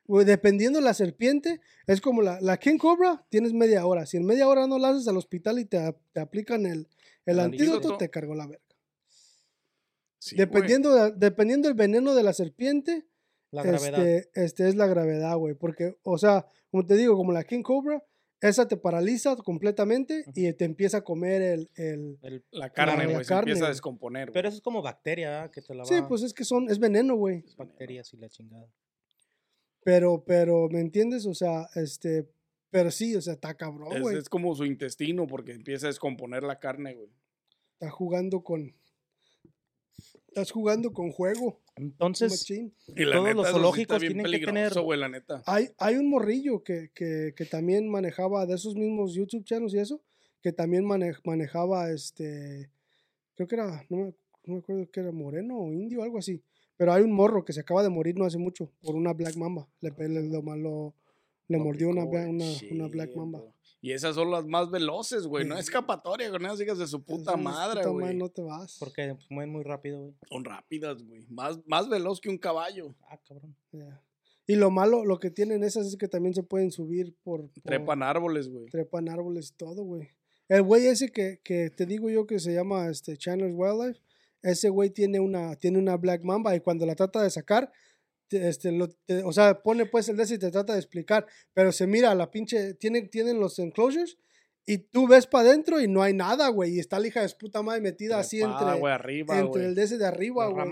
Güey, 0.05 0.25
dependiendo 0.25 0.79
de 0.79 0.85
la 0.87 0.95
serpiente, 0.95 1.61
es 1.87 2.01
como 2.01 2.23
la, 2.23 2.41
la 2.41 2.57
King 2.57 2.79
Cobra, 2.79 3.27
tienes 3.29 3.53
media 3.53 3.85
hora. 3.85 4.07
Si 4.07 4.17
en 4.17 4.25
media 4.25 4.49
hora 4.49 4.67
no 4.67 4.79
la 4.79 4.89
haces 4.89 5.07
al 5.07 5.19
hospital 5.19 5.59
y 5.59 5.67
te, 5.67 5.79
te 6.15 6.21
aplican 6.21 6.65
el, 6.65 6.89
el 7.27 7.39
antídoto, 7.41 7.99
te 7.99 8.09
cargó 8.09 8.35
la 8.35 8.47
verga. 8.47 8.65
Sí, 10.19 10.35
dependiendo, 10.37 10.95
de- 10.95 11.13
dependiendo 11.17 11.69
del 11.69 11.77
veneno 11.77 12.15
de 12.15 12.23
la 12.23 12.33
serpiente, 12.33 13.07
la 13.51 13.63
gravedad. 13.63 14.07
este, 14.07 14.31
este 14.45 14.69
es 14.69 14.75
la 14.77 14.87
gravedad, 14.87 15.37
güey. 15.37 15.55
Porque, 15.55 15.97
o 16.03 16.19
sea, 16.19 16.47
como 16.71 16.85
te 16.87 16.97
digo, 16.97 17.15
como 17.17 17.33
la 17.33 17.45
King 17.45 17.63
Cobra, 17.63 18.03
esa 18.41 18.69
te 18.69 18.77
paraliza 18.77 19.35
completamente 19.37 20.25
y 20.35 20.53
te 20.53 20.65
empieza 20.65 20.99
a 20.99 21.05
comer 21.05 21.43
el... 21.43 21.71
el... 21.77 22.19
El- 22.23 22.45
La 22.53 22.71
carne, 22.71 23.07
la 23.07 23.13
güey, 23.13 23.25
se 23.25 23.29
carne, 23.29 23.51
empieza 23.53 23.67
a 23.67 23.71
descomponer. 23.71 24.27
güey. 24.27 24.35
pero 24.35 24.49
eso 24.49 24.57
es 24.59 24.63
como 24.63 24.81
bacteria, 24.83 25.51
que 25.53 25.61
te 25.63 25.75
la 25.75 25.83
va 25.83 25.89
Sí, 25.89 25.97
pues 26.09 26.23
es 26.23 26.33
que 26.33 26.45
son, 26.45 26.69
es 26.71 26.79
veneno, 26.79 27.17
güey. 27.17 27.45
bacterias 27.57 28.13
y 28.15 28.17
la 28.19 28.29
chingada. 28.29 28.69
Pero, 29.85 30.23
pero, 30.27 30.69
¿me 30.69 30.81
entiendes? 30.81 31.25
O 31.27 31.35
sea, 31.35 31.67
este, 31.75 32.29
pero 32.71 32.91
sí, 32.91 33.17
o 33.17 33.21
sea, 33.23 33.33
está 33.35 33.55
cabrón, 33.55 33.93
es, 33.97 34.03
güey. 34.03 34.19
es 34.19 34.29
como 34.29 34.55
su 34.55 34.65
intestino 34.65 35.27
porque 35.27 35.53
empieza 35.53 35.87
a 35.87 35.89
descomponer 35.91 36.43
la 36.43 36.59
carne, 36.59 36.95
güey. 36.95 37.09
Estás 37.75 37.93
jugando 37.93 38.43
con. 38.43 38.75
Estás 40.29 40.51
jugando 40.51 40.93
con 40.93 41.11
juego. 41.11 41.61
Entonces, 41.79 42.31
machín. 42.33 42.75
Y 42.97 43.05
la 43.05 43.13
Todos 43.17 43.25
neta, 43.25 43.35
los 43.37 43.51
zoológicos 43.51 43.99
tienen 44.01 44.25
que 44.27 44.39
tener- 44.47 44.73
la 44.99 45.09
neta. 45.09 45.43
Hay, 45.47 45.69
hay 45.79 45.97
un 45.97 46.09
morrillo 46.11 46.63
que, 46.63 46.91
que, 46.95 47.33
que 47.37 47.45
también 47.45 47.89
manejaba 47.89 48.45
de 48.47 48.55
esos 48.55 48.75
mismos 48.75 49.15
YouTube 49.15 49.45
channels 49.45 49.75
y 49.75 49.79
eso, 49.79 50.03
que 50.43 50.53
también 50.53 50.85
mane- 50.85 51.17
manejaba 51.25 51.91
este. 51.91 52.71
Creo 53.35 53.49
que 53.49 53.55
era. 53.55 53.85
No 53.89 53.97
me, 53.97 54.05
no 54.45 54.55
me 54.55 54.59
acuerdo 54.59 54.89
que 54.91 55.01
era 55.01 55.13
moreno 55.13 55.59
o 55.59 55.73
indio 55.73 56.01
o 56.01 56.03
algo 56.03 56.19
así. 56.19 56.43
Pero 56.77 56.93
hay 56.93 57.03
un 57.03 57.13
morro 57.13 57.45
que 57.45 57.53
se 57.53 57.61
acaba 57.61 57.83
de 57.83 57.89
morir 57.89 58.17
no 58.17 58.25
hace 58.25 58.39
mucho 58.39 58.71
por 58.83 58.95
una 58.95 59.13
Black 59.13 59.37
Mamba. 59.37 59.69
Le, 59.81 59.91
le, 60.09 60.29
lo 60.29 60.43
malo- 60.43 60.95
le 61.49 61.59
Lo 61.59 61.65
mordió 61.65 61.89
una, 61.89 62.05
Black 62.05 63.15
Mamba. 63.17 63.43
Y 63.81 63.93
esas 63.93 64.15
son 64.17 64.31
las 64.31 64.45
más 64.47 64.71
veloces, 64.71 65.27
güey. 65.27 65.45
No 65.47 65.55
Sí. 65.55 65.61
escapatoria 65.61 66.31
con 66.31 66.45
esas 66.45 66.61
hijas 66.61 66.79
de 66.79 66.87
su 66.89 67.03
puta 67.03 67.33
Esas 67.33 67.43
madre, 67.43 67.81
puta 67.81 67.89
güey. 67.91 68.05
madre, 68.07 68.17
no 68.19 68.29
te 68.29 68.43
vas. 68.43 68.77
porque 68.81 69.17
mueven 69.31 69.53
muy 69.53 69.63
rápido, 69.63 70.01
güey. 70.01 70.15
Son 70.29 70.45
rápidas, 70.45 71.03
güey. 71.05 71.25
Más, 71.29 71.59
más 71.67 71.89
veloz 71.89 72.21
que 72.21 72.29
un 72.29 72.39
caballo. 72.39 72.95
Ah, 73.09 73.19
cabrón. 73.29 73.55
Ya. 73.73 74.03
Y 74.47 74.57
lo 74.57 74.71
malo, 74.71 75.05
lo 75.05 75.19
que 75.21 75.31
tienen 75.31 75.63
esas 75.63 75.87
es 75.87 75.97
que 75.97 76.09
también 76.09 76.35
se 76.35 76.43
pueden 76.43 76.71
subir 76.73 77.15
por... 77.23 77.43
por- 77.51 77.63
Trepan 77.63 78.03
árboles, 78.03 78.49
güey. 78.49 78.67
trepan 78.67 79.09
árboles 79.09 79.51
y 79.51 79.57
todo, 79.57 79.85
güey. 79.85 80.09
El 80.49 80.63
güey 80.63 80.87
ese 80.87 81.11
que, 81.13 81.41
que 81.45 81.69
te 81.71 81.85
digo 81.85 82.09
yo 82.09 82.27
que 82.27 82.39
se 82.41 82.55
llama 82.55 82.89
este 82.89 83.17
Chandler's 83.19 83.55
Wildlife, 83.55 84.01
ese 84.43 84.71
güey 84.71 84.89
tiene 84.91 85.21
una, 85.21 85.55
tiene 85.57 85.79
una 85.79 85.97
Black 85.99 86.23
Mamba 86.25 86.57
y 86.57 86.61
cuando 86.61 86.87
la 86.87 86.95
trata 86.95 87.23
de 87.23 87.29
sacar, 87.29 87.71
este, 88.31 88.73
lo- 88.73 88.89
te- 88.89 89.23
o 89.25 89.33
sea, 89.33 89.63
pone 89.63 89.87
pues 89.87 90.09
el 90.09 90.17
de 90.17 90.25
y 90.35 90.39
te 90.39 90.51
trata 90.51 90.73
de 90.75 90.79
explicar, 90.79 91.27
pero 91.55 91.73
se 91.73 91.87
mira 91.87 92.15
la 92.15 92.31
pinche, 92.31 92.75
tienen, 92.75 93.09
tienen 93.11 93.41
los 93.41 93.59
enclosures 93.59 94.19
y 94.67 94.79
tú 94.79 95.09
ves 95.09 95.27
para 95.27 95.49
adentro 95.49 95.81
y 95.81 95.89
no 95.89 96.03
hay 96.03 96.13
nada, 96.13 96.49
güey, 96.49 96.75
y 96.77 96.79
está 96.79 96.99
la 97.01 97.07
hija 97.07 97.23
de 97.23 97.29
puta 97.39 97.63
madre 97.63 97.81
metida 97.81 98.19
así 98.19 98.41
entre, 98.41 98.67
arriba, 98.93 99.39
entre 99.39 99.65
el 99.65 99.75
de 99.75 99.87
de 99.99 100.07
arriba, 100.07 100.47
güey. 100.49 100.67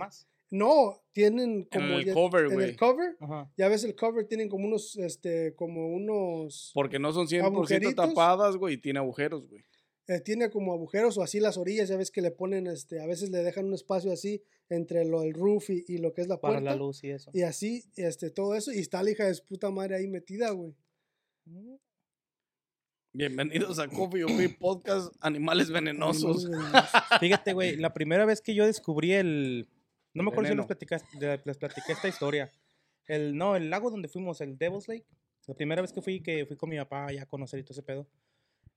No, 0.49 1.03
tienen 1.13 1.65
como... 1.65 1.95
el 1.99 2.05
ya- 2.05 2.15
cover, 2.15 2.45
En 2.47 2.55
güey. 2.55 2.69
el 2.69 2.77
cover, 2.77 3.17
Ajá. 3.21 3.51
ya 3.57 3.67
ves 3.69 3.83
el 3.83 3.97
cover, 3.97 4.27
tienen 4.29 4.49
como 4.49 4.67
unos, 4.67 4.97
este, 4.97 5.55
como 5.57 5.89
unos... 5.89 6.71
Porque 6.73 6.99
no 7.01 7.13
son 7.13 7.27
100% 7.27 7.45
Agujeritos. 7.47 7.95
tapadas, 7.97 8.57
güey, 8.57 8.75
y 8.75 8.79
tiene 8.79 9.01
agujeros, 9.01 9.49
güey. 9.49 9.65
Eh, 10.09 10.21
tiene 10.21 10.51
como 10.51 10.73
agujeros 10.73 11.19
o 11.19 11.23
así 11.23 11.41
las 11.41 11.57
orillas, 11.57 11.89
ya 11.89 11.97
ves 11.97 12.11
que 12.11 12.21
le 12.23 12.31
ponen, 12.31 12.67
este, 12.67 13.01
a 13.01 13.07
veces 13.07 13.31
le 13.31 13.39
dejan 13.39 13.67
un 13.67 13.75
espacio 13.75 14.13
así 14.13 14.43
entre 14.69 15.05
lo 15.05 15.21
del 15.23 15.33
roof 15.35 15.71
y, 15.71 15.85
y 15.89 15.99
lo 15.99 16.13
que 16.13 16.23
es 16.23 16.29
la 16.29 16.41
Para 16.41 16.55
puerta. 16.59 16.71
la 16.71 16.77
luz 16.77 17.03
y 17.05 17.11
eso. 17.11 17.31
Y 17.35 17.43
así, 17.43 17.85
este, 17.97 18.31
todo 18.31 18.55
eso, 18.55 18.73
y 18.73 18.79
está 18.79 19.03
la 19.03 19.11
hija 19.11 19.25
de 19.27 19.35
su 19.35 19.45
puta 19.45 19.71
madre 19.71 19.97
ahí 19.97 20.07
metida, 20.07 20.51
güey. 20.51 20.75
Bienvenidos 23.13 23.79
a 23.79 23.89
Coffee 23.89 24.25
Beer 24.25 24.57
Podcast 24.61 25.15
Animales 25.21 25.71
Venenosos. 25.71 26.45
Animales 26.45 26.73
venenosos. 26.73 27.01
Fíjate, 27.21 27.53
güey, 27.55 27.77
la 27.77 27.93
primera 27.95 28.25
vez 28.27 28.41
que 28.41 28.55
yo 28.55 28.67
descubrí 28.67 29.13
el. 29.13 29.69
No 30.13 30.23
me 30.23 30.31
acuerdo 30.31 30.51
si 30.51 30.57
les, 30.57 30.67
platicaste- 30.67 31.43
les 31.45 31.59
platiqué 31.59 31.93
esta 31.93 32.09
historia. 32.09 32.51
El, 33.07 33.37
no, 33.37 33.57
el 33.57 33.71
lago 33.71 33.91
donde 33.91 34.09
fuimos, 34.09 34.41
el 34.41 34.59
Devil's 34.59 34.89
Lake. 34.89 35.07
La 35.47 35.55
primera 35.55 35.81
vez 35.81 35.93
que 35.93 36.03
fui, 36.03 36.21
que 36.23 36.45
fui 36.47 36.57
con 36.57 36.69
mi 36.69 36.77
papá 36.77 37.13
ya 37.13 37.23
a 37.23 37.27
conocer 37.27 37.61
y 37.61 37.63
todo 37.63 37.73
ese 37.73 37.83
pedo. 37.83 38.07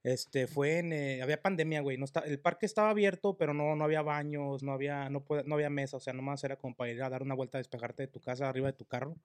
Este, 0.03 0.47
fue 0.47 0.79
en. 0.79 0.93
eh, 0.93 1.21
había 1.21 1.41
pandemia, 1.41 1.81
güey. 1.81 1.97
No 1.97 2.05
está, 2.05 2.21
el 2.21 2.39
parque 2.39 2.65
estaba 2.65 2.89
abierto, 2.89 3.37
pero 3.37 3.53
no, 3.53 3.75
no 3.75 3.83
había 3.83 4.01
baños, 4.01 4.63
no 4.63 4.71
había, 4.71 5.09
no, 5.09 5.25
no 5.45 5.55
había 5.55 5.69
mesa. 5.69 5.97
O 5.97 5.99
sea, 5.99 6.13
nomás 6.13 6.43
era 6.43 6.55
como 6.55 6.75
para 6.75 6.91
ir 6.91 7.01
a 7.03 7.09
dar 7.09 7.21
una 7.21 7.35
vuelta 7.35 7.57
a 7.57 7.59
despejarte 7.59 8.03
de 8.03 8.07
tu 8.07 8.19
casa 8.19 8.47
arriba 8.47 8.67
de 8.67 8.73
tu 8.73 8.85
carro. 8.85 9.15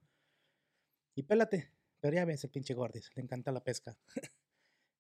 Y 1.15 1.23
pélate. 1.23 1.71
Pero 2.01 2.17
ya 2.17 2.25
ves, 2.25 2.45
el 2.45 2.51
pinche 2.51 2.75
gordis, 2.75 3.11
le 3.15 3.23
encanta 3.23 3.51
la 3.51 3.65
pesca. 3.65 3.97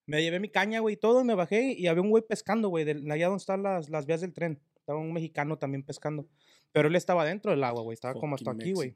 me 0.07 0.23
llevé 0.23 0.41
mi 0.41 0.49
caña, 0.49 0.81
güey, 0.81 0.97
todo, 0.97 1.21
y 1.21 1.25
me 1.25 1.35
bajé 1.35 1.75
y 1.77 1.87
había 1.87 2.01
un 2.01 2.09
güey 2.09 2.23
pescando, 2.27 2.69
güey, 2.69 2.89
allá 2.89 3.27
donde 3.27 3.41
están 3.41 3.63
las, 3.63 3.91
las 3.91 4.07
vías 4.07 4.23
del 4.23 4.33
tren. 4.33 4.61
Estaba 4.77 4.99
un 4.99 5.13
mexicano 5.13 5.59
también 5.59 5.83
pescando. 5.83 6.27
Pero 6.73 6.89
él 6.89 6.97
estaba 6.97 7.25
dentro 7.25 7.51
del 7.51 7.63
agua, 7.63 7.83
güey, 7.83 7.95
estaba 7.95 8.15
como 8.15 8.37
hasta 8.37 8.53
aquí, 8.53 8.73
güey. 8.73 8.95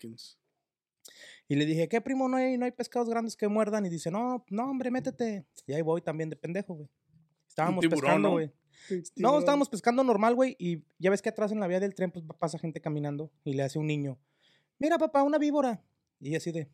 Y 1.48 1.56
le 1.56 1.64
dije, 1.64 1.88
¿qué 1.88 2.00
primo? 2.02 2.28
No 2.28 2.36
hay, 2.36 2.58
no 2.58 2.66
hay 2.66 2.72
pescados 2.72 3.08
grandes 3.08 3.34
que 3.34 3.48
muerdan. 3.48 3.86
Y 3.86 3.88
dice, 3.88 4.10
no, 4.10 4.44
no, 4.50 4.70
hombre, 4.70 4.90
métete. 4.90 5.46
Y 5.66 5.72
ahí 5.72 5.80
voy 5.80 6.02
también 6.02 6.28
de 6.28 6.36
pendejo, 6.36 6.74
güey. 6.74 6.88
Estábamos 7.48 7.80
tiburón, 7.80 8.00
pescando, 8.00 8.28
¿no? 8.28 8.34
güey. 8.34 8.52
No, 9.16 9.38
estábamos 9.38 9.68
pescando 9.68 10.04
normal, 10.04 10.34
güey. 10.34 10.56
Y 10.58 10.84
ya 10.98 11.10
ves 11.10 11.22
que 11.22 11.30
atrás 11.30 11.50
en 11.50 11.58
la 11.58 11.66
vía 11.66 11.80
del 11.80 11.94
tren, 11.94 12.10
pues 12.10 12.24
pasa 12.38 12.58
gente 12.58 12.80
caminando. 12.80 13.32
Y 13.44 13.54
le 13.54 13.62
hace 13.62 13.78
un 13.78 13.86
niño, 13.86 14.18
mira, 14.78 14.98
papá, 14.98 15.22
una 15.22 15.38
víbora. 15.38 15.82
Y 16.20 16.34
así 16.36 16.52
de. 16.52 16.68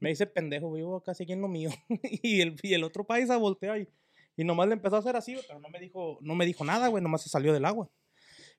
Me 0.00 0.08
dice 0.08 0.26
pendejo, 0.26 1.02
casi 1.02 1.22
aquí 1.22 1.32
en 1.32 1.42
lo 1.42 1.48
mío. 1.48 1.70
y, 2.22 2.40
el, 2.40 2.56
y 2.62 2.74
el 2.74 2.82
otro 2.84 3.06
paisa 3.06 3.36
voltea 3.36 3.78
y, 3.78 3.88
y 4.36 4.44
nomás 4.44 4.66
le 4.66 4.74
empezó 4.74 4.96
a 4.96 4.98
hacer 4.98 5.14
así, 5.14 5.36
pero 5.46 5.60
no 5.60 5.68
me 5.68 5.78
dijo, 5.78 6.18
no 6.22 6.34
me 6.34 6.44
dijo 6.44 6.64
nada, 6.64 6.88
güey, 6.88 7.02
nomás 7.02 7.22
se 7.22 7.28
salió 7.28 7.52
del 7.52 7.64
agua. 7.64 7.88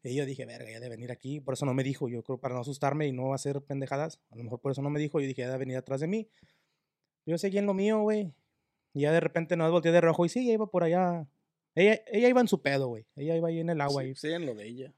Y 0.03 0.15
yo 0.15 0.25
dije, 0.25 0.45
verga, 0.45 0.69
ya 0.71 0.79
de 0.79 0.89
venir 0.89 1.11
aquí, 1.11 1.39
por 1.39 1.55
eso 1.55 1.65
no 1.65 1.73
me 1.73 1.83
dijo, 1.83 2.07
yo 2.07 2.23
creo 2.23 2.39
para 2.39 2.55
no 2.55 2.61
asustarme 2.61 3.07
y 3.07 3.11
no 3.11 3.33
hacer 3.33 3.61
pendejadas, 3.61 4.21
a 4.29 4.35
lo 4.35 4.43
mejor 4.43 4.61
por 4.61 4.71
eso 4.71 4.81
no 4.81 4.89
me 4.89 4.99
dijo, 4.99 5.19
yo 5.19 5.27
dije, 5.27 5.41
ya 5.41 5.51
de 5.51 5.57
venir 5.57 5.77
atrás 5.77 5.99
de 5.99 6.07
mí. 6.07 6.29
Yo 7.25 7.37
seguí 7.37 7.57
en 7.57 7.65
lo 7.65 7.73
mío, 7.73 8.01
güey. 8.01 8.33
Y 8.93 9.01
ya 9.01 9.11
de 9.11 9.19
repente 9.19 9.57
nos 9.57 9.69
volteé 9.69 9.91
de 9.91 10.01
rojo 10.01 10.25
y 10.25 10.29
sí, 10.29 10.39
ella 10.39 10.53
iba 10.53 10.67
por 10.67 10.83
allá. 10.83 11.27
Ella, 11.75 12.01
ella 12.07 12.29
iba 12.29 12.41
en 12.41 12.47
su 12.47 12.61
pedo, 12.61 12.87
güey. 12.87 13.05
Ella 13.15 13.35
iba 13.35 13.49
ahí 13.49 13.59
en 13.59 13.69
el 13.69 13.81
agua. 13.81 14.03
Sí, 14.15 14.29
en 14.29 14.45
lo 14.45 14.55
de 14.55 14.67
ella. 14.67 14.93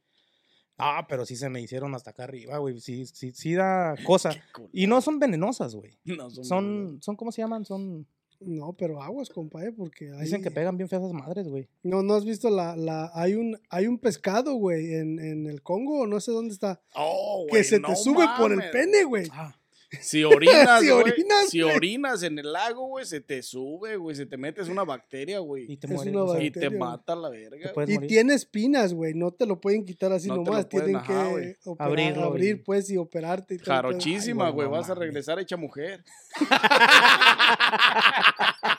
Ah, 0.77 1.05
pero 1.09 1.25
sí 1.25 1.35
se 1.35 1.49
me 1.49 1.59
hicieron 1.59 1.93
hasta 1.93 2.11
acá 2.11 2.23
arriba, 2.23 2.57
güey. 2.59 2.79
Sí, 2.79 3.05
sí, 3.05 3.33
sí 3.33 3.53
da 3.53 3.95
cosa. 4.05 4.31
Y 4.71 4.87
no 4.87 5.01
son 5.01 5.19
venenosas, 5.19 5.75
güey. 5.75 5.99
No, 6.05 6.29
son, 6.29 6.45
Son, 6.45 7.01
son, 7.01 7.15
¿cómo 7.15 7.31
se 7.31 7.41
llaman? 7.41 7.65
Son, 7.65 8.07
No, 8.41 8.73
pero 8.73 9.01
aguas, 9.01 9.29
compa, 9.29 9.65
eh, 9.65 9.73
porque 9.73 10.11
ahí... 10.13 10.21
dicen 10.21 10.41
que 10.41 10.49
pegan 10.49 10.77
bien 10.77 10.87
feas 10.87 11.03
esas 11.03 11.13
madres, 11.13 11.47
güey. 11.49 11.67
No, 11.83 12.03
no 12.03 12.15
has 12.15 12.23
visto 12.23 12.49
la, 12.49 12.75
la, 12.77 13.11
hay 13.13 13.35
un, 13.35 13.59
hay 13.69 13.87
un 13.87 13.97
pescado, 13.97 14.53
güey, 14.53 14.93
en, 14.93 15.19
en 15.19 15.45
el 15.45 15.61
Congo, 15.61 16.01
o 16.01 16.07
no 16.07 16.21
sé 16.21 16.31
dónde 16.31 16.53
está, 16.53 16.81
Oh, 16.95 17.45
que 17.47 17.51
güey, 17.51 17.63
se 17.65 17.79
no 17.79 17.89
te 17.89 17.95
sube 17.97 18.25
por 18.37 18.53
el 18.53 18.61
pene, 18.71 19.03
güey. 19.03 19.27
Ah, 19.31 19.58
Si 20.01 20.23
orinas, 20.23 20.79
Si 20.81 20.89
güey, 20.89 21.01
orinas, 21.01 21.49
si 21.49 21.61
güey. 21.61 21.75
orinas 21.75 22.21
en 22.23 22.37
el 22.37 22.53
lago, 22.53 22.87
güey, 22.87 23.05
se 23.05 23.21
te 23.21 23.41
sube, 23.41 23.95
güey, 23.97 24.15
se 24.15 24.25
te 24.27 24.37
metes 24.37 24.69
una 24.69 24.83
bacteria, 24.83 25.37
y 25.37 25.39
güey. 25.39 25.77
te 25.77 25.87
Es 25.87 25.93
mueres. 25.93 26.43
Y 26.43 26.51
te 26.51 26.69
mata 26.69 27.15
la 27.15 27.29
verga. 27.29 27.73
te 27.73 27.91
Y 27.91 27.95
morir. 27.95 28.07
tiene 28.07 28.35
espinas, 28.35 28.93
güey, 28.93 29.13
no 29.15 29.31
te 29.31 29.47
lo 29.47 29.59
pueden 29.59 29.85
quitar 29.85 30.11
así 30.11 30.27
No 30.27 30.35
te 30.35 30.39
lo 30.41 30.45
nomás, 30.45 30.65
pueden, 30.67 30.85
tienen 30.87 31.01
ajá, 31.01 31.29
que 31.35 31.57
operar- 31.65 31.87
Abrirlo 31.89 32.23
abrir, 32.25 32.55
y- 32.57 32.59
pues, 32.59 32.89
y 32.91 32.97
operarte 32.97 33.55
y. 33.55 33.59
Jarochísima, 33.59 34.49
güey, 34.49 34.67
vas 34.67 34.89
a 34.91 34.95
regresar 34.95 35.39
hecha 35.39 35.57
mujer. 35.57 36.03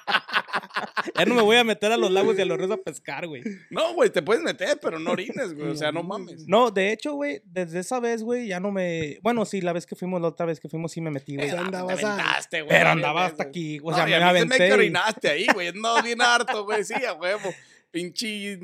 Ya 1.17 1.25
no 1.25 1.35
me 1.35 1.43
voy 1.43 1.57
a 1.57 1.65
meter 1.65 1.93
a 1.93 1.97
los 1.97 2.11
lagos 2.11 2.39
y 2.39 2.43
a 2.43 2.45
los 2.45 2.59
ríos 2.59 2.71
a 2.71 2.77
pescar, 2.77 3.27
güey. 3.27 3.43
No, 3.71 3.95
güey, 3.95 4.11
te 4.11 4.23
puedes 4.23 4.43
meter, 4.43 4.79
pero 4.81 4.99
no 4.99 5.13
orines, 5.13 5.55
güey. 5.55 5.69
O 5.71 5.75
sea, 5.77 5.93
no 5.93 6.03
mames. 6.03 6.47
No, 6.47 6.71
de 6.71 6.93
hecho, 6.93 7.15
güey, 7.15 7.41
desde 7.45 7.81
esa 7.81 8.01
vez, 8.01 8.23
güey, 8.23 8.49
ya 8.49 8.61
no 8.61 8.71
me. 8.71 9.19
Bueno, 9.23 9.45
sí, 9.45 9.61
la 9.61 9.73
vez 9.73 9.87
que 9.87 9.97
fuimos, 9.97 10.21
la 10.21 10.29
otra 10.29 10.47
vez 10.47 10.61
que 10.61 10.69
fuimos, 10.69 10.93
sí 10.93 11.01
me 11.01 11.11
metí, 11.11 11.37
güey. 11.37 11.49
Ya 11.49 11.59
Ah, 11.61 11.65
andabas 11.65 12.03
aventaste, 12.05 12.63
güey. 12.63 12.77
Pero 12.77 12.91
andaba 12.91 13.27
hasta 13.27 13.43
aquí. 13.45 13.79
O 13.83 13.91
No, 13.91 13.97
sea, 13.97 14.09
y 14.09 14.13
a 14.15 14.19
me 14.21 14.33
mí 14.33 14.39
se 14.41 14.47
me 14.47 14.55
aventé. 14.57 14.73
orinaste 14.73 15.29
ahí, 15.29 15.47
güey. 15.53 15.73
No, 15.75 16.03
bien 16.03 16.21
harto, 16.23 16.65
güey. 16.65 16.85
Sí, 16.85 16.95
a 17.05 17.13
huevo. 17.15 17.51
Pinche. 17.91 18.59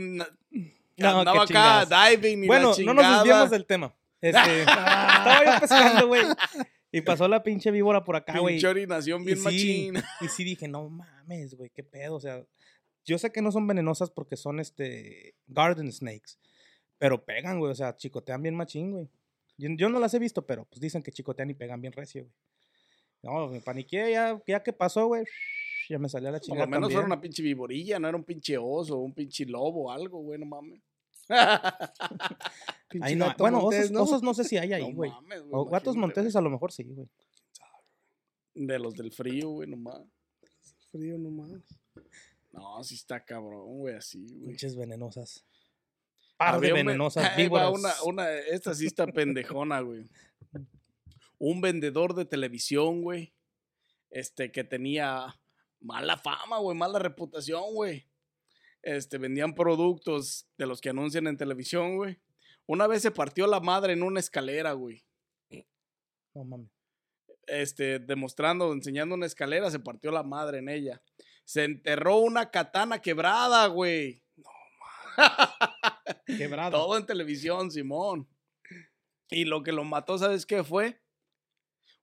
No, 0.99 1.20
andaba 1.20 1.43
acá 1.43 1.84
diving 2.11 2.45
y 2.45 2.47
Bueno, 2.47 2.72
la 2.76 2.84
no 2.84 2.95
nos 2.95 3.16
desviamos 3.18 3.51
del 3.51 3.66
tema. 3.66 3.95
Este, 4.20 4.61
estaba 4.62 5.43
yo 5.45 5.61
pescando, 5.61 6.07
güey. 6.09 6.22
Y 6.97 7.03
pasó 7.03 7.29
la 7.29 7.43
pinche 7.43 7.71
víbora 7.71 8.05
por 8.05 8.17
acá, 8.17 8.39
güey. 8.39 8.55
Pinche 8.55 8.69
orinación 8.69 9.25
bien 9.25 9.37
y 9.39 9.41
sí, 9.41 9.45
machín. 9.45 9.95
Y 10.21 10.29
sí 10.29 10.45
dije, 10.45 10.67
no 10.69 10.89
mames, 10.89 11.55
güey, 11.55 11.71
qué 11.71 11.83
pedo. 11.83 12.15
O 12.15 12.21
sea, 12.21 12.45
yo 13.05 13.19
sé 13.19 13.31
que 13.31 13.43
no 13.43 13.53
son 13.53 13.67
venenosas 13.67 14.11
porque 14.11 14.37
son 14.37 14.61
este 14.61 15.35
garden 15.47 15.93
snakes. 15.93 16.39
Pero 16.99 17.25
pegan, 17.25 17.59
güey. 17.59 17.73
O 17.73 17.75
sea, 17.75 17.97
chicotean 17.97 18.43
bien 18.43 18.55
machín, 18.55 18.93
güey. 18.93 19.11
Yo, 19.59 19.69
yo 19.77 19.89
no 19.89 20.01
las 20.01 20.15
he 20.15 20.19
visto, 20.19 20.47
pero 20.47 20.65
pues 20.65 20.81
dicen 20.81 21.03
que 21.03 21.13
chicotean 21.13 21.51
y 21.51 21.55
pegan 21.55 21.81
bien 21.81 21.93
recio, 21.93 22.23
güey. 22.23 22.35
No, 23.23 23.49
me 23.49 23.61
paniqué 23.61 24.13
ya, 24.13 24.41
ya 24.47 24.63
que 24.63 24.73
pasó, 24.73 25.07
güey. 25.07 25.25
Ya 25.89 25.99
me 25.99 26.09
salió 26.09 26.31
la 26.31 26.39
Por 26.39 26.47
chingada. 26.47 26.65
lo 26.65 26.71
menos 26.71 26.89
también. 26.89 26.99
era 26.99 27.07
una 27.07 27.21
pinche 27.21 27.43
viborilla, 27.43 27.99
no 27.99 28.09
era 28.09 28.17
un 28.17 28.25
pinche 28.25 28.57
oso, 28.59 28.99
un 28.99 29.13
pinche 29.13 29.45
lobo 29.47 29.91
algo, 29.91 30.21
güey, 30.21 30.39
no 30.39 30.47
mames. 30.47 30.81
Ahí 33.01 33.16
no, 33.16 33.35
bueno, 33.39 33.64
osos, 33.64 33.91
¿no? 33.91 34.03
osos 34.05 34.22
no 34.22 34.33
sé 34.33 34.45
si 34.45 34.57
hay 34.57 34.72
ahí, 34.72 34.89
No 34.89 34.95
güey. 34.95 35.11
mames, 35.11 35.43
güey, 35.43 35.53
o 35.53 35.64
gatos 35.66 35.97
monteses 35.97 36.35
a 36.37 36.41
lo 36.41 36.51
mejor 36.51 36.72
sí, 36.72 36.85
güey. 36.85 37.09
De 38.55 38.79
los 38.79 38.95
del 38.95 39.12
frío, 39.12 39.51
güey, 39.51 39.68
nomás. 39.68 40.01
Frío 40.91 41.18
nomás. 41.18 41.51
No, 42.53 42.83
sí 42.83 42.95
está 42.95 43.22
cabrón, 43.24 43.79
güey, 43.79 43.95
así, 43.97 44.27
güey. 44.31 44.47
Pinches 44.49 44.77
venenosas. 44.77 45.45
Par 46.39 46.61
de 46.61 46.72
venenosas 46.72 47.37
víboras. 47.37 47.70
Una, 47.70 47.93
una, 48.05 48.33
esta 48.33 48.74
sí 48.74 48.87
está 48.87 49.07
pendejona, 49.07 49.81
güey. 49.81 50.09
Un 51.39 51.61
vendedor 51.61 52.14
de 52.14 52.24
televisión, 52.24 53.03
güey. 53.03 53.35
Este, 54.11 54.51
que 54.51 54.64
tenía 54.64 55.39
mala 55.81 56.16
fama, 56.16 56.59
güey, 56.59 56.77
mala 56.79 56.99
reputación, 56.99 57.74
güey. 57.74 58.07
Este, 58.87 59.18
vendían 59.18 59.53
productos 59.53 60.47
de 60.57 60.64
los 60.64 60.80
que 60.80 60.91
anuncian 60.91 61.26
en 61.26 61.37
televisión, 61.37 61.97
güey. 61.97 62.20
Una 62.66 62.87
vez 62.87 63.03
se 63.03 63.11
partió 63.11 63.49
la 63.49 63.59
madre 63.59 63.95
en 63.95 64.05
una 64.05 64.20
escalera, 64.20 64.74
güey. 64.74 65.05
No 66.32 66.45
mames. 66.45 66.70
Este, 67.49 67.99
demostrando, 67.99 68.72
enseñando 68.72 69.16
una 69.16 69.26
escalera, 69.26 69.72
se 69.72 69.80
partió 69.80 70.12
la 70.12 70.22
madre 70.22 70.59
en 70.59 70.68
ella. 70.68 71.03
Se 71.45 71.64
enterró 71.64 72.18
una 72.18 72.53
katana 72.53 73.03
quebrada, 73.03 73.66
güey. 73.66 74.22
Quebrado. 76.39 76.78
Todo 76.78 76.97
en 76.97 77.07
televisión, 77.07 77.72
Simón. 77.72 78.28
Y 79.30 79.47
lo 79.47 79.64
que 79.64 79.72
lo 79.72 79.82
mató, 79.82 80.16
¿sabes 80.16 80.47
qué 80.47 80.62
fue? 80.62 81.03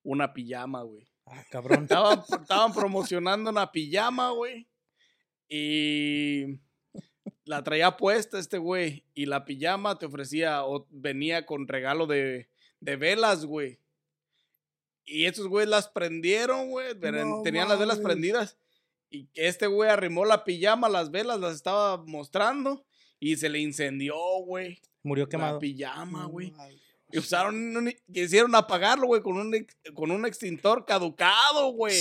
Una 0.03 0.34
pijama, 0.34 0.81
güey. 0.81 1.07
Ah, 1.27 1.45
cabrón. 1.49 1.84
Estaban, 1.84 2.19
estaban 2.41 2.73
promocionando 2.73 3.51
una 3.51 3.71
pijama, 3.71 4.31
güey. 4.31 4.67
Y 5.47 6.59
la 7.46 7.64
traía 7.64 7.98
puesta 7.98 8.39
este 8.39 8.58
güey. 8.58 9.04
Y 9.14 9.26
la 9.26 9.46
pijama 9.46 9.98
te 10.00 10.06
ofrecía 10.06 10.66
o 10.66 10.88
venía 10.89 11.46
con 11.46 11.68
regalo 11.68 12.08
de, 12.08 12.50
de 12.80 12.96
velas, 12.96 13.46
güey. 13.46 13.80
Y 15.06 15.26
estos 15.26 15.48
güeyes 15.48 15.70
las 15.70 15.88
prendieron, 15.89 16.70
güey. 16.70 16.96
No 16.96 17.41
Tenían 17.44 17.68
las 17.68 17.80
velas 17.80 18.00
prendidas. 18.00 18.58
Y 19.10 19.28
este 19.36 19.68
güey 19.68 19.89
arrimó 19.89 20.26
la 20.26 20.44
pijama, 20.44 20.89
las 20.89 21.12
velas 21.12 21.39
las 21.39 21.56
estaba 21.56 21.98
mostrando. 21.98 22.86
Y 23.20 23.36
se 23.38 23.50
le 23.50 23.60
incendió, 23.60 24.16
güey. 24.46 24.80
Murió 25.04 25.26
La 25.26 25.30
quemado. 25.30 25.60
pijama, 25.60 26.24
No 26.24 26.30
güey. 26.30 26.54
Y 27.12 27.20
usaron, 27.20 27.56
un- 27.78 27.94
quisieron 28.12 28.56
apagarlo, 28.56 29.06
güey, 29.08 29.22
con 29.22 29.38
un, 29.38 29.68
con 29.94 30.10
un 30.10 30.26
extintor 30.26 30.84
caducado, 30.86 31.68
güey. 31.74 31.94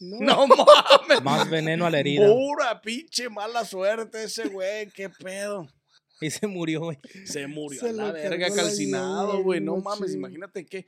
No, 0.00 0.46
No 0.46 0.56
mames. 0.56 1.22
Más 1.22 1.50
veneno 1.50 1.86
a 1.86 1.90
la 1.90 2.00
herida. 2.00 2.26
Pura 2.26 2.80
pinche 2.80 3.28
mala 3.28 3.64
suerte 3.64 4.24
ese 4.24 4.48
güey, 4.48 4.90
qué 4.90 5.08
pedo. 5.10 5.66
Y 6.20 6.30
se 6.30 6.46
murió, 6.46 6.80
güey. 6.80 6.98
Se 7.24 7.46
murió 7.46 7.80
Se 7.80 7.90
a 7.90 7.92
la 7.92 8.12
verga 8.12 8.48
calcinado, 8.54 9.42
güey. 9.42 9.60
No 9.60 9.76
mames, 9.76 10.14
imagínate 10.14 10.66
que. 10.66 10.86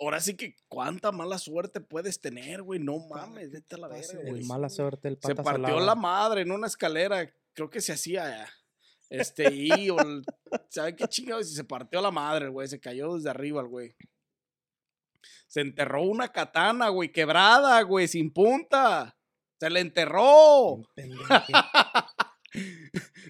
Ahora 0.00 0.20
sí 0.20 0.34
que 0.34 0.56
cuánta 0.68 1.12
mala 1.12 1.38
suerte 1.38 1.80
puedes 1.80 2.20
tener, 2.20 2.62
güey. 2.62 2.80
No 2.80 2.98
mames, 3.08 3.50
vete 3.52 3.74
a 3.76 3.78
la 3.78 3.88
verga, 3.88 4.18
güey. 4.26 4.40
El 4.40 4.46
mala 4.46 4.68
suerte, 4.68 5.08
el 5.08 5.18
Se 5.22 5.34
partió 5.34 5.66
salada. 5.68 5.86
la 5.86 5.94
madre 5.94 6.40
en 6.42 6.50
una 6.52 6.66
escalera. 6.66 7.32
Creo 7.52 7.70
que 7.70 7.80
se 7.80 7.92
hacía 7.92 8.48
este 9.10 9.52
y 9.54 9.90
o 9.90 10.00
el- 10.00 10.24
¿sabe 10.70 10.96
qué 10.96 11.06
chingados? 11.06 11.50
Y 11.52 11.54
se 11.54 11.64
partió 11.64 12.00
la 12.00 12.10
madre, 12.10 12.48
güey. 12.48 12.66
Se 12.66 12.80
cayó 12.80 13.14
desde 13.14 13.28
arriba 13.30 13.60
el 13.60 13.68
güey. 13.68 13.94
Se 15.52 15.60
enterró 15.60 16.02
una 16.02 16.28
katana, 16.28 16.88
güey, 16.88 17.12
quebrada, 17.12 17.82
güey, 17.82 18.08
sin 18.08 18.32
punta. 18.32 19.18
Se 19.60 19.68
le 19.68 19.80
enterró. 19.80 20.82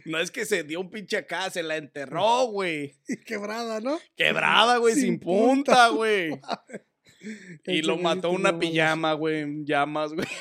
No 0.04 0.18
es 0.18 0.32
que 0.32 0.44
se 0.44 0.64
dio 0.64 0.80
un 0.80 0.90
pinche 0.90 1.16
acá, 1.16 1.48
se 1.48 1.62
la 1.62 1.76
enterró, 1.76 2.46
güey. 2.46 2.96
y 3.06 3.16
quebrada, 3.18 3.80
¿no? 3.80 4.00
Quebrada, 4.16 4.78
güey, 4.78 4.94
sin, 4.94 5.02
Sin 5.04 5.20
punta, 5.20 5.88
güey. 5.88 6.32
y 7.66 7.82
lo 7.82 7.96
mató 7.98 8.30
una 8.30 8.58
pijama, 8.58 9.12
güey, 9.12 9.42
en 9.42 9.64
llamas, 9.64 10.12
güey. 10.12 10.26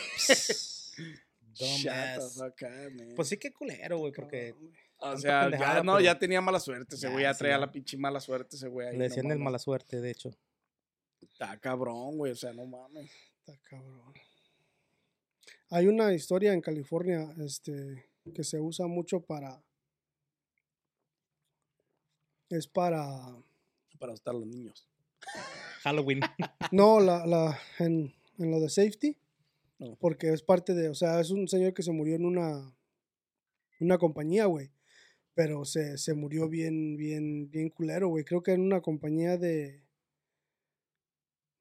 Pues 3.15 3.27
sí 3.27 3.38
que 3.38 3.53
culero, 3.53 3.99
güey, 3.99 4.11
porque 4.13 4.55
O 4.97 5.15
sea, 5.17 5.47
ya, 5.51 5.84
no, 5.84 5.93
pero- 5.93 6.05
ya 6.05 6.17
tenía 6.17 6.41
mala 6.41 6.59
suerte 6.59 6.95
ese 6.95 7.09
güey, 7.09 7.23
ya 7.23 7.36
traía 7.36 7.59
la 7.59 7.71
pinche 7.71 7.97
mala 7.97 8.19
suerte 8.19 8.55
ese 8.55 8.67
güey. 8.67 8.97
le 8.97 9.03
decían 9.03 9.27
no 9.27 9.34
el 9.34 9.39
mala 9.39 9.59
suerte, 9.59 10.01
de 10.01 10.09
hecho. 10.09 10.32
Está 11.22 11.57
cabrón, 11.59 12.17
güey, 12.17 12.32
o 12.32 12.36
sea, 12.36 12.53
no 12.53 12.65
mames. 12.65 13.11
Está 13.39 13.57
cabrón. 13.69 14.13
Hay 15.69 15.88
una 15.88 16.13
historia 16.13 16.53
en 16.53 16.61
California 16.61 17.34
este, 17.38 18.05
que 18.36 18.43
se 18.43 18.59
usa 18.59 18.88
mucho 18.88 19.22
para. 19.22 19.63
Es 22.49 22.67
para. 22.67 23.05
Para 23.97 24.13
asustar 24.13 24.36
a 24.36 24.39
los 24.39 24.47
niños. 24.47 24.88
Halloween. 25.84 26.22
No, 26.72 26.99
la, 26.99 27.26
la, 27.26 27.59
en, 27.80 28.13
en 28.38 28.51
lo 28.51 28.59
de 28.59 28.69
safety. 28.69 29.17
No. 29.80 29.95
Porque 29.95 30.34
es 30.34 30.41
parte 30.41 30.74
de. 30.74 30.89
O 30.89 30.95
sea, 30.95 31.19
es 31.19 31.32
un 31.32 31.47
señor 31.47 31.74
que 31.74 31.84
se 31.84 31.91
murió 31.91 32.15
en 32.15 32.26
una. 32.26 32.76
Una 33.80 33.97
compañía, 33.97 34.45
güey. 34.45 34.72
Pero 35.34 35.65
se, 35.65 35.97
se 35.97 36.13
murió 36.13 36.49
bien, 36.49 36.97
bien, 36.97 37.49
bien 37.49 37.69
culero, 37.69 38.09
güey. 38.09 38.24
Creo 38.26 38.43
que 38.43 38.51
en 38.51 38.61
una 38.61 38.82
compañía 38.82 39.38
de. 39.38 39.82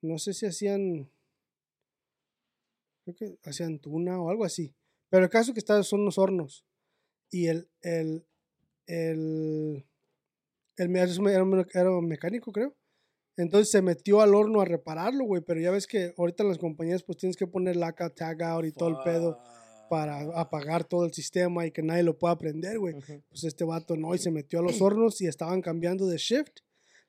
No 0.03 0.19
sé 0.19 0.33
si 0.33 0.47
hacían. 0.47 1.11
Creo 3.05 3.17
que 3.17 3.39
hacían 3.45 3.79
tuna 3.79 4.21
o 4.21 4.31
algo 4.31 4.45
así. 4.45 4.75
Pero 5.09 5.25
el 5.25 5.31
caso 5.31 5.53
que 5.53 5.59
está 5.59 5.83
son 5.83 6.05
los 6.05 6.19
hornos. 6.19 6.65
Y 7.31 7.47
el. 7.47 7.71
El. 7.83 8.27
El. 8.87 9.87
El, 10.77 10.97
era 10.97 11.45
mecánico, 12.01 12.53
creo. 12.53 12.75
Entonces 13.37 13.71
se 13.71 13.83
metió 13.83 14.21
al 14.21 14.35
horno 14.35 14.61
a 14.61 14.65
repararlo, 14.65 15.25
güey. 15.25 15.43
Pero 15.43 15.61
ya 15.61 15.71
ves 15.71 15.87
que 15.87 16.15
ahorita 16.17 16.43
en 16.43 16.49
las 16.49 16.59
compañías, 16.59 17.03
pues 17.03 17.19
tienes 17.19 17.37
que 17.37 17.47
poner 17.47 17.77
laca, 17.77 18.11
tag 18.11 18.43
out 18.43 18.65
y 18.65 18.73
todo 18.73 18.89
el 18.89 18.97
pedo 19.05 19.39
para 19.91 20.21
apagar 20.41 20.85
todo 20.85 21.05
el 21.05 21.13
sistema 21.13 21.67
y 21.67 21.73
que 21.73 21.83
nadie 21.83 22.05
lo 22.05 22.17
pueda 22.17 22.39
prender, 22.39 22.79
güey. 22.79 22.95
Pues 23.29 23.43
este 23.43 23.65
vato 23.65 23.97
no, 23.97 24.15
y 24.15 24.19
se 24.19 24.31
metió 24.31 24.61
a 24.61 24.63
los 24.63 24.81
hornos 24.81 25.21
y 25.21 25.27
estaban 25.27 25.61
cambiando 25.61 26.07
de 26.07 26.17
shift. 26.17 26.61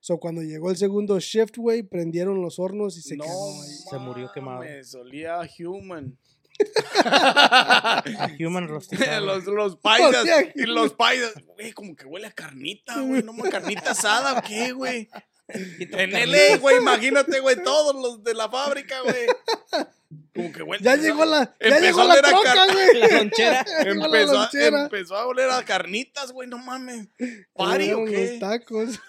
So 0.01 0.17
cuando 0.19 0.41
llegó 0.41 0.71
el 0.71 0.77
segundo 0.77 1.19
shift, 1.19 1.57
güey, 1.57 1.83
prendieron 1.83 2.41
los 2.41 2.57
hornos 2.57 2.97
y 2.97 3.01
se 3.03 3.15
no, 3.15 3.23
quemó. 3.23 3.63
Se 3.91 3.97
murió 3.99 4.31
quemado. 4.33 4.59
mames, 4.59 4.95
olía 4.95 5.39
a 5.41 5.47
human. 5.59 6.17
A 6.93 8.03
Human 8.39 8.67
Rusticado. 8.67 9.25
los, 9.25 9.45
los 9.45 9.75
paisas. 9.81 10.25
Y 10.55 10.63
los 10.63 10.93
paisas. 10.93 11.33
Güey, 11.55 11.71
como 11.71 11.95
que 11.95 12.05
huele 12.05 12.27
a 12.27 12.31
carnita, 12.31 12.99
güey. 12.99 13.23
No, 13.23 13.33
mames, 13.33 13.51
carnita 13.51 13.91
asada 13.91 14.37
o 14.37 14.41
qué, 14.41 14.71
güey. 14.71 15.09
En 15.47 16.11
LA, 16.11 16.57
güey, 16.57 16.77
imagínate, 16.77 17.39
güey, 17.39 17.61
todos 17.61 17.95
los 17.95 18.23
de 18.23 18.33
la 18.33 18.49
fábrica, 18.49 19.01
güey. 19.01 19.27
Como 20.33 20.51
que 20.51 20.63
huele. 20.63 20.83
Ya 20.83 20.93
empezó- 20.93 21.03
llegó 21.07 21.25
la, 21.25 21.55
ya 21.59 21.79
llegó 21.79 22.03
la 22.03 22.21
troca, 22.21 22.65
güey. 22.71 22.99
La 22.99 23.07
lonchera. 23.17 23.65
Empezó 23.79 24.49
empezó 24.53 25.15
a 25.15 25.27
oler 25.27 25.49
a 25.49 25.63
carnitas, 25.65 26.31
güey, 26.31 26.47
no 26.47 26.57
mames. 26.57 27.07
¿Pari 27.53 27.91
o 27.91 28.05
qué? 28.05 28.31
Los 28.31 28.39
tacos. 28.39 28.99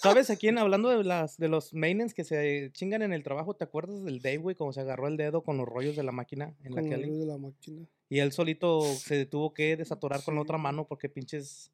¿Sabes 0.00 0.30
a 0.30 0.36
quién? 0.36 0.58
Hablando 0.58 0.88
de 0.88 1.02
las 1.02 1.36
de 1.38 1.48
los 1.48 1.74
maintenance 1.74 2.14
que 2.14 2.24
se 2.24 2.70
chingan 2.72 3.02
en 3.02 3.12
el 3.12 3.22
trabajo, 3.22 3.54
¿te 3.54 3.64
acuerdas 3.64 4.04
del 4.04 4.20
Dave, 4.20 4.38
güey? 4.38 4.54
Como 4.56 4.72
se 4.72 4.80
agarró 4.80 5.08
el 5.08 5.16
dedo 5.16 5.42
con 5.42 5.56
los 5.56 5.66
rollos 5.66 5.96
de 5.96 6.02
la 6.04 6.12
máquina 6.12 6.54
en 6.62 6.74
la 6.74 6.80
Con 6.82 6.90
la 6.90 6.96
Kelly. 6.96 7.08
luz 7.08 7.18
de 7.18 7.26
la 7.26 7.38
máquina. 7.38 7.86
Y 8.08 8.20
él 8.20 8.32
solito 8.32 8.80
se 8.82 9.26
tuvo 9.26 9.52
que 9.52 9.76
desatorar 9.76 10.22
con 10.22 10.34
la 10.36 10.42
otra 10.42 10.56
mano 10.58 10.86
porque 10.86 11.08
pinches. 11.08 11.72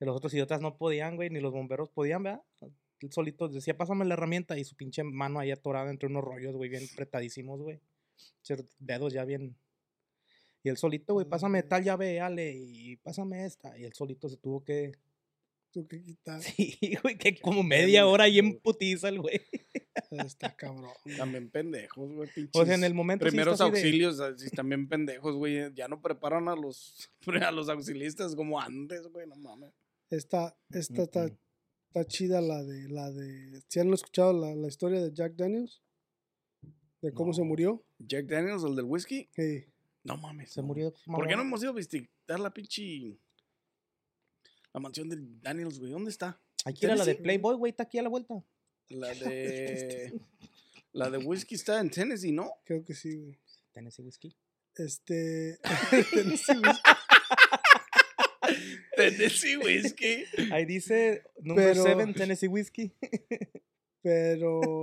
Los 0.00 0.16
otros 0.16 0.34
idiotas 0.34 0.60
no 0.60 0.76
podían, 0.76 1.16
güey, 1.16 1.30
ni 1.30 1.40
los 1.40 1.52
bomberos 1.52 1.88
podían, 1.88 2.22
¿verdad? 2.22 2.42
Él 3.00 3.12
solito 3.12 3.48
decía, 3.48 3.76
pásame 3.76 4.04
la 4.04 4.14
herramienta 4.14 4.58
y 4.58 4.64
su 4.64 4.74
pinche 4.76 5.02
mano 5.04 5.38
ahí 5.38 5.50
atorada 5.50 5.90
entre 5.90 6.08
unos 6.08 6.24
rollos, 6.24 6.56
güey, 6.56 6.68
bien 6.68 6.82
apretadísimos, 6.92 7.60
güey. 7.60 7.80
Dedos 8.78 9.12
ya 9.12 9.24
bien. 9.24 9.56
Y 10.62 10.68
él 10.68 10.76
solito, 10.76 11.14
güey, 11.14 11.26
pásame 11.26 11.62
tal 11.62 11.84
llave, 11.84 12.20
Ale, 12.20 12.52
y 12.52 12.96
pásame 12.96 13.44
esta. 13.44 13.78
Y 13.78 13.84
él 13.84 13.92
solito 13.92 14.28
se 14.28 14.36
tuvo 14.36 14.64
que. 14.64 14.92
Tú 15.74 15.88
que 15.88 16.00
quitar. 16.00 16.40
Sí, 16.56 16.78
güey, 17.02 17.18
que 17.18 17.34
como 17.40 17.64
media 17.64 18.06
hora 18.06 18.24
ahí 18.24 18.38
en 18.38 18.60
putiza 18.60 19.08
el 19.08 19.20
güey. 19.20 19.40
Está 20.12 20.54
cabrón. 20.54 20.92
También 21.18 21.50
pendejos, 21.50 22.12
güey, 22.12 22.30
pinches. 22.32 22.54
O 22.54 22.64
sea, 22.64 22.76
en 22.76 22.84
el 22.84 22.94
momento. 22.94 23.26
Primeros 23.26 23.58
de- 23.58 23.64
auxilios, 23.64 24.20
así 24.20 24.48
también 24.50 24.88
pendejos, 24.88 25.34
güey. 25.34 25.74
Ya 25.74 25.88
no 25.88 26.00
preparan 26.00 26.48
a 26.48 26.54
los, 26.54 27.10
a 27.44 27.50
los 27.50 27.68
auxilistas 27.68 28.36
como 28.36 28.60
antes, 28.60 29.08
güey, 29.08 29.26
no 29.26 29.34
mames. 29.34 29.72
Esta, 30.10 30.56
esta 30.70 31.02
está, 31.02 31.24
está 31.24 32.04
chida 32.06 32.40
la 32.40 32.62
de, 32.62 32.88
la 32.88 33.10
de, 33.10 33.60
¿sí 33.66 33.80
han 33.80 33.92
escuchado 33.92 34.32
la, 34.32 34.54
la 34.54 34.68
historia 34.68 35.00
de 35.02 35.12
Jack 35.12 35.34
Daniels? 35.34 35.82
De 37.02 37.12
cómo 37.12 37.32
se 37.32 37.42
murió. 37.42 37.84
Jack 37.98 38.26
Daniels, 38.26 38.62
el 38.62 38.76
del 38.76 38.84
whisky. 38.84 39.28
Sí. 39.34 39.64
No 40.04 40.18
mames. 40.18 40.52
Se 40.52 40.60
no. 40.60 40.68
murió. 40.68 40.94
¿Por 41.06 41.26
qué 41.26 41.34
no 41.34 41.42
hemos 41.42 41.60
ido 41.62 41.72
a 41.72 41.74
visitar 41.74 42.38
la 42.38 42.54
pinche. 42.54 43.18
La 44.74 44.80
mansión 44.80 45.08
de 45.08 45.16
Daniels, 45.40 45.78
güey? 45.78 45.92
¿Dónde 45.92 46.10
está? 46.10 46.40
Aquí 46.64 46.84
era 46.84 46.96
la 46.96 47.04
de? 47.04 47.14
Playboy, 47.14 47.54
güey, 47.56 47.70
está 47.70 47.84
aquí 47.84 47.98
a 47.98 48.02
la 48.02 48.08
vuelta. 48.08 48.34
La 48.88 49.08
de. 49.14 50.12
la 50.92 51.10
de 51.10 51.18
whisky 51.18 51.54
está 51.54 51.80
en 51.80 51.90
Tennessee, 51.90 52.32
¿no? 52.32 52.50
Creo 52.64 52.84
que 52.84 52.94
sí, 52.94 53.16
güey. 53.16 53.38
Tennessee 53.72 54.02
Whiskey. 54.02 54.36
Este. 54.76 55.58
Tennessee 56.12 56.58
Whiskey. 56.58 56.92
Tennessee 58.96 59.56
Whiskey. 59.56 60.24
Ahí 60.52 60.64
dice 60.64 61.22
número 61.40 61.72
Pero- 61.72 61.96
7 61.96 62.12
Tennessee 62.14 62.48
Whiskey. 62.48 62.92
Pero. 64.02 64.82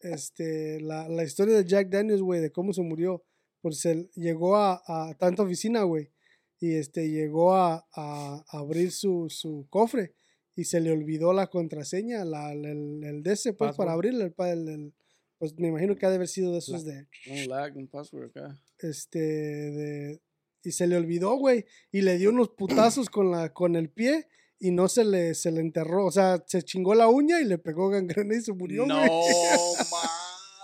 Este. 0.00 0.80
La, 0.80 1.08
la 1.08 1.24
historia 1.24 1.56
de 1.56 1.64
Jack 1.64 1.88
Daniels, 1.88 2.22
güey, 2.22 2.40
de 2.40 2.50
cómo 2.52 2.72
se 2.72 2.82
murió. 2.82 3.24
Pues 3.60 3.84
él 3.84 4.10
llegó 4.14 4.56
a, 4.56 4.82
a 4.86 5.14
tanta 5.14 5.42
oficina, 5.42 5.82
güey. 5.82 6.10
Y 6.58 6.74
este 6.74 7.10
llegó 7.10 7.54
a, 7.54 7.86
a 7.94 8.44
abrir 8.48 8.92
su, 8.92 9.26
su 9.28 9.66
cofre. 9.70 10.14
Y 10.54 10.64
se 10.64 10.80
le 10.80 10.90
olvidó 10.90 11.34
la 11.34 11.48
contraseña, 11.48 12.24
la, 12.24 12.52
el, 12.52 13.04
el 13.04 13.22
de 13.22 13.32
ese, 13.32 13.52
pues, 13.52 13.76
para 13.76 13.92
abrirle. 13.92 14.24
El, 14.24 14.32
pa- 14.32 14.50
el- 14.50 14.68
el- 14.68 14.94
pues 15.38 15.54
me 15.58 15.68
imagino 15.68 15.94
que 15.96 16.06
ha 16.06 16.08
de 16.08 16.14
haber 16.16 16.28
sido 16.28 16.52
de 16.52 16.58
esos 16.60 16.82
de. 16.84 17.06
Un 17.30 17.48
lag, 17.48 17.76
un 17.76 17.88
password 17.88 18.30
acá. 18.30 18.58
este 18.78 19.18
de 19.18 20.20
y 20.62 20.72
se 20.72 20.86
le 20.86 20.96
olvidó, 20.96 21.36
güey, 21.36 21.66
y 21.92 22.00
le 22.00 22.16
dio 22.16 22.30
unos 22.30 22.48
putazos 22.48 23.10
con 23.10 23.30
la 23.30 23.52
con 23.52 23.76
el 23.76 23.90
pie 23.90 24.28
y 24.58 24.70
no 24.70 24.88
se 24.88 25.04
le 25.04 25.34
se 25.34 25.52
le 25.52 25.60
enterró, 25.60 26.06
o 26.06 26.10
sea, 26.10 26.42
se 26.46 26.62
chingó 26.62 26.94
la 26.94 27.08
uña 27.08 27.38
y 27.40 27.44
le 27.44 27.58
pegó 27.58 27.90
gangrena 27.90 28.34
y 28.34 28.40
se 28.40 28.52
murió, 28.54 28.86
no 28.86 28.96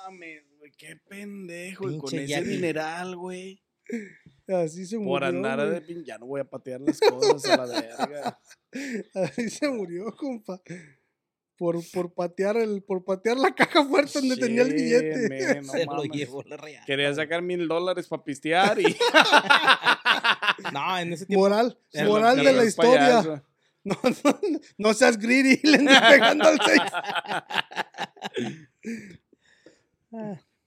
mames, 0.07 0.43
güey. 0.59 0.72
Qué 0.76 0.97
pendejo. 1.09 1.90
Y 1.90 1.99
con 1.99 2.18
ese 2.18 2.43
dineral, 2.43 3.16
güey. 3.16 3.62
Así 4.49 4.86
se 4.86 4.97
murió. 4.97 5.11
Por 5.12 5.24
andar 5.24 5.59
güey. 5.59 5.70
Depin 5.70 6.05
ya 6.05 6.18
no 6.18 6.26
voy 6.26 6.40
a 6.40 6.45
patear 6.45 6.80
las 6.80 7.01
cosas 7.01 7.59
a 7.59 7.66
la 7.66 7.80
verga. 7.80 8.40
Así 9.14 9.51
se 9.51 9.68
murió, 9.68 10.14
compa. 10.16 10.61
Por, 11.57 11.78
por, 11.93 12.12
patear 12.12 12.57
el, 12.57 12.82
por 12.82 13.05
patear 13.05 13.36
la 13.36 13.55
caja 13.55 13.84
fuerte 13.84 14.18
donde 14.18 14.36
tenía 14.36 14.62
el 14.62 14.72
billete. 14.72 15.62
Se 15.64 15.84
lo 15.84 16.03
llevó 16.05 16.43
la 16.43 16.57
real. 16.57 16.84
Quería 16.86 17.14
sacar 17.14 17.43
mil 17.43 17.68
dólares 17.68 18.09
para 18.09 18.24
pistear 18.24 18.80
y. 18.80 18.84
no, 20.72 20.99
en 20.99 21.12
ese 21.12 21.26
tiempo. 21.26 21.45
Moral, 21.45 21.78
moral 22.05 22.36
de 22.45 22.53
la 22.53 22.64
historia. 22.64 23.45
No, 23.84 23.97
no, 24.03 24.40
no 24.78 24.95
seas 24.95 25.18
greedy, 25.18 25.61
le 25.64 25.78
andas 25.78 26.12
pegando 26.12 26.49
al 26.49 26.59
6. 26.64 26.80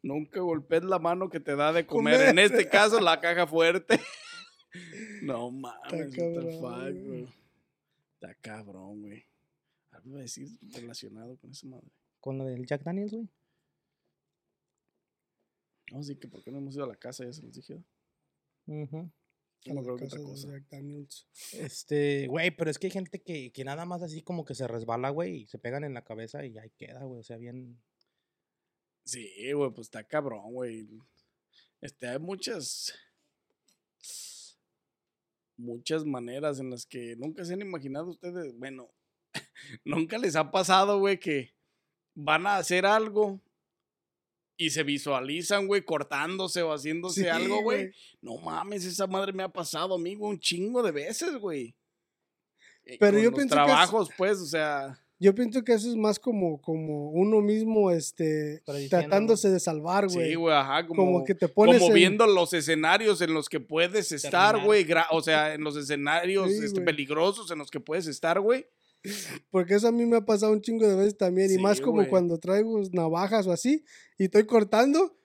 Nunca 0.05 0.39
golpees 0.39 0.83
la 0.83 0.99
mano 0.99 1.29
que 1.29 1.39
te 1.39 1.55
da 1.55 1.73
de 1.73 1.87
comer. 1.87 2.13
Comer. 2.13 2.29
En 2.29 2.37
este 2.37 2.69
caso, 2.69 2.99
la 2.99 3.19
caja 3.19 3.47
fuerte. 3.47 3.99
No 5.21 5.51
mames, 5.51 6.17
what 6.17 6.33
the 6.33 6.59
fuck, 6.59 7.05
güey. 7.07 7.27
Está 8.15 8.35
cabrón, 8.41 9.03
güey. 9.03 9.25
Algo 9.91 10.09
iba 10.09 10.19
a 10.19 10.23
decir 10.23 10.49
relacionado 10.73 11.37
con 11.37 11.51
esa 11.51 11.65
madre. 11.67 11.87
Con 12.19 12.37
lo 12.37 12.43
del 12.43 12.65
Jack 12.65 12.83
Daniels, 12.83 13.13
güey. 13.13 13.29
No, 15.93 16.03
sí, 16.03 16.17
que 16.17 16.27
por 16.27 16.43
qué 16.43 16.51
no 16.51 16.57
hemos 16.57 16.75
ido 16.75 16.83
a 16.83 16.89
la 16.89 16.97
casa, 16.97 17.23
ya 17.23 17.31
se 17.31 17.41
los 17.41 17.53
dije. 17.53 17.81
No 18.65 19.09
la 19.63 19.79
acuerdo 19.79 19.95
qué 19.95 20.03
casa 20.03 20.17
otra 20.17 20.29
cosa. 20.29 20.51
Jack 20.51 20.67
Daniels. 20.69 21.27
Este, 21.53 22.27
güey, 22.27 22.51
pero 22.51 22.69
es 22.69 22.77
que 22.77 22.87
hay 22.87 22.91
gente 22.91 23.21
que, 23.21 23.53
que 23.53 23.63
nada 23.63 23.85
más 23.85 24.03
así 24.03 24.21
como 24.23 24.43
que 24.43 24.55
se 24.55 24.67
resbala, 24.67 25.09
güey, 25.09 25.43
y 25.43 25.47
se 25.47 25.57
pegan 25.57 25.85
en 25.85 25.93
la 25.93 26.03
cabeza 26.03 26.45
y 26.45 26.57
ahí 26.57 26.71
queda, 26.77 27.05
güey. 27.05 27.21
O 27.21 27.23
sea, 27.23 27.37
bien. 27.37 27.81
Sí, 29.05 29.29
güey, 29.53 29.71
pues 29.71 29.87
está 29.87 30.03
cabrón, 30.03 30.51
güey. 30.53 30.87
Este, 31.81 32.07
hay 32.07 32.19
muchas. 32.19 32.93
Muchas 35.57 36.03
maneras 36.03 36.59
en 36.59 36.69
las 36.69 36.85
que 36.85 37.15
nunca 37.15 37.45
se 37.45 37.53
han 37.53 37.61
imaginado 37.61 38.07
ustedes. 38.09 38.57
Bueno, 38.57 38.89
nunca 39.85 40.17
les 40.17 40.35
ha 40.35 40.51
pasado, 40.51 40.99
güey, 40.99 41.19
que 41.19 41.53
van 42.13 42.45
a 42.45 42.57
hacer 42.57 42.85
algo 42.85 43.41
y 44.57 44.69
se 44.71 44.83
visualizan, 44.83 45.67
güey, 45.67 45.83
cortándose 45.83 46.61
o 46.61 46.73
haciéndose 46.73 47.21
Sí, 47.23 47.27
algo, 47.27 47.61
güey. 47.61 47.91
No 48.21 48.37
mames, 48.37 48.83
esa 48.85 49.07
madre 49.07 49.31
me 49.33 49.43
ha 49.43 49.49
pasado, 49.49 49.95
amigo, 49.95 50.27
un 50.27 50.39
chingo 50.39 50.81
de 50.83 50.91
veces, 50.91 51.35
güey. 51.37 51.75
Eh, 52.83 52.97
Pero 52.99 53.13
con 53.13 53.23
yo 53.23 53.29
los 53.31 53.37
pienso 53.37 53.55
que 53.55 53.61
es- 53.61 53.65
trabajos, 53.67 54.09
pues, 54.17 54.39
o 54.39 54.45
sea. 54.45 55.04
Yo 55.17 55.33
pienso 55.33 55.63
que 55.63 55.71
eso 55.73 55.89
es 55.89 55.95
más 55.95 56.19
como, 56.19 56.61
como 56.61 57.09
uno 57.11 57.39
mismo, 57.41 57.89
este, 57.91 58.61
¿no? 58.67 58.73
tratándose 58.89 59.49
de 59.49 59.59
salvar, 59.61 60.07
güey. 60.09 60.29
Sí, 60.31 60.35
güey, 60.35 60.53
ajá, 60.55 60.85
como, 60.85 61.05
como, 61.05 61.23
que 61.23 61.33
te 61.35 61.47
pones 61.47 61.77
como 61.79 61.87
en- 61.91 61.95
viendo 61.95 62.27
los 62.27 62.51
escenarios 62.53 63.21
en 63.21 63.33
los 63.33 63.47
que 63.47 63.61
puedes 63.61 64.11
estar, 64.11 64.61
güey. 64.65 64.85
O 65.11 65.21
sea, 65.21 65.53
en 65.53 65.63
los 65.63 65.77
escenarios 65.77 66.51
Sí, 66.51 66.65
este, 66.65 66.81
peligrosos 66.81 67.49
en 67.51 67.59
los 67.59 67.71
que 67.71 67.79
puedes 67.79 68.07
estar, 68.07 68.39
güey. 68.41 68.65
Porque 69.51 69.75
eso 69.75 69.87
a 69.87 69.91
mí 69.93 70.05
me 70.05 70.17
ha 70.17 70.25
pasado 70.25 70.51
un 70.51 70.61
chingo 70.61 70.85
de 70.87 70.95
veces 70.95 71.15
también. 71.17 71.49
y 71.49 71.55
Sí, 71.55 71.61
más 71.61 71.79
como 71.79 71.97
güey. 71.97 72.09
cuando 72.09 72.37
traigo 72.39 72.81
navajas 72.91 73.47
o 73.47 73.51
así 73.53 73.85
y 74.17 74.25
estoy 74.25 74.45
cortando. 74.45 75.15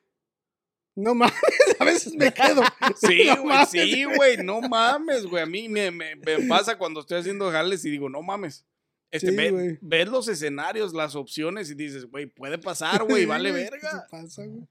No 0.95 1.15
mames, 1.17 1.35
a 1.79 1.85
veces 1.85 2.15
me 2.15 2.33
quedo. 2.33 2.63
Sí, 2.97 3.25
No 3.27 3.43
güey, 3.43 3.47
mames, 3.57 3.71
sí, 3.71 4.05
güey, 4.05 4.37
no 4.45 4.61
mames, 4.61 5.25
güey. 5.27 5.43
A 5.43 5.47
mí 5.47 5.69
me, 5.69 5.91
me- 5.91 6.15
me 6.17 6.47
pasa 6.47 6.77
cuando 6.79 7.01
estoy 7.01 7.19
haciendo 7.19 7.51
jales 7.51 7.85
y 7.85 7.91
digo, 7.91 8.09
no 8.09 8.23
mames. 8.23 8.65
Este, 9.11 9.31
Sí, 9.31 9.37
ve- 9.37 9.79
ves 9.81 10.09
los 10.09 10.29
escenarios, 10.29 10.93
las 10.95 11.15
opciones 11.17 11.71
y 11.71 11.75
dices, 11.75 12.07
güey, 12.07 12.27
puede 12.27 12.59
pasar, 12.59 13.05
güey, 13.05 13.27
vale 13.27 13.49
Sí, 13.49 13.53
güey, 13.53 13.65
¿qué 13.65 13.71
verga. 13.71 13.91
se 13.91 14.11
pasa, 14.11 14.47
güey? 14.47 14.67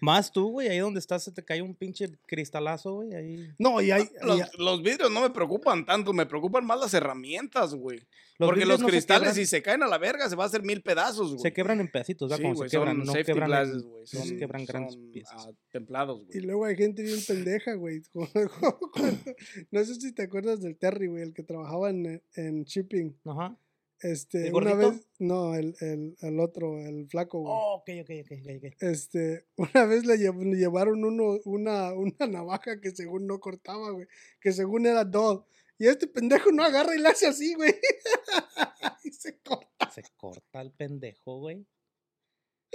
Más 0.00 0.30
tú, 0.30 0.48
güey, 0.52 0.68
ahí 0.68 0.78
donde 0.78 1.00
estás 1.00 1.24
se 1.24 1.32
te 1.32 1.44
cae 1.44 1.60
un 1.60 1.74
pinche 1.74 2.08
cristalazo, 2.26 2.94
güey, 2.94 3.14
ahí. 3.14 3.48
No, 3.58 3.80
y 3.80 3.90
hay. 3.90 4.02
y 4.04 4.24
Los, 4.24 4.40
hay- 4.40 4.48
los 4.56 4.80
vidrios 4.80 5.10
no 5.10 5.22
me 5.22 5.30
preocupan 5.30 5.84
tanto, 5.84 6.12
me 6.12 6.24
preocupan 6.24 6.64
más 6.64 6.78
las 6.78 6.94
herramientas, 6.94 7.74
güey. 7.74 7.98
Los 8.38 8.48
Porque 8.48 8.64
los 8.64 8.80
no 8.80 8.86
se 8.86 8.92
cristales, 8.92 9.30
quebran- 9.30 9.34
si 9.34 9.46
se 9.46 9.60
caen 9.60 9.82
a 9.82 9.88
la 9.88 9.98
verga, 9.98 10.28
se 10.28 10.36
va 10.36 10.44
a 10.44 10.46
hacer 10.46 10.62
mil 10.62 10.82
pedazos, 10.82 11.30
güey. 11.30 11.40
Se 11.40 11.52
quebran 11.52 11.80
en 11.80 11.88
pedacitos, 11.90 12.28
¿verdad? 12.30 12.36
Sí, 12.38 12.42
Como 12.44 12.54
güey, 12.54 12.70
se 12.70 12.76
quebran, 12.76 12.96
son 12.96 13.06
no 13.06 13.12
safety 13.12 13.26
quebran 13.32 13.48
glasses, 13.48 13.74
en- 13.82 13.88
güey. 13.90 14.06
se 14.06 14.36
quebran 14.38 14.64
grandes 14.66 14.94
son, 14.94 15.10
piezas. 15.10 15.46
ah, 15.48 15.52
templados, 15.72 16.20
Y 16.20 16.24
güey. 16.26 16.40
luego 16.42 16.64
hay 16.64 16.76
gente 16.76 17.02
bien 17.02 17.18
pendeja, 17.26 17.74
güey. 17.74 18.02
No 19.72 19.84
sé 19.84 19.94
si 19.96 20.12
te 20.12 20.22
acuerdas 20.22 20.60
del 20.60 20.76
Terry, 20.76 21.08
güey, 21.08 21.22
el 21.24 21.34
que 21.34 21.42
trabajaba 21.42 21.90
en, 21.90 22.22
en 22.34 22.64
shipping. 22.64 23.16
Ajá. 23.24 23.56
Este, 24.02 24.48
¿El 24.48 24.54
una 24.54 24.74
vez, 24.74 25.06
no, 25.20 25.54
el, 25.54 25.74
el, 25.80 26.16
el 26.20 26.40
otro, 26.40 26.78
el 26.78 27.06
flaco, 27.08 27.38
güey. 27.40 27.52
Oh, 27.54 27.74
ok, 27.76 27.88
ok, 28.02 28.10
ok, 28.24 28.32
ok, 28.42 28.64
ok. 28.64 28.82
Este, 28.82 29.46
una 29.56 29.84
vez 29.86 30.04
le, 30.04 30.14
llev- 30.16 30.42
le 30.42 30.56
llevaron 30.56 31.04
uno, 31.04 31.38
una, 31.44 31.92
una 31.92 32.26
navaja 32.26 32.80
que 32.80 32.90
según 32.90 33.26
no 33.26 33.38
cortaba, 33.38 33.90
güey. 33.92 34.06
Que 34.40 34.52
según 34.52 34.86
era 34.86 35.04
dull. 35.04 35.44
Y 35.78 35.86
este 35.88 36.06
pendejo 36.06 36.50
no 36.52 36.62
agarra 36.64 36.94
y 36.94 36.98
la 36.98 37.10
hace 37.10 37.26
así, 37.26 37.54
güey. 37.54 37.72
y 39.04 39.10
se 39.12 39.38
corta. 39.40 39.90
Se 39.92 40.02
corta 40.16 40.60
el 40.60 40.72
pendejo, 40.72 41.38
güey. 41.38 41.64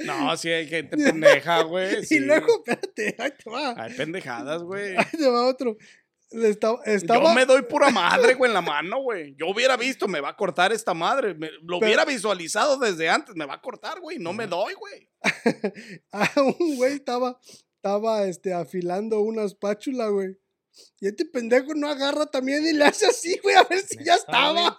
No, 0.05 0.36
sí 0.38 0.49
hay 0.49 0.67
gente 0.67 0.95
pendeja, 0.97 1.63
güey. 1.63 2.05
sí. 2.05 2.15
Y 2.15 2.19
luego, 2.19 2.47
espérate, 2.57 3.15
ahí 3.17 3.32
te 3.43 3.49
va. 3.49 3.73
Hay 3.84 3.93
pendejadas, 3.95 4.61
güey. 4.63 4.95
Ahí 4.95 5.05
te 5.17 5.28
va 5.28 5.47
otro. 5.47 5.75
Le 6.32 6.49
estaba, 6.49 6.82
estaba, 6.84 7.23
Yo 7.23 7.34
me 7.34 7.45
doy 7.45 7.61
pura 7.63 7.89
madre, 7.89 8.34
güey, 8.34 8.49
en 8.49 8.53
la 8.53 8.61
mano, 8.61 9.01
güey. 9.01 9.34
Yo 9.38 9.47
hubiera 9.47 9.78
visto, 9.78 10.07
me 10.09 10.19
va 10.19 10.30
a 10.30 10.36
cortar 10.36 10.73
esta 10.73 10.93
madre. 10.93 11.34
me- 11.34 11.49
lo 11.61 11.80
Pero- 11.80 11.88
hubiera 11.88 12.03
visualizado 12.05 12.78
desde 12.78 13.09
antes, 13.09 13.36
me 13.36 13.45
va 13.45 13.53
a 13.55 13.61
cortar, 13.61 13.99
güey. 14.01 14.17
No 14.19 14.34
me 14.34 14.45
doy, 14.47 14.73
güey. 14.73 15.09
Ah, 16.11 16.30
un 16.38 16.75
güey 16.75 16.93
estaba, 16.93 17.39
estaba 17.75 18.25
este, 18.28 18.53
afilando 18.53 19.21
una 19.21 19.43
espátula, 19.43 20.09
güey. 20.09 20.38
Y 20.99 21.07
este 21.07 21.25
pendejo 21.25 21.73
no 21.75 21.88
agarra 21.89 22.25
también 22.25 22.65
y 22.67 22.73
le 22.73 22.86
hace 22.86 23.07
así, 23.07 23.39
güey, 23.41 23.55
a 23.55 23.63
ver 23.63 23.80
si 23.80 24.03
ya 24.03 24.15
estaba. 24.15 24.78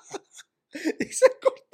y 1.00 1.04
se 1.06 1.26
cortó 1.42 1.67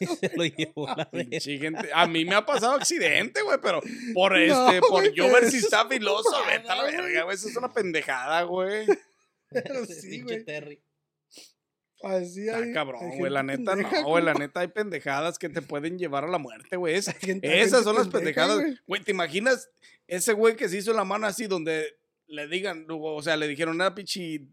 Y 0.00 0.06
dedo. 0.06 0.16
se 0.16 0.36
lo 0.36 0.44
llevó 0.44 0.86
la 0.88 1.08
verga. 1.12 1.28
Pinche 1.30 1.58
gente. 1.58 1.90
A 1.94 2.06
mí 2.06 2.24
me 2.24 2.34
ha 2.34 2.44
pasado 2.44 2.74
accidente, 2.74 3.42
güey, 3.42 3.58
pero 3.62 3.80
por 4.14 4.32
No, 4.48 4.70
este, 4.70 4.80
por 4.88 5.12
yo 5.12 5.32
ver 5.32 5.50
si 5.50 5.58
es 5.58 5.64
está 5.64 5.82
una 5.82 5.90
filoso, 5.90 6.30
vete 6.46 6.68
a 6.68 6.76
la 6.76 6.84
verga, 6.84 7.22
güey. 7.24 7.34
Eso 7.36 7.48
es 7.48 7.56
una 7.56 7.72
pendejada, 7.72 8.42
güey. 8.42 8.86
Pero 9.52 9.84
sí, 9.84 10.08
pinche 10.08 10.22
güey. 10.22 10.44
Terry. 10.44 10.82
Así 12.02 12.48
hay, 12.48 12.62
hay 12.64 12.72
cabrón, 12.72 13.16
güey. 13.18 13.30
La 13.30 13.42
neta, 13.42 13.74
pendeja, 13.74 14.00
no, 14.00 14.08
güey. 14.08 14.24
La 14.24 14.34
neta, 14.34 14.60
hay 14.60 14.68
pendejadas 14.68 15.38
que 15.38 15.48
te 15.48 15.62
pueden 15.62 15.98
llevar 15.98 16.24
a 16.24 16.28
la 16.28 16.38
muerte, 16.38 16.76
güey. 16.76 16.94
Esas 16.96 17.84
son 17.84 17.94
las 17.96 18.08
pendeja, 18.08 18.46
pendejadas. 18.46 18.80
güey. 18.86 19.02
¿te 19.02 19.10
imaginas 19.12 19.70
ese 20.08 20.32
güey 20.32 20.56
que 20.56 20.68
se 20.68 20.78
hizo 20.78 20.92
la 20.92 21.04
mano 21.04 21.26
así 21.26 21.46
donde 21.46 21.96
le 22.26 22.48
digan, 22.48 22.86
o 22.88 23.22
sea, 23.22 23.36
le 23.36 23.46
dijeron 23.46 23.80
era 23.80 23.94
pichi 23.94 24.48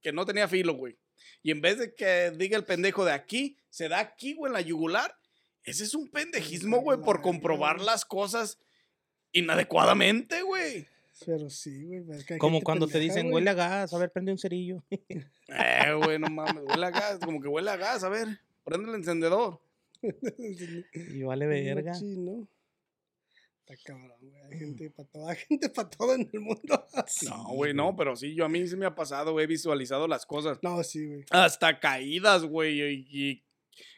que 0.00 0.12
no 0.12 0.24
tenía 0.24 0.48
filo, 0.48 0.74
güey? 0.74 0.96
Y 1.44 1.50
en 1.50 1.60
vez 1.60 1.78
de 1.78 1.94
que 1.94 2.32
diga 2.36 2.56
el 2.56 2.64
pendejo 2.64 3.04
de 3.04 3.12
aquí, 3.12 3.58
se 3.68 3.90
da 3.90 4.00
aquí, 4.00 4.32
güey, 4.34 4.48
en 4.48 4.54
la 4.54 4.62
yugular. 4.62 5.14
Ese 5.62 5.84
es 5.84 5.94
un 5.94 6.08
pendejismo, 6.08 6.78
güey, 6.78 6.98
por 6.98 7.20
comprobar 7.20 7.82
las 7.82 8.06
cosas 8.06 8.58
inadecuadamente, 9.30 10.40
güey. 10.40 10.86
Pero 11.26 11.50
sí, 11.50 11.98
güey. 11.98 12.18
es 12.18 12.24
que 12.24 12.34
hay 12.34 12.38
Como 12.40 12.62
cuando 12.62 12.88
te 12.88 12.98
dicen, 12.98 13.24
güey. 13.24 13.34
huele 13.34 13.50
a 13.50 13.54
gas, 13.54 13.92
a 13.92 13.98
ver, 13.98 14.10
prende 14.10 14.32
un 14.32 14.38
cerillo. 14.38 14.82
Eh, 14.88 15.92
güey, 16.02 16.18
no 16.18 16.28
mames, 16.28 16.64
huele 16.66 16.86
a 16.86 16.90
gas, 16.90 17.18
como 17.18 17.40
que 17.42 17.48
huele 17.48 17.70
a 17.70 17.76
gas, 17.76 18.04
a 18.04 18.08
ver, 18.08 18.40
prende 18.64 18.88
el 18.88 18.96
encendedor. 18.96 19.60
Y 20.94 21.22
vale 21.22 21.46
verga. 21.46 21.92
Machín, 21.92 22.24
¿no? 22.24 22.48
Está 23.66 23.82
cabrón, 23.82 24.12
güey. 24.20 24.42
Hay 24.42 24.58
gente 24.58 24.90
para 24.90 25.08
todo, 25.08 25.28
hay 25.28 25.36
gente 25.36 25.68
para 25.70 25.88
todo 25.88 26.14
en 26.14 26.28
el 26.32 26.40
mundo. 26.40 26.86
No, 27.28 27.44
güey, 27.54 27.72
no, 27.72 27.96
pero 27.96 28.14
sí, 28.14 28.34
yo 28.34 28.44
a 28.44 28.48
mí 28.48 28.66
sí 28.66 28.76
me 28.76 28.84
ha 28.86 28.94
pasado, 28.94 29.32
güey, 29.32 29.44
he 29.44 29.46
visualizado 29.48 30.06
las 30.06 30.26
cosas. 30.26 30.58
No, 30.62 30.82
sí, 30.82 31.06
güey. 31.06 31.24
Hasta 31.30 31.80
caídas, 31.80 32.44
güey, 32.44 32.80
y, 32.82 33.06
y 33.10 33.44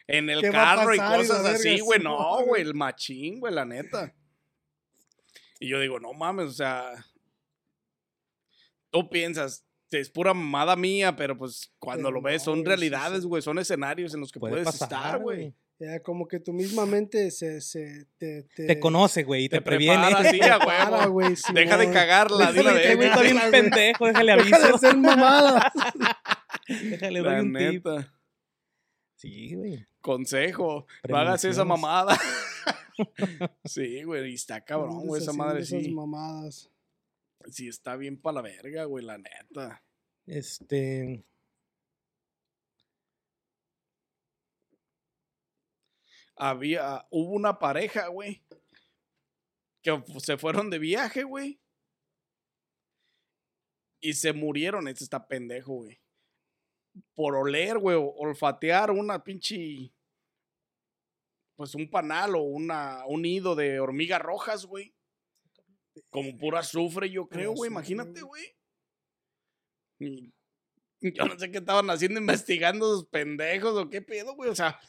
en 0.07 0.29
el 0.29 0.39
¿Qué 0.41 0.49
va 0.51 0.71
a 0.71 0.75
carro 0.77 0.95
y 0.95 0.97
cosas 0.97 1.45
así, 1.45 1.79
güey. 1.81 1.99
sí, 1.99 2.03
No, 2.05 2.45
güey. 2.47 2.61
el 2.61 2.73
machín, 2.73 3.39
güey, 3.41 3.53
la 3.53 3.65
neta. 3.65 4.15
Y 5.59 5.67
yo 5.67 5.79
digo, 5.81 5.99
no 5.99 6.13
mames, 6.13 6.45
o 6.47 6.53
sea, 6.53 7.05
tú 8.89 9.09
piensas, 9.09 9.65
es 9.91 10.09
pura 10.09 10.33
mamada 10.33 10.75
mía, 10.77 11.15
pero 11.15 11.37
pues 11.37 11.73
cuando 11.79 12.09
Pero 12.09 12.15
lo 12.15 12.21
ves 12.21 12.41
no, 12.43 12.45
son 12.45 12.53
güey, 12.55 12.63
sí, 12.63 12.67
realidades, 12.67 13.21
sí. 13.23 13.27
güey, 13.27 13.41
son 13.41 13.59
escenarios 13.59 14.13
en 14.13 14.21
los 14.21 14.31
que 14.31 14.39
Puede 14.39 14.53
puedes 14.53 14.65
pasar, 14.67 14.87
estar, 14.87 15.19
güey. 15.21 15.53
Ya, 15.79 16.01
como 16.01 16.27
que 16.27 16.39
tu 16.39 16.53
misma 16.53 16.87
mente 16.87 17.29
se, 17.29 17.61
se 17.61 18.07
te, 18.17 18.43
te, 18.55 18.65
Te 18.65 18.79
conoce, 18.79 19.23
güey, 19.23 19.43
y 19.45 19.49
te, 19.49 19.57
Te 19.57 19.61
previene. 19.61 20.07
prepara 20.07 20.27
así, 20.29 20.41
a 20.41 20.57
prepara, 20.57 21.05
güey, 21.05 21.35
Deja 21.53 21.77
de 21.77 21.91
cagarla, 21.91 22.51
de 22.51 22.63
que, 22.81 22.95
güey, 22.95 22.97
vez. 22.97 23.07
está 23.09 23.21
bien 23.21 23.39
pendejo, 23.51 24.07
déjale 24.07 24.35
Deja 24.37 24.55
aviso. 24.55 24.71
de 24.73 24.77
ser 24.79 24.97
mamada. 24.97 25.71
Déjale, 26.67 27.21
La 27.21 27.41
un 27.41 27.53
tip. 27.53 27.85
neta. 27.85 28.13
Sí, 29.15 29.55
güey. 29.55 29.85
Consejo, 30.01 30.85
no 31.07 31.17
hagas 31.17 31.43
esa 31.45 31.63
mamada. 31.63 32.17
sí, 33.65 34.03
güey, 34.03 34.31
y 34.31 34.33
está 34.33 34.61
cabrón, 34.61 35.05
güey, 35.05 35.21
esa 35.21 35.33
madre 35.33 35.61
esas 35.61 35.83
sí. 35.83 35.91
mamadas. 35.91 36.71
Sí, 37.51 37.67
está 37.67 37.95
bien 37.95 38.19
para 38.19 38.35
la 38.35 38.41
verga, 38.41 38.85
güey, 38.85 39.05
la 39.05 39.17
neta. 39.17 39.83
Este. 40.25 41.23
Había, 46.37 47.07
hubo 47.09 47.31
una 47.31 47.57
pareja, 47.57 48.07
güey, 48.07 48.43
que 49.81 50.03
se 50.19 50.37
fueron 50.37 50.69
de 50.69 50.79
viaje, 50.79 51.23
güey. 51.23 51.59
Y 53.99 54.13
se 54.13 54.33
murieron, 54.33 54.87
este 54.87 55.03
está 55.03 55.27
pendejo, 55.27 55.73
güey. 55.73 55.99
Por 57.15 57.35
oler, 57.35 57.79
güey, 57.79 57.97
olfatear 57.99 58.91
una 58.91 59.23
pinche. 59.23 59.91
Pues 61.55 61.73
un 61.73 61.89
panal 61.89 62.35
o 62.35 62.41
una, 62.43 63.03
un 63.07 63.23
nido 63.23 63.55
de 63.55 63.79
hormigas 63.79 64.21
rojas, 64.21 64.65
güey. 64.65 64.93
Como 66.11 66.37
pura 66.37 66.59
azufre, 66.59 67.09
yo 67.09 67.27
creo, 67.27 67.53
güey. 67.53 67.71
Imagínate, 67.71 68.21
güey. 68.21 68.55
Yo 69.99 71.25
no 71.25 71.37
sé 71.39 71.51
qué 71.51 71.57
estaban 71.57 71.89
haciendo 71.89 72.19
investigando 72.19 72.85
esos 72.85 73.07
pendejos 73.07 73.75
o 73.75 73.89
qué 73.89 74.03
pedo, 74.03 74.35
güey. 74.35 74.51
O 74.51 74.55
sea, 74.55 74.79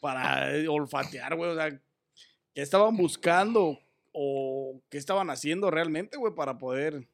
para 0.00 0.54
eh, 0.56 0.68
olfatear, 0.68 1.36
güey. 1.36 1.50
O 1.50 1.54
sea, 1.54 1.70
¿qué 2.54 2.62
estaban 2.62 2.96
buscando 2.96 3.78
o 4.12 4.80
qué 4.88 4.98
estaban 4.98 5.30
haciendo 5.30 5.70
realmente, 5.70 6.16
güey, 6.16 6.34
para 6.34 6.58
poder 6.58 7.08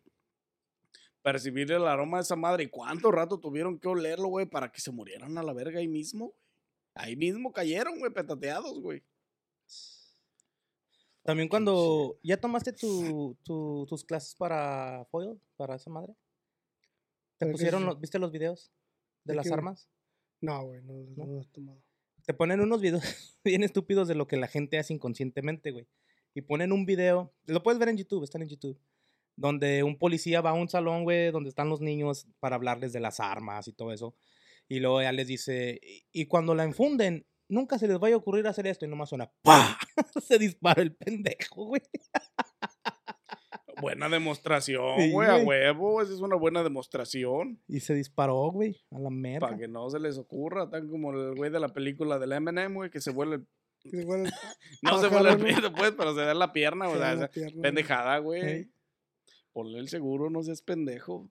percibir 1.22 1.70
el 1.72 1.86
aroma 1.86 2.18
de 2.18 2.22
esa 2.22 2.36
madre? 2.36 2.64
¿Y 2.64 2.68
cuánto 2.68 3.10
rato 3.10 3.38
tuvieron 3.38 3.78
que 3.78 3.88
olerlo, 3.88 4.28
güey, 4.28 4.46
para 4.46 4.70
que 4.70 4.80
se 4.80 4.90
murieran 4.90 5.36
a 5.38 5.42
la 5.42 5.52
verga 5.52 5.78
ahí 5.80 5.88
mismo? 5.88 6.34
Ahí 6.94 7.16
mismo 7.16 7.52
cayeron, 7.52 7.98
güey, 7.98 8.12
petateados, 8.12 8.78
güey. 8.80 9.02
También 11.22 11.48
cuando 11.48 12.18
ya 12.22 12.36
tomaste 12.36 12.72
tu, 12.72 13.36
tu- 13.44 13.86
tus 13.88 14.04
clases 14.04 14.34
para 14.34 15.04
foil, 15.10 15.40
para 15.56 15.76
esa 15.76 15.88
madre. 15.88 16.14
¿Te 17.38 17.46
¿Para 17.46 17.50
qué 17.50 17.50
es 17.50 17.52
pusieron, 17.52 17.86
los- 17.86 18.00
viste 18.00 18.18
los 18.18 18.32
videos 18.32 18.72
de 19.24 19.32
¿De 19.32 19.36
las 19.36 19.46
qué, 19.46 19.52
armas? 19.54 19.88
No, 20.40 20.64
güey, 20.66 20.82
no, 20.82 20.92
no, 20.94 21.24
¿No? 21.24 21.32
lo 21.34 21.40
he 21.42 21.44
tomado. 21.46 21.80
Te 22.24 22.34
ponen 22.34 22.60
unos 22.60 22.80
videos 22.80 23.02
bien 23.44 23.62
estúpidos 23.62 24.08
de 24.08 24.14
lo 24.14 24.26
que 24.26 24.36
la 24.36 24.48
gente 24.48 24.78
hace 24.78 24.94
inconscientemente, 24.94 25.70
güey. 25.70 25.86
Y 26.34 26.42
ponen 26.42 26.72
un 26.72 26.86
video, 26.86 27.32
lo 27.46 27.62
puedes 27.62 27.78
ver 27.78 27.90
en 27.90 27.98
YouTube, 27.98 28.24
están 28.24 28.42
en 28.42 28.48
YouTube, 28.48 28.78
donde 29.36 29.82
un 29.82 29.98
policía 29.98 30.40
va 30.40 30.50
a 30.50 30.54
un 30.54 30.68
salón, 30.68 31.04
güey, 31.04 31.30
donde 31.30 31.50
están 31.50 31.68
los 31.68 31.80
niños 31.80 32.26
para 32.40 32.56
hablarles 32.56 32.92
de 32.92 33.00
las 33.00 33.20
armas 33.20 33.68
y 33.68 33.72
todo 33.72 33.92
eso. 33.92 34.16
Y 34.68 34.80
luego 34.80 35.02
ya 35.02 35.12
les 35.12 35.26
dice, 35.26 35.80
y, 36.12 36.26
cuando 36.26 36.54
la 36.54 36.64
enfunden, 36.64 37.26
nunca 37.48 37.78
se 37.78 37.86
les 37.86 37.98
vaya 37.98 38.14
a 38.14 38.18
ocurrir 38.18 38.46
hacer 38.46 38.66
esto. 38.66 38.86
Y 38.86 38.88
nomás 38.88 39.10
suena, 39.10 39.30
¡pa! 39.42 39.78
se 40.22 40.38
dispara 40.38 40.80
el 40.80 40.94
pendejo, 40.94 41.66
güey. 41.66 41.82
Buena 43.82 44.08
demostración, 44.08 44.98
Sí, 44.98 45.10
güey, 45.12 45.28
a 45.28 45.36
huevo. 45.44 46.00
Esa 46.00 46.14
es 46.14 46.20
una 46.20 46.36
buena 46.36 46.62
demostración. 46.62 47.60
Y 47.68 47.80
se 47.80 47.94
disparó, 47.94 48.50
güey, 48.50 48.80
a 48.90 48.98
la 48.98 49.10
merda. 49.10 49.40
Para 49.48 49.58
que 49.58 49.68
no 49.68 49.90
se 49.90 49.98
les 50.00 50.16
ocurra, 50.16 50.70
tan 50.70 50.88
como 50.88 51.10
el 51.12 51.34
güey 51.34 51.50
de 51.50 51.60
la 51.60 51.68
película 51.68 52.18
del 52.18 52.32
Eminem, 52.32 52.72
güey, 52.74 52.88
que 52.90 53.00
se 53.00 53.10
vuelve. 53.10 53.44
Que 53.80 53.90
se 53.90 54.06
vuelve- 54.06 54.30
No 54.82 54.98
se 55.00 55.08
vuelve 55.08 55.30
el 55.32 55.38
pie 55.38 55.56
después, 55.60 55.92
pero 55.98 56.14
se 56.14 56.20
da 56.22 56.32
la 56.32 56.52
pierna, 56.52 56.88
o 56.88 56.96
sea, 56.96 57.14
güey. 57.16 57.60
pendejada, 57.60 58.18
güey. 58.18 58.42
Ey. 58.42 58.70
Ponle 59.52 59.78
el 59.80 59.88
seguro, 59.88 60.30
no 60.30 60.42
seas 60.42 60.62
pendejo. 60.62 61.28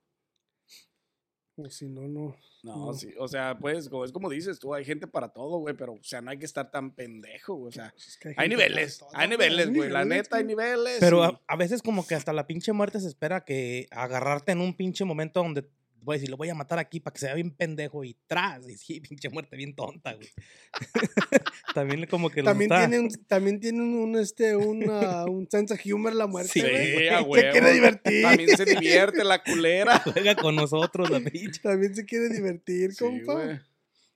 O 1.57 1.69
si 1.69 1.87
no, 1.89 2.01
no. 2.07 2.35
No, 2.63 2.85
No. 2.87 2.93
sí, 2.93 3.09
o 3.19 3.27
sea, 3.27 3.57
pues, 3.59 3.89
como, 3.89 4.05
es 4.05 4.11
como 4.11 4.29
dices 4.29 4.57
tú, 4.59 4.73
hay 4.73 4.85
gente 4.85 5.05
para 5.07 5.29
todo, 5.29 5.57
güey, 5.59 5.75
pero, 5.75 5.93
o 5.93 6.03
sea, 6.03 6.21
no 6.21 6.31
hay 6.31 6.37
que 6.37 6.45
estar 6.45 6.69
tan 6.71 6.93
pendejo, 6.95 7.55
güey, 7.55 7.69
o 7.69 7.71
sea, 7.71 7.93
es 7.97 8.17
que 8.17 8.33
hay 8.37 8.47
niveles, 8.49 8.99
todo, 8.99 9.09
hay 9.13 9.27
niveles, 9.27 9.73
güey, 9.73 9.89
la 9.89 10.05
neta, 10.05 10.37
hay 10.37 10.43
niveles. 10.45 10.97
Pero 10.99 11.23
y- 11.23 11.27
a, 11.27 11.41
a 11.47 11.55
veces 11.55 11.81
como 11.81 12.05
que 12.07 12.15
hasta 12.15 12.33
la 12.33 12.47
pinche 12.47 12.71
muerte 12.71 12.99
se 12.99 13.07
espera 13.07 13.43
que 13.43 13.87
agarrarte 13.91 14.51
en 14.53 14.61
un 14.61 14.75
pinche 14.77 15.03
momento 15.05 15.41
donde 15.43 15.67
voy 16.01 16.15
a 16.15 16.17
decir, 16.17 16.29
lo 16.29 16.37
voy 16.37 16.49
a 16.49 16.55
matar 16.55 16.79
aquí 16.79 16.99
para 16.99 17.13
que 17.13 17.19
sea 17.19 17.33
bien 17.33 17.51
pendejo 17.51 18.03
y 18.03 18.15
tras. 18.27 18.67
Y 18.67 18.75
sí, 18.77 18.99
pinche 19.09 19.29
muerte 19.29 19.55
bien 19.55 19.73
tonta, 19.75 20.13
güey. 20.13 20.27
También 21.73 22.05
como 22.07 22.29
que 22.29 22.43
También 22.43 22.71
está- 22.71 22.87
tiene, 22.87 22.99
un, 22.99 23.09
también 23.27 23.59
tiene 23.59 23.81
un, 23.81 23.93
un, 23.95 24.15
este, 24.19 24.55
una, 24.55 25.25
un 25.25 25.47
sense 25.49 25.73
of 25.73 25.79
humor 25.85 26.13
la 26.13 26.27
muerte, 26.27 26.51
Sí, 26.53 26.61
güey. 26.61 26.97
Sí, 26.97 27.07
a 27.07 27.19
Se 27.23 27.49
quiere 27.51 27.73
divertir. 27.73 28.21
También 28.23 28.49
se 28.57 28.65
divierte 28.65 29.23
la 29.23 29.41
culera. 29.43 29.99
juega 29.99 30.35
con 30.35 30.55
nosotros 30.55 31.09
la 31.09 31.19
pinche. 31.21 31.61
También 31.61 31.95
se 31.95 32.05
quiere 32.05 32.29
divertir, 32.29 32.91
Sí, 32.93 32.99
compa. 33.03 33.33
güey. 33.33 33.59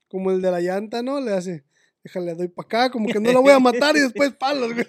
Como 0.07 0.31
el 0.31 0.41
de 0.41 0.51
la 0.51 0.59
llanta, 0.61 1.01
¿no? 1.01 1.19
Le 1.21 1.31
hace, 1.31 1.63
déjale, 2.05 2.35
doy 2.35 2.47
para 2.47 2.65
acá, 2.67 2.89
como 2.91 3.07
que 3.09 3.19
no 3.19 3.33
la 3.33 3.39
voy 3.39 3.51
a 3.51 3.59
matar 3.59 3.97
y 3.97 3.99
después 3.99 4.31
palos, 4.39 4.73
güey. 4.73 4.85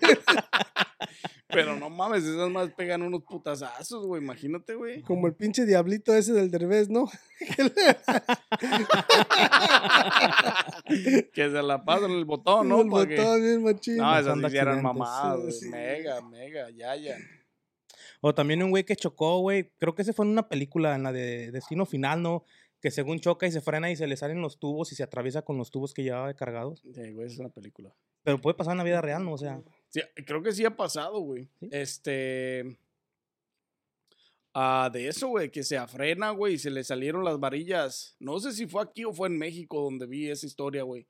Pero 1.49 1.75
no 1.77 1.89
mames, 1.89 2.25
esas 2.25 2.51
más 2.51 2.71
pegan 2.75 3.01
unos 3.03 3.23
putazazos, 3.23 4.05
güey, 4.07 4.21
imagínate, 4.23 4.75
güey. 4.75 5.01
Como 5.03 5.27
el 5.27 5.35
pinche 5.35 5.65
diablito 5.65 6.15
ese 6.15 6.33
del 6.35 6.51
derbez, 6.51 6.91
¿no? 6.91 7.09
que 11.33 11.51
se 11.51 11.63
la 11.63 11.85
pasan 11.85 12.11
el 12.11 12.25
botón, 12.25 12.69
¿no? 12.69 12.83
el 12.83 12.89
Pa' 12.91 13.07
que- 13.07 13.17
botón 13.17 13.41
bien 13.43 13.63
machín. 13.63 13.97
No, 13.97 14.19
esas 14.19 14.51
sí 14.51 14.57
eran 14.59 14.83
mamadas, 14.83 15.61
Sí. 15.61 15.69
mega, 15.69 16.21
mega, 16.23 16.69
ya, 16.71 16.97
ya. 16.97 17.17
O 18.21 18.35
también 18.35 18.63
un 18.63 18.71
güey 18.71 18.85
que 18.85 18.97
chocó, 18.97 19.39
güey. 19.41 19.71
Creo 19.79 19.95
que 19.95 20.03
ese 20.03 20.13
fue 20.13 20.25
en 20.27 20.33
una 20.33 20.49
película, 20.49 20.95
en 20.95 21.03
la 21.05 21.13
de 21.13 21.51
Destino 21.53 21.87
Final, 21.87 22.23
¿no? 22.23 22.45
Que 22.87 22.93
según 22.93 23.19
choca 23.19 23.49
y 23.49 23.51
se 23.51 23.61
frena 23.61 23.91
y 23.91 23.97
se 23.97 24.07
le 24.07 24.17
salen 24.17 24.41
los 24.41 24.61
tubos 24.61 24.93
y 24.93 24.95
se 24.95 25.03
atraviesa 25.03 25.43
con 25.43 25.59
los 25.59 25.73
tubos 25.73 25.93
que 25.93 26.05
llevaba 26.05 26.33
cargados. 26.35 26.85
Sí, 26.95 27.11
güey, 27.15 27.27
es 27.27 27.37
una 27.37 27.49
película. 27.49 27.93
Pero 28.23 28.41
puede 28.41 28.55
pasar 28.55 28.75
en 28.75 28.79
la 28.79 28.85
vida 28.85 29.01
real, 29.01 29.25
¿no? 29.25 29.33
O 29.33 29.39
sea, 29.39 29.61
Sí, 29.89 30.03
creo 30.25 30.41
que 30.41 30.53
sí 30.53 30.65
ha 30.65 30.77
pasado, 30.77 31.19
güey. 31.19 31.49
¿Sí? 31.59 31.69
Este. 31.73 32.79
Ah, 34.55 34.89
de 34.93 35.09
eso, 35.09 35.27
güey, 35.27 35.51
que 35.51 35.65
se 35.65 35.77
afrena, 35.77 36.31
güey, 36.31 36.55
y 36.55 36.59
se 36.59 36.71
le 36.71 36.85
salieron 36.85 37.25
las 37.25 37.41
varillas. 37.41 38.15
No 38.21 38.39
sé 38.39 38.53
si 38.53 38.69
fue 38.69 38.85
aquí 38.85 39.05
o 39.05 39.13
fue 39.13 39.27
en 39.27 39.37
México 39.37 39.81
donde 39.83 40.07
vi 40.07 40.31
esa 40.31 40.47
historia, 40.47 40.85
güey. 40.85 41.09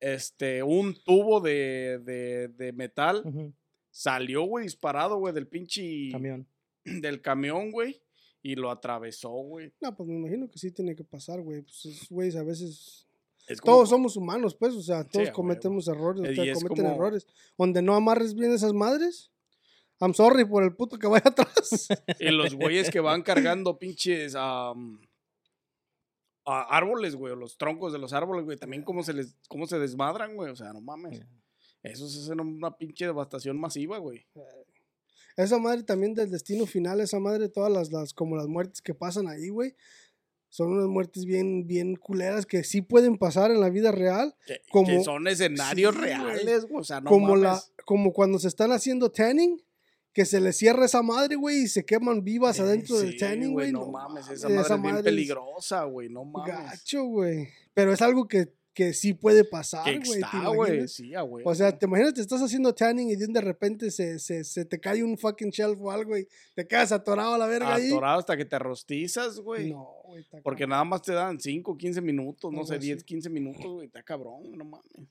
Este, 0.00 0.62
un 0.62 1.02
tubo 1.02 1.40
de, 1.40 1.98
de, 2.04 2.48
de 2.48 2.72
metal 2.74 3.54
salió, 3.90 4.42
güey, 4.42 4.64
disparado, 4.66 5.16
güey, 5.16 5.32
del 5.32 5.48
pinche. 5.48 6.10
camión. 6.12 6.46
Del 6.84 7.22
camión, 7.22 7.70
güey. 7.70 8.02
Y 8.42 8.54
lo 8.54 8.70
atravesó, 8.70 9.30
güey. 9.30 9.72
No, 9.80 9.94
pues 9.94 10.08
me 10.08 10.14
imagino 10.16 10.48
que 10.48 10.58
sí 10.58 10.70
tiene 10.72 10.96
que 10.96 11.04
pasar, 11.04 11.40
güey. 11.42 11.62
Pues 11.62 11.84
esos 11.84 12.08
güeyes 12.08 12.36
a 12.36 12.42
veces. 12.42 13.06
Es 13.46 13.60
como- 13.60 13.76
Todos 13.76 13.88
somos 13.90 14.16
humanos, 14.16 14.54
pues, 14.54 14.74
o 14.74 14.82
sea, 14.82 15.04
todos 15.04 15.26
cometemos 15.32 15.88
errores, 15.88 16.22
Eh, 16.24 16.32
o 16.40 16.44
sea, 16.44 16.54
cometen 16.54 16.84
como- 16.84 16.94
errores. 16.94 17.26
Donde 17.58 17.82
no 17.82 17.94
amarres 17.94 18.34
bien 18.34 18.52
esas 18.52 18.72
madres, 18.72 19.30
I'm 20.00 20.14
sorry 20.14 20.44
por 20.44 20.62
el 20.62 20.74
puto 20.74 20.98
que 20.98 21.06
vaya 21.06 21.24
atrás. 21.36 21.88
Y 22.18 22.30
los 22.30 22.54
güeyes 22.54 22.88
que 22.90 23.00
van 23.00 23.22
cargando 23.22 23.78
pinches 23.78 24.34
a 24.36 24.72
árboles, 26.46 27.14
güey, 27.14 27.32
o 27.32 27.36
los 27.36 27.56
troncos 27.58 27.92
de 27.92 27.98
los 27.98 28.12
árboles, 28.12 28.44
güey, 28.44 28.56
también 28.58 28.82
cómo 28.82 29.02
se 29.02 29.12
les, 29.12 29.36
cómo 29.48 29.66
se 29.66 29.78
desmadran, 29.78 30.34
güey, 30.34 30.50
o 30.50 30.56
sea, 30.56 30.72
no 30.72 30.80
mames. 30.80 31.20
Eso 31.82 32.06
es 32.06 32.28
una 32.28 32.76
pinche 32.76 33.06
devastación 33.06 33.58
masiva, 33.58 33.98
güey. 33.98 34.26
Esa 35.42 35.58
madre 35.58 35.82
también 35.82 36.14
del 36.14 36.30
destino 36.30 36.66
final, 36.66 37.00
esa 37.00 37.18
madre, 37.18 37.48
todas 37.48 37.72
las, 37.72 37.90
las 37.92 38.12
como 38.14 38.36
las 38.36 38.46
muertes 38.46 38.80
que 38.82 38.94
pasan 38.94 39.28
ahí, 39.28 39.48
güey. 39.48 39.74
Son 40.48 40.72
unas 40.72 40.86
muertes 40.88 41.24
bien, 41.26 41.66
bien 41.68 41.94
culeras 41.94 42.44
que 42.44 42.64
sí 42.64 42.82
pueden 42.82 43.18
pasar 43.18 43.52
en 43.52 43.60
la 43.60 43.70
vida 43.70 43.92
real. 43.92 44.34
Que, 44.46 44.54
que 44.54 44.60
Como- 44.70 45.04
son 45.04 45.28
escenarios 45.28 45.94
Sí, 45.94 46.00
reales, 46.00 46.64
güey, 46.66 46.80
o 46.80 46.84
sea, 46.84 47.00
no 47.00 47.08
como, 47.08 47.36
la, 47.36 47.50
mames. 47.50 47.72
como 47.84 48.12
cuando 48.12 48.38
se 48.40 48.48
están 48.48 48.72
haciendo 48.72 49.12
tanning, 49.12 49.62
que 50.12 50.24
se 50.24 50.40
les 50.40 50.56
cierra 50.56 50.86
esa 50.86 51.02
madre, 51.02 51.36
güey, 51.36 51.62
y 51.62 51.68
se 51.68 51.84
queman 51.84 52.24
vivas 52.24 52.58
Eh, 52.58 52.62
adentro 52.62 52.98
del 52.98 53.12
sí, 53.12 53.16
tanning, 53.18 53.52
güey. 53.52 53.70
No, 53.70 53.86
mames, 53.92 54.28
esa 54.28 54.48
mames, 54.48 54.68
madre 54.70 54.76
es 54.78 54.82
bien 54.82 55.02
peligrosa, 55.04 55.84
güey, 55.84 56.08
no 56.08 56.24
mames. 56.24 56.52
Gacho, 56.52 57.04
güey. 57.04 57.48
Pero 57.72 57.92
es 57.92 58.02
algo 58.02 58.26
que, 58.26 58.48
que 58.80 58.94
sí 58.94 59.12
puede 59.12 59.44
pasar, 59.44 59.84
güey. 60.06 61.42
O 61.44 61.54
sea, 61.54 61.78
te 61.78 61.84
imaginas, 61.84 62.14
te 62.14 62.22
estás 62.22 62.40
haciendo 62.40 62.74
tanning 62.74 63.10
y 63.10 63.16
de 63.16 63.40
repente 63.42 63.90
se, 63.90 64.18
se, 64.18 64.42
se 64.42 64.64
te 64.64 64.80
cae 64.80 65.04
un 65.04 65.18
fucking 65.18 65.50
shelf 65.50 65.78
o 65.82 65.90
algo 65.90 66.16
y 66.16 66.26
te 66.54 66.66
quedas 66.66 66.90
atorado 66.90 67.34
a 67.34 67.38
la 67.38 67.46
verga 67.46 67.74
ahí. 67.74 67.88
Atorado 67.88 68.20
hasta 68.20 68.38
que 68.38 68.46
te 68.46 68.58
rostizas, 68.58 69.38
güey. 69.38 69.70
No, 69.70 69.86
güey. 70.04 70.24
Porque 70.42 70.60
cabrón. 70.62 70.70
nada 70.70 70.84
más 70.84 71.02
te 71.02 71.12
dan 71.12 71.38
5, 71.38 71.76
15 71.76 72.00
minutos, 72.00 72.50
no 72.50 72.64
sé, 72.64 72.76
así. 72.76 72.86
10, 72.86 73.04
15 73.04 73.28
minutos, 73.28 73.70
güey, 73.70 73.86
está 73.86 74.02
cabrón, 74.02 74.50
no 74.56 74.64
mames. 74.64 75.10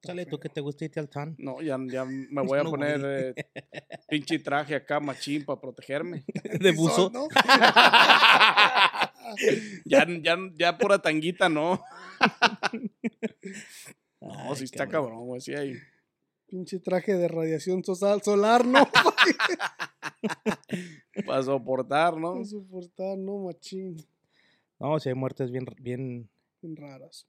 Chale, 0.00 0.24
tú 0.26 0.38
que 0.38 0.48
te 0.48 0.60
gusta 0.60 0.84
irte 0.86 1.00
al 1.00 1.08
tan. 1.08 1.34
No, 1.38 1.60
ya, 1.60 1.78
ya 1.90 2.04
me 2.04 2.42
voy 2.46 2.58
a 2.58 2.62
No, 2.62 2.70
poner 2.70 3.00
eh, 3.04 3.34
pinche 4.08 4.38
traje 4.38 4.74
acá, 4.74 5.00
machín, 5.00 5.44
para 5.44 5.60
protegerme. 5.60 6.24
De 6.60 6.74
son, 6.74 7.12
¿no? 7.12 7.28
ya, 9.84 10.06
ya, 10.22 10.36
ya 10.54 10.78
pura 10.78 11.00
tanguita, 11.00 11.48
no. 11.48 11.82
No, 14.20 14.50
Ay, 14.50 14.56
sí 14.56 14.64
está 14.64 14.86
cabrón. 14.86 15.10
cabrón, 15.10 15.26
güey, 15.26 15.40
sí 15.40 15.52
hay. 15.52 15.74
Pinche 16.46 16.78
traje 16.78 17.16
de 17.16 17.26
radiación 17.26 17.82
social, 17.82 18.22
solar, 18.22 18.64
no. 18.64 18.88
Para 21.26 21.42
soportar, 21.42 22.16
¿no? 22.16 22.36
No 22.36 22.44
soportar, 22.44 23.18
no, 23.18 23.38
machín. 23.38 23.96
No, 24.78 25.00
si 25.00 25.08
hay 25.08 25.16
muertes 25.16 25.50
bien, 25.50 25.66
bien. 25.80 26.30
Bien 26.60 26.76
raras. 26.76 27.26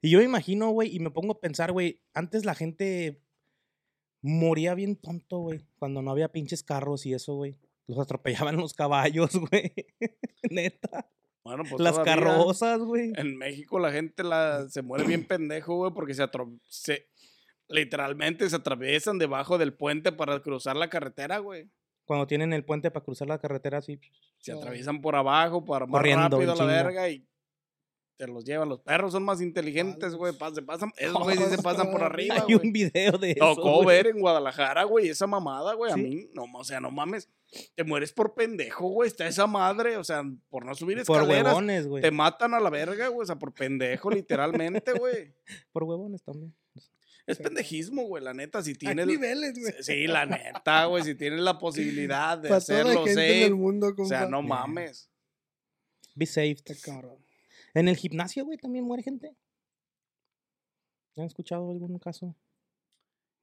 Y 0.00 0.10
yo 0.10 0.20
me 0.20 0.26
imagino, 0.26 0.70
güey, 0.70 0.94
y 0.94 1.00
me 1.00 1.10
pongo 1.10 1.32
a 1.32 1.40
pensar, 1.40 1.72
güey, 1.72 2.00
antes 2.14 2.44
la 2.44 2.54
gente 2.54 3.20
moría 4.22 4.74
bien 4.74 4.94
tonto, 4.94 5.38
güey, 5.38 5.66
cuando 5.78 6.02
no 6.02 6.12
había 6.12 6.30
pinches 6.30 6.62
carros 6.62 7.04
y 7.06 7.14
eso, 7.14 7.34
güey. 7.34 7.56
Los 7.88 7.98
atropellaban 7.98 8.56
los 8.56 8.74
caballos, 8.74 9.32
güey. 9.34 9.72
Neta. 10.50 11.10
Bueno, 11.48 11.64
pues 11.66 11.80
Las 11.80 11.94
todavía 11.94 12.14
carrozas, 12.14 12.78
güey. 12.80 13.12
En 13.16 13.38
México 13.38 13.78
la 13.78 13.90
gente 13.90 14.22
la, 14.22 14.68
se 14.68 14.82
muere 14.82 15.04
bien 15.04 15.24
pendejo, 15.24 15.76
güey, 15.76 15.92
porque 15.94 16.12
se, 16.12 16.28
se 16.66 17.06
literalmente 17.68 18.50
se 18.50 18.56
atraviesan 18.56 19.16
debajo 19.16 19.56
del 19.56 19.72
puente 19.72 20.12
para 20.12 20.40
cruzar 20.42 20.76
la 20.76 20.90
carretera, 20.90 21.38
güey. 21.38 21.70
Cuando 22.04 22.26
tienen 22.26 22.52
el 22.52 22.66
puente 22.66 22.90
para 22.90 23.02
cruzar 23.02 23.28
la 23.28 23.38
carretera 23.38 23.78
así. 23.78 23.98
Se 24.40 24.52
atraviesan 24.52 25.00
por 25.00 25.16
abajo 25.16 25.64
para 25.64 25.86
más 25.86 25.92
Corriendo, 25.92 26.28
rápido 26.28 26.52
a 26.52 26.56
la 26.56 26.64
verga 26.66 27.08
y 27.08 27.26
te 28.18 28.26
los 28.26 28.44
llevan. 28.44 28.68
Los 28.68 28.80
perros 28.80 29.12
son 29.12 29.22
más 29.22 29.40
inteligentes, 29.40 30.14
güey. 30.14 30.34
Se 30.52 30.62
pasan, 30.62 30.92
esos 30.98 31.14
güeyes 31.22 31.48
sí 31.48 31.56
se 31.56 31.62
pasan 31.62 31.90
por 31.90 32.02
arriba, 32.02 32.34
Hay 32.46 32.54
un 32.54 32.58
güey. 32.60 32.72
video 32.72 33.16
de 33.16 33.30
eso. 33.30 33.54
Tocó 33.54 33.82
güey. 33.82 33.86
ver 33.96 34.08
en 34.08 34.20
Guadalajara, 34.20 34.84
güey, 34.84 35.08
esa 35.08 35.26
mamada, 35.26 35.72
güey. 35.74 35.92
A 35.92 35.96
mí, 35.96 36.28
no, 36.34 36.44
o 36.52 36.64
sea, 36.64 36.80
no 36.80 36.90
mames. 36.90 37.30
Te 37.74 37.84
mueres 37.84 38.12
por 38.12 38.34
pendejo, 38.34 38.88
güey. 38.88 39.08
Está 39.08 39.26
esa 39.26 39.46
madre, 39.46 39.96
o 39.96 40.04
sea, 40.04 40.22
por 40.50 40.66
no 40.66 40.74
subir 40.74 41.02
Por 41.04 41.22
escaleras. 41.22 41.46
huevones, 41.54 41.86
güey. 41.86 42.02
Te 42.02 42.10
matan 42.10 42.52
a 42.52 42.60
la 42.60 42.68
verga, 42.68 43.08
güey. 43.08 43.22
O 43.22 43.26
sea, 43.26 43.36
por 43.36 43.54
pendejo, 43.54 44.10
literalmente, 44.10 44.92
güey. 44.92 45.32
Por 45.72 45.84
huevones 45.84 46.22
también. 46.22 46.54
Es 47.26 47.38
pendejismo, 47.38 48.02
güey, 48.04 48.22
la 48.24 48.34
neta. 48.34 48.62
Si 48.62 48.70
Hay 48.70 48.76
tienes. 48.76 49.06
niveles, 49.06 49.58
güey. 49.58 49.72
Sí, 49.80 50.06
la 50.06 50.26
neta, 50.26 50.86
güey. 50.86 51.04
Si 51.04 51.14
tienes 51.14 51.40
la 51.40 51.58
posibilidad 51.58 52.36
de 52.38 52.48
Para 52.48 52.60
toda 52.60 52.78
la 52.84 52.90
hacerlo, 52.90 53.04
gente 53.06 53.50
mundo, 53.54 53.94
O 53.96 54.04
sea, 54.04 54.26
no 54.26 54.42
mames. 54.42 55.08
Be 56.14 56.26
safe. 56.26 56.52
Está 56.52 56.74
cabrón. 56.82 57.16
En 57.74 57.88
el 57.88 57.96
gimnasio, 57.96 58.44
güey, 58.44 58.58
también 58.58 58.84
muere 58.84 59.02
gente. 59.02 59.34
¿Han 61.16 61.24
escuchado 61.24 61.70
algún 61.70 61.98
caso? 61.98 62.34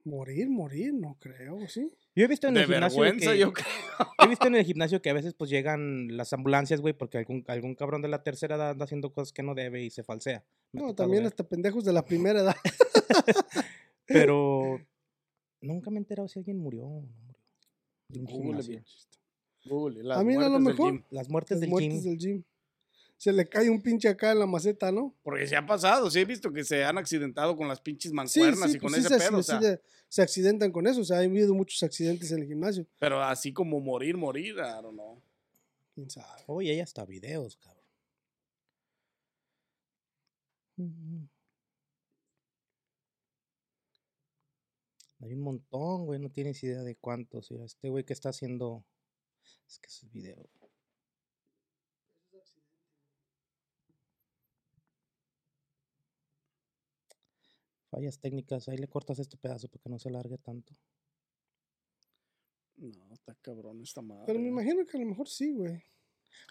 Morir, 0.05 0.49
morir, 0.49 0.93
no 0.93 1.17
creo, 1.19 1.67
¿sí? 1.67 1.91
Yo 2.15 2.25
he 2.25 2.27
visto 2.27 2.47
en 2.47 2.53
De 2.53 2.61
el 2.61 2.67
gimnasio 2.67 3.01
vergüenza, 3.01 3.31
que- 3.33 3.39
yo 3.39 3.51
creo. 3.51 3.65
He 4.23 4.27
visto 4.27 4.47
en 4.47 4.55
el 4.55 4.63
gimnasio 4.65 5.01
que 5.01 5.09
a 5.09 5.13
veces 5.13 5.33
pues 5.33 5.49
llegan 5.49 6.15
las 6.15 6.31
ambulancias, 6.31 6.79
güey, 6.79 6.93
porque 6.93 7.17
algún, 7.17 7.43
algún 7.47 7.73
cabrón 7.75 8.01
de 8.03 8.07
la 8.07 8.21
tercera 8.23 8.55
edad 8.55 8.69
anda 8.71 8.85
haciendo 8.85 9.11
cosas 9.11 9.33
que 9.33 9.41
no 9.43 9.55
debe 9.55 9.83
y 9.83 9.89
se 9.89 10.03
falsea. 10.03 10.45
Me 10.73 10.81
No, 10.81 10.93
también 10.93 11.23
ver. 11.23 11.27
hasta 11.31 11.47
pendejos 11.47 11.83
de 11.85 11.93
la 11.93 12.05
primera 12.05 12.39
edad. 12.41 12.55
Pero 14.05 14.79
nunca 15.61 15.89
me 15.89 15.97
he 15.97 15.99
enterado 15.99 16.27
si 16.27 16.39
alguien 16.39 16.59
murió 16.59 16.85
o 16.85 17.01
no 17.01 17.07
murió. 17.07 17.41
de 18.09 18.19
un 18.19 18.25
Google, 19.67 20.13
A 20.13 20.23
mí 20.23 20.35
no, 20.35 20.41
a 20.45 20.49
lo 20.49 20.59
mejor. 20.59 20.91
gym. 20.93 21.03
Las 21.09 21.29
muertes 21.29 21.55
Las 21.55 21.61
del 21.61 21.69
muertes 21.71 22.03
gym. 22.03 22.11
del 22.11 22.17
gym. 22.19 22.43
Se 23.17 23.31
le 23.31 23.47
cae 23.47 23.69
un 23.69 23.81
pinche 23.81 24.07
acá 24.09 24.31
en 24.33 24.39
la 24.39 24.45
maceta, 24.45 24.91
¿no? 24.91 25.15
Porque 25.23 25.47
se 25.47 25.55
ha 25.55 25.65
pasado, 25.65 26.11
sí 26.11 26.19
he 26.19 26.25
visto 26.25 26.51
que 26.51 26.63
se 26.63 26.83
han 26.83 26.97
accidentado 26.97 27.55
con 27.55 27.67
las 27.67 27.79
pinches 27.81 28.11
Sí, 28.11 28.15
mancuernas 28.15 28.71
sí, 28.71 28.77
y 28.77 28.79
con 28.79 28.91
pues 28.91 29.01
sí 29.01 29.07
ese 29.07 29.19
se, 29.19 29.25
pedo, 29.29 29.37
o 29.39 29.43
sí 29.43 29.51
sea, 29.51 29.61
se- 29.61 29.81
se 30.09 30.21
accidentan 30.21 30.71
con 30.71 30.85
eso. 30.85 31.01
O 31.01 31.03
sea, 31.05 31.17
ha 31.17 31.21
habido 31.21 31.53
muchos 31.53 31.81
accidentes 31.83 32.31
en 32.31 32.39
el 32.41 32.47
gimnasio. 32.47 32.85
pero 32.99 33.23
así 33.23 33.53
como 33.53 33.79
morir, 33.79 34.17
morir, 34.17 34.55
I 34.55 34.81
don't 34.81 34.93
know. 34.93 35.21
¿Quién 35.93 36.09
sabe? 36.09 36.43
Oye, 36.47 36.71
hay 36.71 36.81
hasta 36.81 37.05
videos, 37.05 37.55
cabrón. 37.57 37.83
Mm. 40.77 41.27
Hay 45.21 45.33
un 45.33 45.41
montón, 45.41 46.05
güey, 46.05 46.19
no 46.19 46.29
tienes 46.29 46.61
idea 46.63 46.83
de 46.83 46.95
cuántos. 46.97 47.49
Este 47.51 47.89
güey 47.89 48.03
que 48.03 48.13
está 48.13 48.29
haciendo. 48.29 48.83
Es 49.67 49.79
que 49.79 49.87
ese 49.87 50.07
video. 50.09 50.45
Fallas 57.95 58.19
técnicas, 58.19 58.67
ahí 58.67 58.77
le 58.77 58.89
cortas 58.89 59.19
este 59.19 59.37
pedazo 59.37 59.69
para 59.69 59.81
que 59.81 59.89
no 59.89 59.97
se 59.97 60.09
alargue 60.09 60.37
tanto. 60.37 60.73
No, 62.75 63.13
está 63.13 63.33
cabrón 63.35 63.81
esta 63.81 64.01
madre. 64.01 64.25
Pero 64.27 64.37
me 64.37 64.51
güey. 64.51 64.65
imagino 64.65 64.85
que 64.85 64.97
a 64.97 64.99
lo 64.99 65.05
mejor 65.05 65.29
sí, 65.29 65.53
güey. 65.53 65.81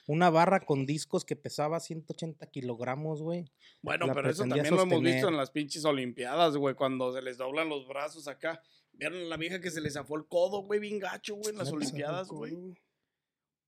Una 0.07 0.31
barra 0.31 0.61
con 0.61 0.87
discos 0.87 1.23
que 1.23 1.37
pesaba 1.37 1.81
180 1.81 2.47
kilogramos, 2.47 3.21
güey. 3.21 3.53
Bueno, 3.83 4.07
la 4.07 4.15
pero 4.15 4.31
eso 4.31 4.45
también 4.45 4.75
lo 4.75 4.85
hemos 4.85 5.03
visto 5.03 5.29
en 5.29 5.37
las 5.37 5.51
pinches 5.51 5.85
olimpiadas, 5.85 6.57
güey, 6.57 6.75
cuando 6.75 7.13
se 7.13 7.21
les 7.21 7.37
doblan 7.37 7.69
los 7.69 7.87
brazos 7.87 8.27
acá. 8.27 8.63
¿Vieron 8.95 9.19
a 9.19 9.25
la 9.25 9.37
vieja 9.37 9.61
que 9.61 9.71
se 9.71 9.83
le 9.83 9.91
zafó 9.91 10.17
el 10.17 10.27
codo, 10.27 10.63
güey, 10.63 10.81
bien 10.81 10.99
gacho, 10.99 11.35
güey, 11.35 11.51
en 11.51 11.59
las 11.59 11.71
olimpiadas, 11.71 12.29
güey? 12.29 12.57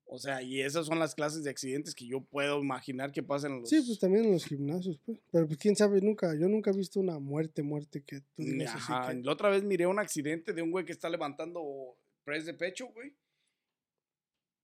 O 0.08 0.18
sea, 0.18 0.40
y 0.40 0.60
esas 0.60 0.86
son 0.86 1.00
las 1.00 1.16
clases 1.16 1.42
de 1.42 1.50
accidentes 1.50 1.92
que 1.94 2.06
yo 2.06 2.20
puedo 2.20 2.60
imaginar 2.62 3.10
que 3.10 3.24
pasan 3.24 3.52
en 3.54 3.60
los... 3.60 3.68
Sí, 3.68 3.82
pues 3.84 3.98
también 3.98 4.24
en 4.24 4.32
los 4.32 4.44
gimnasios, 4.44 5.00
pues. 5.04 5.18
Pero 5.32 5.46
pues 5.48 5.58
quién 5.58 5.74
sabe, 5.74 6.00
nunca, 6.00 6.32
yo 6.38 6.48
nunca 6.48 6.70
he 6.70 6.76
visto 6.76 7.00
una 7.00 7.18
muerte, 7.18 7.64
muerte 7.64 8.04
que 8.06 8.20
tú 8.20 8.42
digas 8.44 8.76
así 8.76 8.92
Ajá, 8.92 9.10
que- 9.10 9.22
La 9.22 9.32
otra 9.32 9.50
vez 9.50 9.64
miré 9.64 9.86
un 9.86 9.98
accidente 9.98 10.52
de 10.52 10.62
un 10.62 10.70
güey 10.70 10.84
que 10.84 10.92
está 10.92 11.08
levantando 11.10 11.96
press 12.24 12.46
de 12.46 12.54
pecho, 12.54 12.86
güey. 12.94 13.14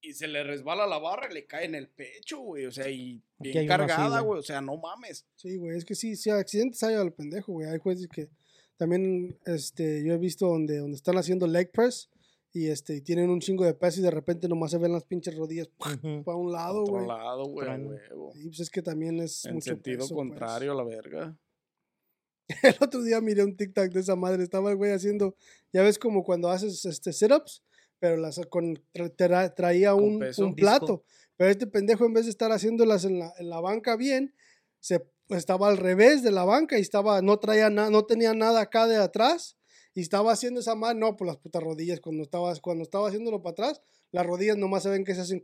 Y 0.00 0.14
se 0.14 0.26
le 0.28 0.42
resbala 0.44 0.86
la 0.86 0.98
barra 0.98 1.28
y 1.30 1.34
le 1.34 1.46
cae 1.46 1.64
en 1.64 1.74
el 1.74 1.88
pecho, 1.88 2.38
güey. 2.40 2.66
O 2.66 2.72
sea, 2.72 2.88
y 2.88 3.20
bien 3.38 3.66
cargada, 3.66 4.20
güey. 4.20 4.38
O 4.38 4.42
sea, 4.42 4.60
no 4.60 4.76
mames. 4.76 5.26
Sí, 5.36 5.56
güey, 5.56 5.76
es 5.76 5.84
que 5.84 5.94
sí, 5.94 6.16
sí, 6.16 6.30
accidentes 6.30 6.82
hay 6.84 6.94
a 6.94 7.04
lo 7.04 7.14
pendejo, 7.14 7.52
güey. 7.52 7.68
Hay 7.68 7.78
jueces 7.78 8.08
que 8.08 8.28
también, 8.76 9.38
este, 9.44 10.04
yo 10.04 10.14
he 10.14 10.18
visto 10.18 10.46
donde, 10.48 10.78
donde 10.78 10.96
están 10.96 11.18
haciendo 11.18 11.46
leg 11.46 11.70
press 11.70 12.10
y 12.52 12.68
este, 12.68 12.96
y 12.96 13.00
tienen 13.00 13.30
un 13.30 13.40
chingo 13.40 13.64
de 13.64 13.72
peso 13.74 14.00
y 14.00 14.02
de 14.02 14.10
repente 14.10 14.46
nomás 14.48 14.70
se 14.72 14.78
ven 14.78 14.92
las 14.92 15.04
pinches 15.04 15.36
rodillas 15.36 15.68
para 15.78 16.36
un 16.36 16.52
lado, 16.52 16.84
güey. 16.84 17.06
lado, 17.06 17.44
güey. 17.46 17.66
Y 18.34 18.48
pues 18.48 18.60
es 18.60 18.70
que 18.70 18.82
también 18.82 19.20
es 19.20 19.44
En 19.46 19.54
mucho 19.54 19.70
sentido 19.70 20.00
peso, 20.00 20.14
pues. 20.14 20.28
contrario 20.28 20.72
a 20.72 20.74
la 20.74 20.84
verga. 20.84 21.38
El 22.62 22.74
otro 22.80 23.02
día 23.02 23.20
miré 23.20 23.44
un 23.44 23.56
TikTok 23.56 23.88
de 23.90 24.00
esa 24.00 24.16
madre, 24.16 24.42
estaba 24.42 24.70
el 24.70 24.76
güey 24.76 24.92
haciendo, 24.92 25.36
ya 25.72 25.82
ves 25.82 25.98
como 25.98 26.22
cuando 26.24 26.50
haces 26.50 26.84
este 26.84 27.12
sit-ups, 27.12 27.62
pero 27.98 28.16
las 28.16 28.38
con 28.50 28.74
tra- 28.92 29.14
tra- 29.16 29.54
traía 29.54 29.92
Con 29.92 30.20
un, 30.38 30.54
plato. 30.54 31.04
Pero 31.36 31.50
este 31.50 31.66
pendejo 31.66 32.04
en 32.04 32.12
vez 32.12 32.24
de 32.26 32.30
estar 32.30 32.50
haciéndolas 32.52 33.04
en 33.04 33.18
la, 33.20 33.32
en 33.38 33.48
la 33.48 33.60
banca 33.60 33.96
bien, 33.96 34.34
se 34.80 35.02
estaba 35.30 35.68
al 35.68 35.78
revés 35.78 36.22
de 36.22 36.30
la 36.32 36.44
banca 36.44 36.78
y 36.78 36.82
estaba, 36.82 37.22
no 37.22 37.38
traía 37.38 37.70
nada, 37.70 37.88
no 37.90 38.04
tenía 38.04 38.34
nada 38.34 38.60
acá 38.60 38.86
de 38.86 38.96
atrás. 38.96 39.56
Y 39.94 40.00
estaba 40.00 40.32
haciendo 40.32 40.60
esa 40.60 40.74
madre, 40.74 40.98
no, 40.98 41.16
por 41.16 41.26
las 41.26 41.36
putas 41.36 41.62
rodillas, 41.62 42.00
cuando 42.00 42.22
estaba, 42.22 42.54
cuando 42.56 42.82
estaba 42.82 43.08
haciéndolo 43.08 43.42
para 43.42 43.52
atrás, 43.52 43.82
las 44.10 44.24
rodillas 44.26 44.56
nomás 44.56 44.82
se 44.84 44.88
ven 44.90 45.04
que 45.04 45.14
se 45.14 45.20
hacen 45.20 45.42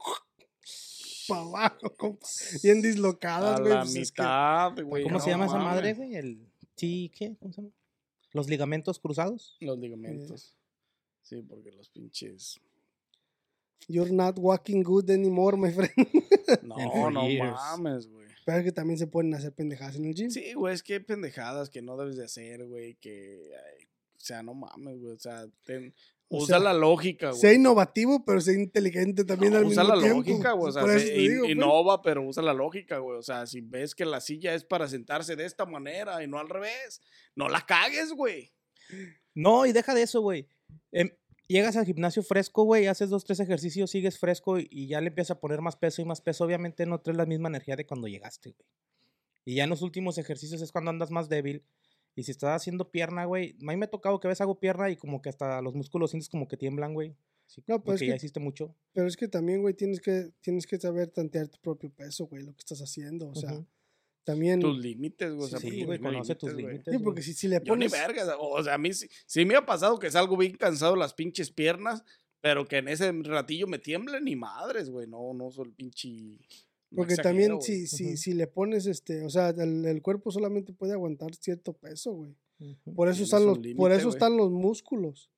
para 1.28 1.40
abajo, 1.42 1.94
compa, 1.98 2.26
bien 2.62 2.80
dislocadas, 2.80 3.60
güey. 3.60 3.72
la 3.72 3.80
pues 3.82 3.96
es 3.96 4.12
que- 4.12 4.22
mitad, 4.22 4.72
güey. 4.84 5.02
¿Cómo 5.02 5.16
no 5.18 5.20
se 5.20 5.30
llama 5.30 5.46
esa 5.46 5.58
madre, 5.58 5.94
güey? 5.94 6.14
El 6.16 6.46
T, 6.74 7.10
¿qué? 7.14 7.36
¿Cómo 7.38 7.52
se 7.52 7.60
llama? 7.62 7.74
Los 8.32 8.48
ligamentos 8.48 8.98
cruzados. 8.98 9.56
Los 9.60 9.78
ligamentos. 9.78 10.56
Sí, 11.22 11.42
porque 11.42 11.72
los 11.72 11.90
pinches. 11.90 12.58
You're 13.86 14.12
not 14.12 14.36
walking 14.38 14.82
good 14.82 15.10
anymore, 15.10 15.56
my 15.56 15.70
friend. 15.70 15.92
No, 16.62 17.10
no 17.10 17.28
years. 17.28 17.52
mames, 17.52 18.08
güey. 18.08 18.26
Pero 18.46 18.58
es 18.58 18.64
que 18.64 18.72
también 18.72 18.98
se 18.98 19.06
pueden 19.06 19.34
hacer 19.34 19.52
pendejadas 19.52 19.96
en 19.96 20.06
el 20.06 20.14
gym. 20.14 20.30
Sí, 20.30 20.54
güey, 20.54 20.72
es 20.74 20.82
que 20.82 20.94
hay 20.94 21.00
pendejadas 21.00 21.68
que 21.68 21.82
no 21.82 21.96
debes 21.98 22.16
de 22.16 22.24
hacer, 22.24 22.64
güey. 22.66 22.94
Que. 22.94 23.50
ay, 23.54 23.86
o 24.18 24.20
sea, 24.20 24.42
no 24.42 24.54
mames, 24.54 25.00
güey. 25.00 25.14
O 25.14 25.18
sea, 25.18 25.46
ten- 25.64 25.94
O 26.30 26.38
usa 26.42 26.58
sea, 26.58 26.58
la 26.58 26.74
lógica, 26.74 27.28
güey. 27.30 27.40
Sea 27.40 27.54
innovativo, 27.54 28.24
pero 28.24 28.40
sea 28.40 28.52
inteligente 28.54 29.24
también 29.24 29.52
No, 29.52 29.60
al 29.60 29.64
usa 29.64 29.82
mismo 29.84 29.96
la 29.96 30.02
tiempo. 30.02 30.18
lógica, 30.30 30.52
güey. 30.52 30.68
O 30.68 30.72
sea, 30.72 30.98
se- 30.98 31.12
digo, 31.12 31.40
pues. 31.44 31.52
innova, 31.52 32.02
pero 32.02 32.22
usa 32.26 32.42
la 32.42 32.52
lógica, 32.52 32.98
güey. 32.98 33.16
O 33.18 33.22
sea, 33.22 33.46
si 33.46 33.60
ves 33.62 33.94
que 33.94 34.04
la 34.04 34.20
silla 34.20 34.54
es 34.54 34.64
para 34.64 34.88
sentarse 34.88 35.36
de 35.36 35.46
esta 35.46 35.64
manera 35.64 36.22
y 36.22 36.26
no 36.26 36.38
al 36.38 36.48
revés, 36.48 37.00
no 37.34 37.48
la 37.48 37.64
cagues, 37.64 38.12
güey. 38.12 38.52
No, 39.34 39.64
y 39.66 39.72
deja 39.72 39.94
de 39.94 40.02
eso, 40.02 40.20
güey. 40.20 40.46
Em, 40.92 41.10
llegas 41.46 41.76
al 41.76 41.86
gimnasio 41.86 42.22
fresco, 42.22 42.64
güey, 42.64 42.86
haces 42.88 43.08
dos, 43.08 43.24
tres 43.24 43.40
ejercicios, 43.40 43.90
sigues 43.90 44.18
fresco 44.18 44.58
y, 44.58 44.66
y 44.70 44.88
ya 44.88 45.00
le 45.00 45.08
empiezas 45.08 45.36
a 45.36 45.40
poner 45.40 45.60
más 45.62 45.76
peso 45.76 46.02
y 46.02 46.04
más 46.04 46.20
peso. 46.20 46.44
Obviamente 46.44 46.84
no 46.86 47.00
traes 47.00 47.16
la 47.16 47.24
misma 47.26 47.48
energía 47.48 47.76
de 47.76 47.86
cuando 47.86 48.08
llegaste, 48.08 48.50
güey. 48.50 48.68
Y 49.46 49.54
ya 49.54 49.64
en 49.64 49.70
los 49.70 49.80
últimos 49.80 50.18
ejercicios 50.18 50.60
es 50.60 50.72
cuando 50.72 50.90
andas 50.90 51.10
más 51.10 51.30
débil. 51.30 51.64
Y 52.14 52.24
si 52.24 52.32
estás 52.32 52.56
haciendo 52.60 52.90
pierna, 52.90 53.24
güey, 53.26 53.56
a 53.62 53.64
mí 53.66 53.76
me 53.76 53.84
ha 53.86 53.90
tocado 53.90 54.18
que 54.18 54.26
a 54.26 54.30
veces 54.30 54.40
hago 54.40 54.58
pierna 54.58 54.90
y 54.90 54.96
como 54.96 55.22
que 55.22 55.28
hasta 55.28 55.60
los 55.62 55.74
músculos 55.74 56.10
sientes 56.10 56.28
como 56.28 56.48
que 56.48 56.56
tiemblan, 56.56 56.94
güey. 56.94 57.14
Sí, 57.46 57.62
No, 57.66 57.82
pues 57.82 57.94
es 57.94 58.00
porque 58.00 58.06
ya 58.08 58.12
que- 58.12 58.16
hiciste 58.16 58.40
mucho. 58.40 58.74
Pero 58.92 59.06
es 59.06 59.16
que 59.16 59.28
también, 59.28 59.62
güey, 59.62 59.72
tienes 59.74 60.00
que, 60.00 60.32
tienes 60.40 60.66
que 60.66 60.78
saber 60.78 61.08
tantear 61.10 61.48
tu 61.48 61.58
propio 61.60 61.90
peso, 61.90 62.26
güey, 62.26 62.42
lo 62.42 62.52
que 62.52 62.58
estás 62.60 62.80
haciendo. 62.82 63.28
O 63.30 63.34
sea, 63.34 63.64
también. 64.24 64.60
Tus 64.60 64.78
límites, 64.78 65.32
güey. 65.32 65.44
o 65.44 65.46
Sí, 65.46 65.50
sea, 65.52 65.60
sí, 65.70 65.84
güey, 65.84 65.98
conoce 65.98 66.34
tus 66.34 66.52
límites. 66.52 66.92
Sí, 66.92 66.98
porque 67.02 67.22
si, 67.22 67.32
si 67.32 67.48
le 67.48 67.56
Yo 67.64 67.74
ni 67.76 67.86
pones. 67.88 67.92
vergas. 67.92 68.28
O 68.38 68.62
sea, 68.62 68.74
a 68.74 68.78
mí 68.78 68.92
sí, 68.92 69.08
sí 69.26 69.44
me 69.46 69.54
ha 69.56 69.64
pasado 69.64 69.98
que 69.98 70.10
salgo 70.10 70.36
bien 70.36 70.56
cansado 70.56 70.96
las 70.96 71.14
pinches 71.14 71.50
piernas, 71.50 72.04
pero 72.42 72.66
que 72.66 72.76
en 72.78 72.88
ese 72.88 73.10
ratillo 73.12 73.66
me 73.66 73.78
tiemblan 73.78 74.24
ni 74.24 74.36
madres, 74.36 74.90
güey. 74.90 75.06
No, 75.06 75.32
no 75.32 75.50
soy 75.50 75.66
el 75.68 75.72
pinche. 75.72 76.08
Porque 76.94 77.14
exagero, 77.14 77.58
también 77.58 77.62
si, 77.62 77.86
si, 77.86 78.16
si 78.16 78.32
le 78.32 78.46
pones 78.46 78.86
este, 78.86 79.24
o 79.24 79.28
sea, 79.28 79.50
el, 79.50 79.84
el 79.84 80.02
cuerpo 80.02 80.30
solamente 80.30 80.72
puede 80.72 80.92
aguantar 80.94 81.34
cierto 81.34 81.74
peso, 81.74 82.12
güey. 82.12 82.36
Por 82.94 83.08
eso 83.08 83.16
Tienes 83.16 83.20
están 83.20 83.46
los, 83.46 83.58
por 83.76 83.92
eso 83.92 84.08
están 84.08 84.36
los 84.36 84.50
músculos. 84.50 85.30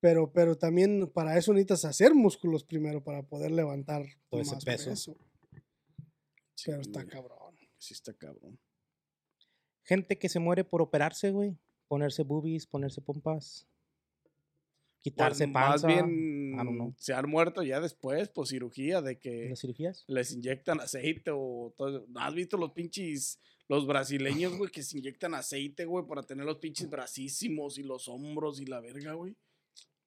Pero, 0.00 0.32
pero 0.32 0.56
también 0.56 1.10
para 1.12 1.36
eso 1.36 1.52
necesitas 1.52 1.84
hacer 1.84 2.14
músculos 2.14 2.62
primero 2.62 3.02
para 3.02 3.22
poder 3.24 3.50
levantar 3.50 4.06
Todo 4.28 4.40
ese 4.42 4.54
más 4.54 4.64
peso. 4.64 4.90
peso. 4.90 5.16
Sí, 6.54 6.70
Pero 6.70 6.80
está 6.82 7.02
güey, 7.02 7.08
cabrón. 7.08 7.56
Sí, 7.78 7.94
está 7.94 8.12
cabrón. 8.12 8.60
Gente 9.82 10.18
que 10.18 10.28
se 10.28 10.38
muere 10.38 10.64
por 10.64 10.82
operarse, 10.82 11.30
güey. 11.30 11.56
Ponerse 11.88 12.22
boobies, 12.22 12.66
ponerse 12.66 13.00
pompas. 13.00 13.66
Quitarse 15.00 15.44
Pues, 15.44 15.52
más 15.52 15.84
bien 15.84 16.94
se 16.96 17.14
han 17.14 17.28
muerto 17.30 17.62
ya 17.62 17.80
después 17.80 18.28
por 18.28 18.46
cirugía 18.48 19.00
de 19.00 19.12
¿En 19.12 19.18
que 19.18 19.48
las 19.50 19.60
cirugías? 19.60 20.04
les 20.08 20.32
inyectan 20.32 20.80
aceite 20.80 21.30
o 21.32 21.72
todo. 21.76 22.04
¿No 22.08 22.20
¿Has 22.20 22.34
visto 22.34 22.56
los 22.56 22.72
pinches, 22.72 23.38
los 23.68 23.86
brasileños, 23.86 24.56
güey, 24.56 24.70
que 24.70 24.82
se 24.82 24.98
inyectan 24.98 25.34
aceite, 25.34 25.84
güey, 25.84 26.04
para 26.06 26.22
tener 26.22 26.44
los 26.44 26.58
pinches 26.58 26.90
bracísimos 26.90 27.78
y 27.78 27.84
los 27.84 28.08
hombros 28.08 28.60
y 28.60 28.66
la 28.66 28.80
verga, 28.80 29.12
güey? 29.14 29.36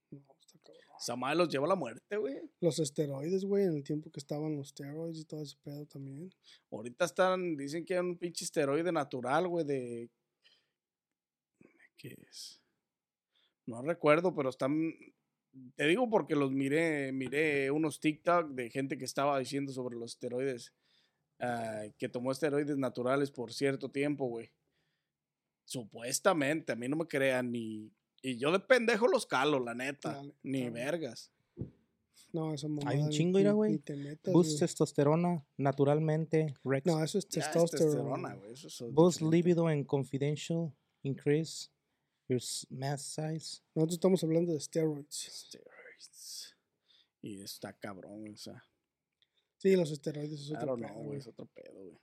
No, 0.10 0.20
está 0.42 0.60
cabrón. 0.60 0.82
Esa 1.00 1.16
madre 1.16 1.38
los 1.38 1.50
lleva 1.50 1.66
a 1.66 1.70
la 1.70 1.76
muerte, 1.76 2.18
güey. 2.18 2.42
Los 2.60 2.78
esteroides, 2.80 3.46
güey, 3.46 3.64
en 3.64 3.76
el 3.78 3.84
tiempo 3.84 4.12
que 4.12 4.20
estaban 4.20 4.56
los 4.58 4.70
steroids 4.70 5.20
y 5.20 5.26
todo 5.26 5.42
ese 5.42 5.56
pedo 5.64 5.86
también. 5.86 6.30
Ahorita 6.70 7.06
están, 7.06 7.56
dicen 7.56 7.86
que 7.86 7.94
hay 7.94 8.02
un 8.02 8.18
pinche 8.18 8.44
esteroide 8.44 8.92
natural, 8.92 9.48
güey, 9.48 9.66
de... 9.66 10.10
¿Qué 11.98 12.18
es? 12.30 12.61
No 13.66 13.82
recuerdo, 13.82 14.34
pero 14.36 14.50
están... 14.50 14.94
Te 15.76 15.86
digo 15.86 16.10
porque 16.10 16.36
los 16.36 16.52
miré, 16.52 17.12
miré 17.12 17.72
unos 17.72 18.00
TikTok 18.00 18.52
de 18.52 18.70
gente 18.70 18.98
que 18.98 19.04
estaba 19.06 19.38
diciendo 19.38 19.74
sobre 19.74 19.98
los 19.98 20.14
esteroides, 20.14 20.74
ah, 21.40 21.84
que 21.98 22.08
tomó 22.08 22.32
esteroides 22.32 22.78
naturales 22.78 23.32
por 23.32 23.52
cierto 23.52 23.90
tiempo, 23.92 24.28
güey. 24.28 24.50
Supuestamente, 25.66 26.72
a 26.72 26.76
mí 26.76 26.88
no 26.88 26.96
me 26.96 27.08
crean 27.08 27.52
ni... 27.52 27.92
Y 28.22 28.38
yo 28.38 28.52
de 28.52 28.60
pendejo 28.60 29.08
los 29.08 29.26
calo, 29.26 29.60
la 29.60 29.74
neta. 29.74 30.14
Dale, 30.14 30.34
ni 30.44 30.60
dale. 30.62 30.72
vergas. 30.72 31.32
No, 32.32 32.54
esa 32.54 32.68
mamada. 32.68 32.92
Hay 32.92 33.02
un 33.02 33.10
chingo, 33.10 33.38
mira, 33.40 33.52
ni- 33.52 33.56
güey. 33.58 33.82
Boost 34.32 34.60
testosterona 34.60 35.44
naturalmente. 35.58 36.56
Rex. 36.64 36.86
No, 36.86 37.04
eso 37.04 37.18
es 37.18 37.28
Ya 37.28 37.42
es 37.42 37.52
testosterona. 37.52 38.36
güey. 38.36 38.54
Eso 38.54 38.68
es 38.68 38.94
Boost 38.94 39.22
libido 39.22 39.70
en 39.70 39.84
confidential. 39.84 40.72
increase 41.04 41.70
your 42.28 42.38
s- 42.38 42.66
mass 42.70 43.02
size. 43.04 43.62
Nosotros 43.76 43.94
estamos 43.96 44.24
hablando 44.24 44.54
de 44.54 44.60
steroids. 44.60 45.16
Steroids. 45.16 46.56
Y 47.22 47.42
está 47.42 47.74
cabrón, 47.74 48.30
o 48.34 48.38
sea. 48.38 48.64
Sí, 49.58 49.76
los 49.76 49.92
esteroides 49.92 50.42
es 50.42 50.52
otro 50.52 50.76
pedo, 50.76 50.94
güey, 50.96 51.06
güey. 51.06 51.20
es 51.20 51.28
otro 51.28 51.46
pedo, 51.48 51.74
güey. 51.74 52.00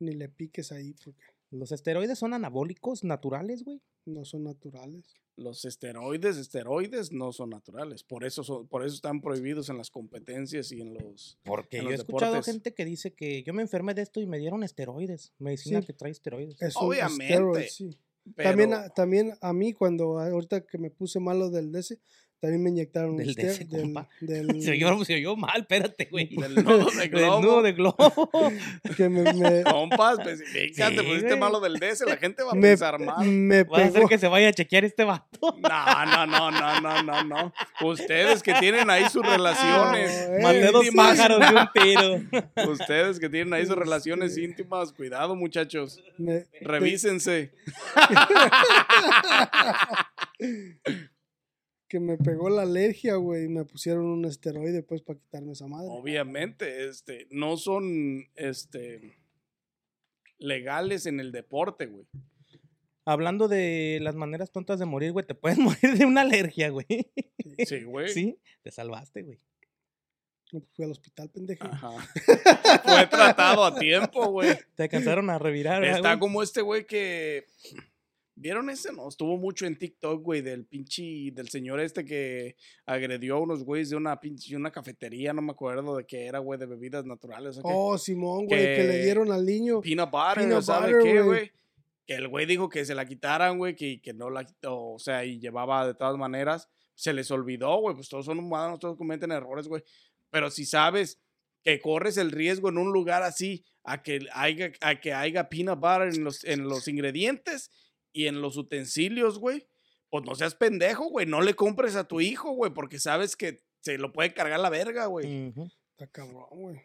Ni 0.00 0.12
le 0.14 0.28
piques 0.28 0.72
ahí 0.72 0.92
porque 1.04 1.22
Los 1.50 1.70
esteroides 1.70 2.18
son 2.18 2.34
anabólicos 2.34 3.04
naturales, 3.04 3.62
güey. 3.64 3.80
no 4.06 4.24
son 4.24 4.42
naturales. 4.44 5.14
Los 5.36 5.64
esteroides, 5.64 6.36
esteroides 6.36 7.10
no 7.12 7.32
son 7.32 7.50
naturales. 7.50 8.02
Por 8.04 8.24
eso, 8.24 8.42
son, 8.44 8.66
por 8.68 8.84
eso 8.84 8.94
están 8.94 9.20
prohibidos 9.20 9.68
en 9.68 9.78
las 9.78 9.90
competencias 9.90 10.70
y 10.72 10.80
en 10.80 10.94
los. 10.94 11.38
Porque 11.44 11.78
En 11.78 11.84
yo 11.84 11.90
he 11.90 11.94
escuchado 11.94 12.32
deportes. 12.34 12.52
gente 12.54 12.74
que 12.74 12.84
dice 12.84 13.14
que 13.14 13.42
yo 13.44 13.52
me 13.54 13.62
enfermé 13.62 13.94
de 13.94 14.02
esto 14.02 14.20
y 14.20 14.26
me 14.26 14.38
dieron 14.38 14.62
esteroides. 14.64 15.32
Medicina 15.38 15.80
Sí. 15.80 15.86
que 15.86 15.92
trae 15.92 16.12
esteroides. 16.12 16.60
Es 16.60 16.76
un 16.76 16.86
Obviamente, 16.88 17.68
sí. 17.68 17.98
Pero, 18.36 18.50
También, 18.50 18.74
a- 18.74 18.88
también 18.90 19.32
a 19.40 19.52
mí, 19.52 19.72
cuando 19.72 20.18
ahorita 20.18 20.62
que 20.66 20.78
me 20.78 20.90
puse 20.90 21.20
malo 21.20 21.50
del 21.50 21.70
DC, 21.72 22.00
también 22.44 22.62
me 22.62 22.68
inyectaron 22.70 23.12
un 23.12 23.16
Del 23.16 23.30
ster- 23.34 23.42
DC, 23.46 23.64
del, 23.64 23.80
compa. 23.80 24.08
del- 24.20 24.62
Se 24.62 24.72
oyó, 24.72 25.02
se 25.04 25.14
oyó 25.14 25.34
mal, 25.36 25.60
espérate, 25.62 26.08
güey. 26.10 26.26
Del 26.36 26.56
nudo 26.62 26.90
de 26.90 26.96
Del 27.00 27.08
globo. 27.08 27.40
nudo 27.40 27.62
de 27.62 27.72
globo. 27.72 28.30
que 28.96 29.08
me, 29.08 29.32
me, 29.32 29.62
Compas, 29.64 30.18
especifica, 30.18 30.90
Sí, 30.90 30.96
te 30.96 31.02
pusiste 31.02 31.26
güey. 31.28 31.38
malo 31.40 31.60
del 31.60 31.78
DS, 31.78 32.02
la 32.06 32.16
gente 32.18 32.42
va 32.42 32.50
a 32.52 32.54
me, 32.54 32.60
pensar 32.60 32.98
mal. 33.00 33.26
me 33.26 33.62
Va 33.64 33.78
a 33.78 33.84
hacer 33.86 34.04
que 34.06 34.18
se 34.18 34.28
vaya 34.28 34.48
a 34.48 34.52
chequear 34.52 34.84
este 34.84 35.04
vato. 35.04 35.38
No, 35.40 36.04
no, 36.06 36.26
no, 36.26 36.50
no, 36.50 36.80
no, 36.80 37.02
no, 37.02 37.24
no. 37.24 37.52
Ustedes 37.82 38.42
que 38.42 38.52
tienen 38.54 38.90
ahí 38.90 39.08
sus 39.08 39.24
relaciones 39.24 40.10
Eh, 40.28 40.38
Maté 40.42 40.66
dos 40.70 40.86
pájaros 40.94 41.40
de 41.40 41.46
un 41.56 41.68
tiro. 41.72 42.70
Ustedes 42.72 43.18
que 43.18 43.28
tienen 43.30 43.54
ahí 43.54 43.64
sus 43.64 43.76
relaciones 43.76 44.30
Este- 44.32 44.42
íntimas, 44.44 44.92
cuidado, 44.92 45.34
muchachos. 45.34 46.02
me- 46.18 46.44
Revísense. 46.60 47.52
Que 51.88 52.00
me 52.00 52.16
pegó 52.16 52.48
la 52.50 52.62
alergia, 52.62 53.16
güey, 53.16 53.44
y 53.44 53.48
me 53.48 53.64
pusieron 53.64 54.06
un 54.06 54.24
esteroide, 54.24 54.82
pues, 54.82 55.02
para 55.02 55.18
quitarme 55.18 55.52
esa 55.52 55.66
madre. 55.66 55.88
Obviamente, 55.90 56.88
este, 56.88 57.26
no 57.30 57.56
son, 57.56 58.26
este, 58.34 59.16
legales 60.38 61.06
en 61.06 61.20
el 61.20 61.32
deporte, 61.32 61.86
güey. 61.86 62.06
Hablando 63.06 63.48
de 63.48 63.98
las 64.00 64.14
maneras 64.14 64.50
tontas 64.50 64.78
de 64.78 64.86
morir, 64.86 65.12
güey, 65.12 65.26
te 65.26 65.34
puedes 65.34 65.58
morir 65.82 65.98
de 65.98 66.06
una 66.06 66.22
alergia, 66.22 66.70
güey. 66.70 66.86
Sí, 67.66 67.82
güey. 67.84 68.08
Sí, 68.08 68.38
te 68.62 68.70
salvaste, 68.70 69.22
güey. 69.22 69.38
No, 70.52 70.60
pues, 70.60 70.72
fui 70.76 70.84
al 70.84 70.92
hospital, 70.92 71.30
pendejo. 71.30 71.66
Ajá. 71.66 71.90
Fue 72.84 73.06
tratado 73.08 73.64
a 73.64 73.74
tiempo, 73.76 74.30
güey. 74.30 74.56
Te 74.76 74.84
alcanzaron 74.84 75.28
a 75.30 75.38
revirar, 75.38 75.80
¿verdad, 75.80 75.96
Está 75.96 76.10
güey? 76.10 76.20
como 76.20 76.42
este 76.42 76.62
güey 76.62 76.86
que. 76.86 77.46
¿Vieron 78.36 78.68
ese? 78.68 78.92
No, 78.92 79.08
estuvo 79.08 79.36
mucho 79.38 79.64
en 79.64 79.78
TikTok, 79.78 80.20
güey, 80.22 80.42
del 80.42 80.66
pinche. 80.66 81.30
del 81.32 81.48
señor 81.48 81.78
este 81.78 82.04
que 82.04 82.56
agredió 82.84 83.36
a 83.36 83.40
unos 83.40 83.62
güeyes 83.62 83.90
de 83.90 83.96
una 83.96 84.18
pinche. 84.18 84.56
una 84.56 84.72
cafetería, 84.72 85.32
no 85.32 85.40
me 85.40 85.52
acuerdo 85.52 85.96
de 85.96 86.04
qué 86.04 86.26
era, 86.26 86.40
güey, 86.40 86.58
de 86.58 86.66
bebidas 86.66 87.04
naturales. 87.04 87.60
Oh, 87.62 87.96
Simón, 87.96 88.46
güey, 88.46 88.60
que... 88.60 88.84
le 88.84 88.92
que- 88.92 89.02
dieron 89.04 89.30
al 89.30 89.46
niño. 89.46 89.80
Peanut 89.80 90.10
butter, 90.10 90.34
Peanut 90.34 90.62
¿sabe 90.62 90.94
butter, 90.94 91.02
qué, 91.02 91.22
güey. 91.22 91.24
güey? 91.38 91.52
Que 92.06 92.14
el 92.14 92.28
güey 92.28 92.44
dijo 92.46 92.68
que 92.68 92.84
se 92.84 92.94
la 92.94 93.06
quitaran, 93.06 93.56
güey, 93.56 93.76
que, 93.76 94.00
que 94.02 94.12
no 94.12 94.28
la 94.30 94.44
quitó, 94.44 94.78
o 94.78 94.98
sea, 94.98 95.24
y 95.24 95.38
llevaba 95.38 95.86
de 95.86 95.94
todas 95.94 96.18
maneras. 96.18 96.68
Se 96.96 97.12
les 97.12 97.30
olvidó, 97.30 97.78
güey, 97.80 97.94
pues 97.94 98.08
todos 98.08 98.26
son 98.26 98.38
humanos, 98.40 98.78
todos 98.78 98.96
cometen 98.96 99.30
errores, 99.32 99.68
güey. 99.68 99.82
Pero 100.30 100.50
si 100.50 100.64
sabes 100.66 101.20
que 101.62 101.80
corres 101.80 102.18
el 102.18 102.30
riesgo 102.30 102.68
en 102.68 102.78
un 102.78 102.92
lugar 102.92 103.22
así 103.22 103.64
a 103.84 104.02
que 104.02 104.26
haya, 104.32 104.72
a 104.80 105.00
que 105.00 105.12
haya 105.14 105.48
peanut 105.48 105.80
butter 105.80 106.08
en 106.14 106.24
los, 106.24 106.44
en 106.44 106.64
los 106.64 106.86
ingredientes 106.88 107.70
y 108.14 108.26
en 108.28 108.40
los 108.40 108.56
utensilios, 108.56 109.38
güey, 109.38 109.68
pues 110.08 110.24
no 110.24 110.34
seas 110.34 110.54
pendejo, 110.54 111.10
güey. 111.10 111.26
No 111.26 111.42
le 111.42 111.52
compres 111.54 111.96
a 111.96 112.08
tu 112.08 112.20
hijo, 112.22 112.52
güey, 112.52 112.72
porque 112.72 112.98
sabes 112.98 113.36
que 113.36 113.62
se 113.80 113.98
lo 113.98 114.12
puede 114.12 114.32
cargar 114.32 114.60
la 114.60 114.70
verga, 114.70 115.04
güey. 115.06 115.52
Está 115.90 116.06
cabrón, 116.10 116.46
güey. 116.50 116.80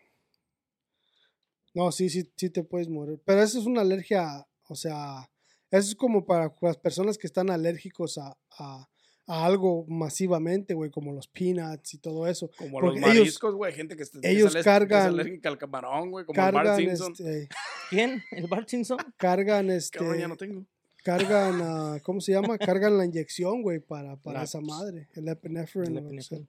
No, 1.73 1.91
sí, 1.91 2.09
sí, 2.09 2.31
sí 2.35 2.49
te 2.49 2.63
puedes 2.63 2.89
morir. 2.89 3.21
Pero 3.25 3.41
eso 3.43 3.59
es 3.59 3.65
una 3.65 3.81
alergia, 3.81 4.45
o 4.67 4.75
sea, 4.75 5.29
eso 5.71 5.89
es 5.89 5.95
como 5.95 6.25
para 6.25 6.53
las 6.61 6.77
personas 6.77 7.17
que 7.17 7.27
están 7.27 7.51
alérgicos 7.51 8.17
a, 8.17 8.35
a, 8.57 8.89
a 9.27 9.45
algo 9.45 9.85
masivamente, 9.87 10.73
güey, 10.73 10.89
como 10.89 11.13
los 11.13 11.27
peanuts 11.27 11.93
y 11.93 11.99
todo 11.99 12.27
eso. 12.27 12.49
Como 12.57 12.81
los 12.81 12.89
porque 12.95 13.01
mariscos, 13.01 13.53
güey, 13.53 13.71
gente 13.73 13.95
que, 13.95 14.01
está, 14.03 14.19
que 14.19 14.27
es 14.29 14.33
ellos 14.35 14.55
alérgica- 14.55 14.63
que 14.79 14.85
es 14.85 14.89
cargan- 14.89 15.07
alérgica 15.07 15.49
al 15.49 15.57
camarón, 15.59 16.09
güey, 16.11 16.25
como 16.25 16.41
el 16.43 16.51
Bart 16.51 16.67
Cargan, 16.69 16.77
Simpson. 16.97 17.11
este, 17.11 17.49
¿Quién? 17.91 18.23
¿El 18.31 18.47
Bart 18.47 18.67
Simpson? 18.67 18.97
cargan, 19.17 19.69
este, 19.69 19.99
Cabrón, 19.99 20.17
ya 20.17 20.27
no 20.27 20.35
tengo. 20.35 20.65
Cargan, 21.03 21.61
ah, 21.61 21.97
¿cómo 22.03 22.21
se 22.21 22.31
llama? 22.33 22.57
Cargan 22.57 22.97
la 22.97 23.05
inyección, 23.05 23.61
güey, 23.61 23.79
para, 23.79 24.15
para 24.17 24.39
La- 24.39 24.45
esa 24.45 24.61
madre, 24.61 25.07
el 25.13 25.27
epinephrine. 25.27 25.87
El 25.99 26.05
epinefrina. 26.05 26.47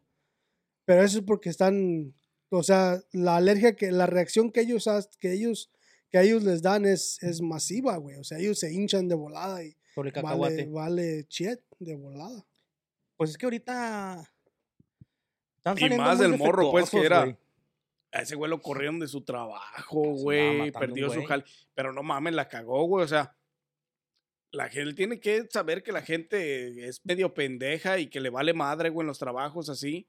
Pero 0.84 1.02
eso 1.02 1.18
es 1.18 1.24
porque 1.24 1.48
están, 1.50 2.14
o 2.50 2.62
sea, 2.62 3.00
la 3.12 3.36
alergia 3.36 3.76
que, 3.76 3.90
la 3.92 4.06
reacción 4.06 4.50
que 4.50 4.60
ellos, 4.62 4.88
que 5.20 5.32
ellos, 5.32 5.70
que 6.10 6.18
a 6.18 6.22
ellos 6.22 6.42
les 6.42 6.62
dan 6.62 6.84
es, 6.86 7.22
es 7.22 7.40
masiva, 7.40 7.96
güey. 7.96 8.16
O 8.16 8.24
sea, 8.24 8.38
ellos 8.38 8.58
se 8.58 8.72
hinchan 8.72 9.06
de 9.08 9.14
volada 9.14 9.62
y 9.62 9.76
Por 9.94 10.06
el 10.06 10.12
vale, 10.12 10.22
cacahuate. 10.22 10.66
vale 10.66 11.26
shit 11.28 11.60
de 11.78 11.94
volada. 11.96 12.44
Pues 13.16 13.30
es 13.30 13.38
que 13.38 13.46
ahorita. 13.46 14.32
Están 15.58 15.76
Y 15.78 15.96
más 15.96 16.18
del 16.18 16.36
morro, 16.38 16.70
pues, 16.70 16.90
que 16.90 17.04
era-. 17.04 17.36
A 18.12 18.22
ese 18.22 18.34
güey 18.34 18.50
lo 18.50 18.60
corrieron 18.60 18.98
de 18.98 19.06
su 19.06 19.20
trabajo, 19.20 20.02
andaba 20.02 20.20
güey. 20.20 20.72
Perdió 20.72 21.10
su 21.10 21.22
jal. 21.22 21.44
Pero 21.74 21.92
no 21.92 22.02
mames, 22.02 22.34
la 22.34 22.48
cagó, 22.48 22.82
güey. 22.84 23.04
O 23.04 23.08
sea, 23.08 23.36
la 24.52 24.68
gente 24.68 24.94
tiene 24.94 25.20
que 25.20 25.46
saber 25.50 25.82
que 25.82 25.92
la 25.92 26.02
gente 26.02 26.88
es 26.88 27.00
medio 27.04 27.34
pendeja 27.34 27.98
y 27.98 28.08
que 28.08 28.20
le 28.20 28.30
vale 28.30 28.52
madre, 28.52 28.90
güey, 28.90 29.04
en 29.04 29.08
los 29.08 29.18
trabajos 29.18 29.68
así. 29.68 30.08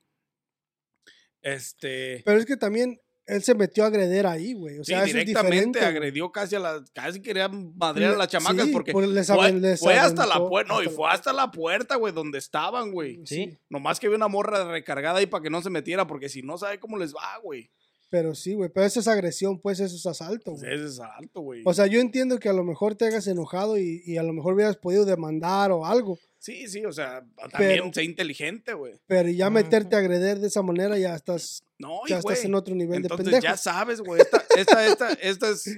Este. 1.41 2.21
Pero 2.25 2.39
es 2.39 2.45
que 2.45 2.57
también 2.57 2.99
él 3.25 3.43
se 3.43 3.55
metió 3.55 3.83
a 3.83 3.87
agreder 3.87 4.25
ahí, 4.25 4.53
güey. 4.53 4.79
O 4.79 4.83
sea, 4.83 5.03
directamente 5.03 5.79
agredió 5.79 6.31
casi 6.31 6.55
a 6.55 6.59
las. 6.59 6.91
Casi 6.91 7.21
quería 7.21 7.47
madrear 7.47 8.15
a 8.15 8.17
las 8.17 8.27
chamacas 8.27 8.65
sí, 8.65 8.71
porque. 8.73 8.91
por- 8.91 9.07
les 9.07 9.27
fue, 9.27 9.53
les 9.53 9.79
fue 9.79 9.97
hasta 9.97 10.25
la 10.25 10.39
puerta. 10.39 10.73
No, 10.73 10.81
y 10.81 10.87
hasta 10.87 10.91
la 10.91 10.95
fue 10.95 11.11
hasta 11.11 11.33
la 11.33 11.51
puerta, 11.51 11.95
güey, 11.95 12.13
donde 12.13 12.37
estaban, 12.39 12.91
güey. 12.91 13.21
Sí. 13.25 13.57
Nomás 13.69 13.99
que 13.99 14.07
había 14.07 14.17
una 14.17 14.27
morra 14.27 14.69
recargada 14.71 15.19
ahí 15.19 15.27
para 15.27 15.43
que 15.43 15.49
no 15.49 15.61
se 15.61 15.69
metiera, 15.69 16.07
porque 16.07 16.29
si 16.29 16.41
no 16.41 16.57
sabe 16.57 16.79
cómo 16.79 16.97
les 16.97 17.13
va, 17.13 17.37
güey. 17.43 17.71
Pero 18.12 18.36
sí, 18.36 18.53
güey. 18.53 18.70
Pero 18.70 18.86
eso 18.86 18.99
es 18.99 19.07
agresión, 19.07 19.59
pues 19.59 19.80
eso 19.80 19.95
es 19.95 20.05
asalto, 20.05 20.51
Pues 20.51 20.62
güey. 20.64 20.76
ese 20.76 20.86
es 20.86 20.99
alto, 20.99 21.41
güey. 21.41 21.64
O 21.66 21.74
sea, 21.74 21.88
yo 21.88 21.99
entiendo 22.01 22.38
que 22.39 22.49
a 22.49 22.53
lo 22.53 22.64
mejor 22.64 22.93
te 22.95 23.05
hagas 23.05 23.26
enojado 23.26 23.78
y, 23.80 24.03
y 24.05 24.18
a 24.18 24.24
lo 24.24 24.34
mejor 24.34 24.53
hubieras 24.53 24.76
podido 24.78 25.05
demandar 25.05 25.72
o 25.72 25.86
algo. 25.86 26.20
Sí, 26.38 26.68
sí, 26.68 26.84
o 26.86 26.91
sea, 26.91 27.26
también 27.51 27.80
Pero- 27.82 27.93
sé 27.93 28.03
inteligente, 28.03 28.74
güey. 28.74 28.99
Pero 29.07 29.30
ya 29.30 29.49
meterte 29.49 29.95
a 29.95 29.99
agreder 29.99 30.39
de 30.39 30.47
esa 30.47 30.62
manera 30.62 30.97
ya 30.97 31.16
estás, 31.16 31.64
No, 31.80 32.01
ya 32.07 32.18
estás 32.20 32.43
en 32.43 32.53
otro 32.53 32.76
nivel 32.76 32.97
Entonces 33.03 33.26
de 33.26 33.32
pendejo. 33.32 33.51
ya 33.53 33.57
sabes, 33.57 34.01
güey. 34.01 34.20
Esta, 34.22 34.43
esta, 34.57 34.86
esta, 34.88 35.14
esta 35.14 35.49
es. 35.49 35.78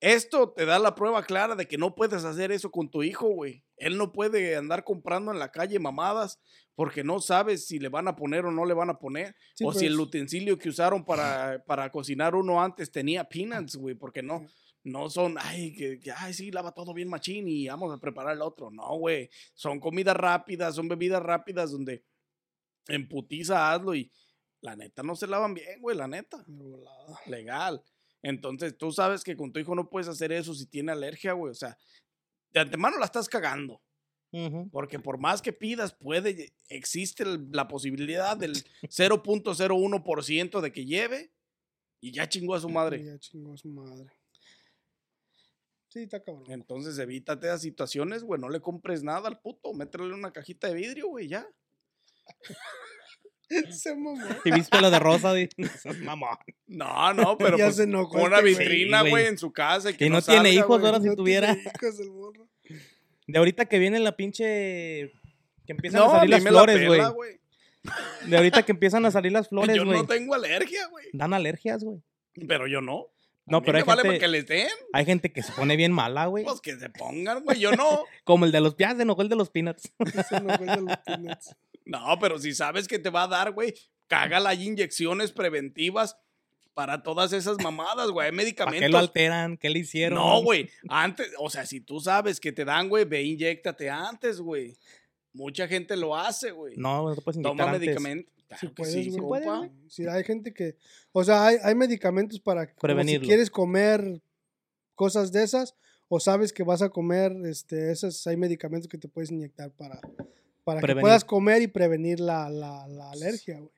Esto 0.00 0.50
te 0.50 0.64
da 0.64 0.78
la 0.78 0.94
prueba 0.94 1.24
clara 1.24 1.56
de 1.56 1.66
que 1.66 1.76
no 1.78 1.94
puedes 1.94 2.24
hacer 2.24 2.52
eso 2.52 2.70
con 2.70 2.88
tu 2.90 3.02
hijo, 3.02 3.28
güey. 3.28 3.62
Él 3.78 3.96
no 3.96 4.12
puede 4.12 4.56
andar 4.56 4.84
comprando 4.84 5.32
en 5.32 5.38
la 5.38 5.50
calle 5.50 5.78
mamadas 5.78 6.40
porque 6.74 7.02
no 7.02 7.20
sabes 7.20 7.66
si 7.66 7.78
le 7.78 7.88
van 7.88 8.08
a 8.08 8.16
poner 8.16 8.44
o 8.44 8.52
no 8.52 8.64
le 8.64 8.74
van 8.74 8.90
a 8.90 8.98
poner. 8.98 9.34
Sí, 9.54 9.64
o 9.64 9.72
si 9.72 9.86
el 9.86 9.96
pues. 9.96 10.08
utensilio 10.08 10.58
que 10.58 10.68
usaron 10.68 11.04
para, 11.04 11.64
para 11.66 11.90
cocinar 11.90 12.34
uno 12.34 12.62
antes 12.62 12.90
tenía 12.90 13.24
peanuts, 13.24 13.76
güey. 13.76 13.94
Porque 13.94 14.22
no, 14.22 14.46
no 14.84 15.10
son, 15.10 15.36
ay, 15.38 15.74
que, 15.74 15.98
que, 15.98 16.12
ay, 16.12 16.32
sí, 16.32 16.50
lava 16.50 16.72
todo 16.72 16.94
bien 16.94 17.08
machín 17.08 17.48
y 17.48 17.68
vamos 17.68 17.92
a 17.92 17.98
preparar 17.98 18.34
el 18.34 18.42
otro. 18.42 18.70
No, 18.70 18.96
güey. 18.96 19.28
Son 19.54 19.80
comidas 19.80 20.16
rápidas, 20.16 20.74
son 20.74 20.88
bebidas 20.88 21.22
rápidas 21.22 21.72
donde 21.72 22.04
en 22.88 23.08
putiza 23.08 23.72
hazlo 23.72 23.94
y 23.94 24.10
la 24.60 24.74
neta 24.76 25.02
no 25.02 25.14
se 25.14 25.26
lavan 25.26 25.54
bien, 25.54 25.80
güey, 25.80 25.96
la 25.96 26.08
neta 26.08 26.44
legal. 27.26 27.82
Entonces, 28.22 28.76
tú 28.76 28.90
sabes 28.90 29.22
que 29.22 29.36
con 29.36 29.52
tu 29.52 29.60
hijo 29.60 29.74
no 29.74 29.88
puedes 29.88 30.08
hacer 30.08 30.32
eso 30.32 30.54
si 30.54 30.66
tiene 30.66 30.92
alergia, 30.92 31.32
güey. 31.32 31.52
O 31.52 31.54
sea, 31.54 31.78
de 32.52 32.60
antemano 32.60 32.98
la 32.98 33.06
estás 33.06 33.28
cagando. 33.28 33.82
Porque 34.70 34.98
por 34.98 35.18
más 35.18 35.40
que 35.40 35.54
pidas, 35.54 35.94
puede, 35.94 36.52
existe 36.68 37.24
la 37.50 37.66
posibilidad 37.66 38.36
del 38.36 38.56
0.01% 38.82 40.60
de 40.60 40.72
que 40.72 40.84
lleve 40.84 41.32
y 42.00 42.12
ya 42.12 42.28
chingó 42.28 42.54
a 42.54 42.60
su 42.60 42.68
madre. 42.68 43.02
Ya 43.04 43.18
chingó 43.18 43.54
a 43.54 43.56
su 43.56 43.68
madre. 43.68 44.12
Sí, 45.88 46.00
está 46.00 46.22
cabrón. 46.22 46.44
Entonces, 46.50 46.98
evítate 46.98 47.46
esas 47.46 47.62
situaciones, 47.62 48.22
güey. 48.22 48.38
No 48.38 48.50
le 48.50 48.60
compres 48.60 49.02
nada 49.02 49.28
al 49.28 49.40
puto. 49.40 49.72
Métele 49.72 50.12
una 50.12 50.32
cajita 50.32 50.68
de 50.68 50.74
vidrio, 50.74 51.08
güey, 51.08 51.28
ya. 51.28 51.48
Se 53.70 53.94
mamó. 53.94 54.18
¿Y 54.44 54.50
viste 54.50 54.80
lo 54.80 54.90
de 54.90 54.98
Rosa, 54.98 55.32
mamón. 56.02 56.36
No, 56.66 57.14
no, 57.14 57.38
pero 57.38 57.56
Ya 57.56 57.64
pues, 57.66 57.76
se 57.76 57.84
enojó 57.84 58.22
una 58.22 58.38
este 58.38 58.48
vitrina, 58.50 59.02
güey, 59.02 59.26
en 59.26 59.38
su 59.38 59.52
casa. 59.52 59.90
Y, 59.90 59.94
que 59.94 60.06
Y 60.06 60.10
no 60.10 60.20
tiene 60.22 60.50
salga, 60.50 60.50
hijos, 60.50 60.84
ahora 60.84 61.00
si 61.00 61.06
No 61.08 61.16
tuviera. 61.16 61.52
hijos 61.52 62.00
el 62.00 62.10
morro. 62.10 62.48
De 63.26 63.38
ahorita 63.38 63.66
que 63.66 63.78
viene 63.78 63.98
la 64.00 64.16
pinche. 64.16 65.12
Que 65.66 65.72
empiezan 65.72 66.00
No, 66.00 66.06
a 66.14 66.18
salir 66.20 66.30
las 66.30 66.42
flores, 66.44 66.86
güey. 67.14 67.38
De 68.26 68.36
ahorita 68.36 68.62
que 68.64 68.72
empiezan 68.72 69.04
a 69.06 69.10
salir 69.10 69.32
las 69.32 69.48
flores, 69.50 69.76
Yo 69.76 69.84
güey. 69.84 69.98
no 69.98 70.06
tengo 70.06 70.34
alergia, 70.34 70.86
güey. 70.88 71.06
Dan 71.12 71.32
alergias, 71.34 71.84
güey. 71.84 72.02
Pero 72.46 72.66
yo 72.66 72.80
no. 72.80 73.06
No, 73.46 73.58
A 73.58 73.60
mí 73.60 73.64
pero 73.66 73.76
me 73.76 73.80
hay 73.80 73.86
vale 73.86 74.02
gente, 74.02 74.18
que 74.18 74.28
les 74.28 74.46
den. 74.46 74.68
hay 74.92 75.04
gente 75.06 75.32
que 75.32 75.42
se 75.42 75.52
pone 75.52 75.74
bien 75.76 75.90
mala, 75.90 76.26
güey. 76.26 76.44
Pues 76.44 76.60
que 76.60 76.76
se 76.76 76.90
pongan, 76.90 77.42
güey. 77.42 77.58
Yo 77.58 77.72
no. 77.72 78.04
Como 78.24 78.44
el 78.44 78.52
de 78.52 78.60
los 78.60 78.76
ya 78.76 78.94
se 78.94 79.02
enojó 79.02 79.22
el 79.22 79.30
de 79.30 79.36
los 79.36 79.48
peanuts. 79.48 79.90
Eso 80.00 80.40
no 80.40 80.54
fue 80.58 80.66
de 80.66 80.80
los 80.82 80.96
peanuts. 80.98 81.56
No, 81.88 82.18
pero 82.20 82.38
si 82.38 82.54
sabes 82.54 82.86
que 82.86 82.98
te 82.98 83.10
va 83.10 83.24
a 83.24 83.28
dar, 83.28 83.52
güey, 83.52 83.74
cágala. 84.06 84.50
Hay 84.50 84.66
inyecciones 84.66 85.32
preventivas 85.32 86.16
para 86.74 87.02
todas 87.02 87.32
esas 87.32 87.56
mamadas, 87.62 88.10
güey. 88.10 88.26
Hay 88.26 88.30
¿Para 88.30 88.42
medicamentos. 88.42 88.86
qué 88.86 88.88
lo 88.88 88.98
alteran? 88.98 89.56
¿Qué 89.56 89.70
le 89.70 89.80
hicieron? 89.80 90.18
No, 90.18 90.42
güey. 90.42 90.68
Antes, 90.88 91.32
o 91.38 91.50
sea, 91.50 91.66
si 91.66 91.80
tú 91.80 91.98
sabes 91.98 92.38
que 92.38 92.52
te 92.52 92.64
dan, 92.64 92.88
güey, 92.88 93.04
ve, 93.04 93.22
inyéctate 93.22 93.90
antes, 93.90 94.40
güey. 94.40 94.76
Mucha 95.32 95.66
gente 95.66 95.96
lo 95.96 96.14
hace, 96.14 96.50
güey. 96.50 96.76
No, 96.76 97.08
no 97.08 97.14
te 97.14 97.22
puedes 97.22 97.36
inyectar 97.36 97.56
Toma 97.56 97.70
antes. 97.70 97.80
medicamentos. 97.80 98.32
Claro 98.46 98.60
que 98.60 98.68
puedes, 98.68 98.94
sí, 98.94 100.04
güey. 100.04 100.16
hay 100.16 100.24
gente 100.24 100.54
que. 100.54 100.76
O 101.12 101.24
sea, 101.24 101.46
hay, 101.46 101.56
hay 101.62 101.74
medicamentos 101.74 102.38
para. 102.38 102.72
Prevenirlo. 102.80 103.24
Si 103.24 103.28
quieres 103.28 103.50
comer 103.50 104.22
cosas 104.94 105.32
de 105.32 105.42
esas, 105.42 105.74
o 106.08 106.18
sabes 106.20 106.52
que 106.52 106.62
vas 106.62 106.82
a 106.82 106.88
comer 106.88 107.32
este, 107.44 107.92
esas, 107.92 108.26
hay 108.26 108.36
medicamentos 108.36 108.88
que 108.88 108.98
te 108.98 109.08
puedes 109.08 109.30
inyectar 109.30 109.70
para, 109.70 110.00
para 110.76 110.94
que 110.94 111.00
puedas 111.00 111.24
comer 111.24 111.62
y 111.62 111.68
prevenir 111.68 112.20
la, 112.20 112.48
la, 112.50 112.86
la 112.88 113.10
alergia, 113.10 113.58
güey. 113.58 113.70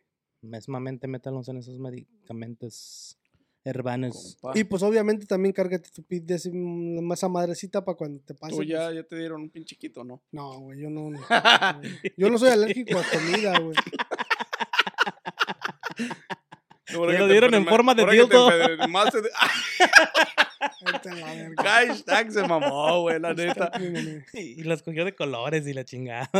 Mesmamente 0.43 1.07
métalos 1.07 1.49
en 1.49 1.59
esos 1.59 1.79
medicamentos 1.79 3.17
herbanos. 3.63 4.39
Compa. 4.41 4.59
Y 4.59 4.65
pues 4.65 4.83
obviamente 4.83 5.27
también 5.27 5.53
cárgate 5.53 5.91
tu 5.91 6.03
pit 6.03 6.25
de 6.25 6.37
ese- 6.37 6.51
mm, 6.51 7.01
masa 7.03 7.29
madrecita 7.29 7.85
para 7.85 7.97
cuando 7.97 8.21
te 8.23 8.35
pase. 8.35 8.57
Tú 8.57 8.63
ya, 8.63 8.87
pues. 8.87 8.95
ya 8.97 9.03
te 9.05 9.17
dieron 9.17 9.43
un 9.43 9.51
pinchiquito, 9.51 10.03
¿no? 10.03 10.23
No, 10.33 10.61
güey, 10.61 10.81
yo 10.81 10.89
no. 10.91 11.11
no, 11.11 11.21
Yo 12.17 12.31
no 12.31 12.39
soy 12.39 12.51
alérgico 12.51 12.99
a 12.99 13.03
comida, 13.05 13.59
güey. 13.59 13.77
Me 16.99 17.19
lo 17.19 17.29
dieron 17.29 17.55
en 17.55 17.67
forma 17.67 17.95
de 17.95 18.07
dildo. 18.07 18.51
la. 18.51 18.89
Hashtag 21.63 22.33
se 22.33 22.47
mamó, 22.47 23.03
güey, 23.03 23.21
la 23.21 23.35
neta. 23.35 23.71
Y 24.35 24.63
los 24.63 24.83
cogió 24.83 25.05
de 25.05 25.15
colores 25.15 25.67
y 25.67 25.73
la 25.73 25.85
chingada. 25.85 26.31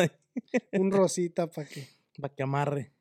Un 0.73 0.91
rosita 0.91 1.47
para 1.49 1.69
que. 1.69 1.89
Para 2.21 2.35
que 2.35 2.43
amarre. 2.43 2.93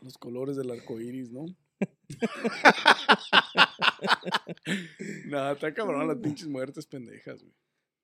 Los 0.00 0.16
colores 0.18 0.56
del 0.56 0.70
arco 0.70 1.00
iris, 1.00 1.30
¿no? 1.30 1.44
Nada, 5.26 5.52
está 5.52 5.74
cabrón 5.74 6.06
las 6.08 6.16
pinches 6.18 6.48
muertes 6.48 6.86
pendejas, 6.86 7.42
güey. 7.42 7.54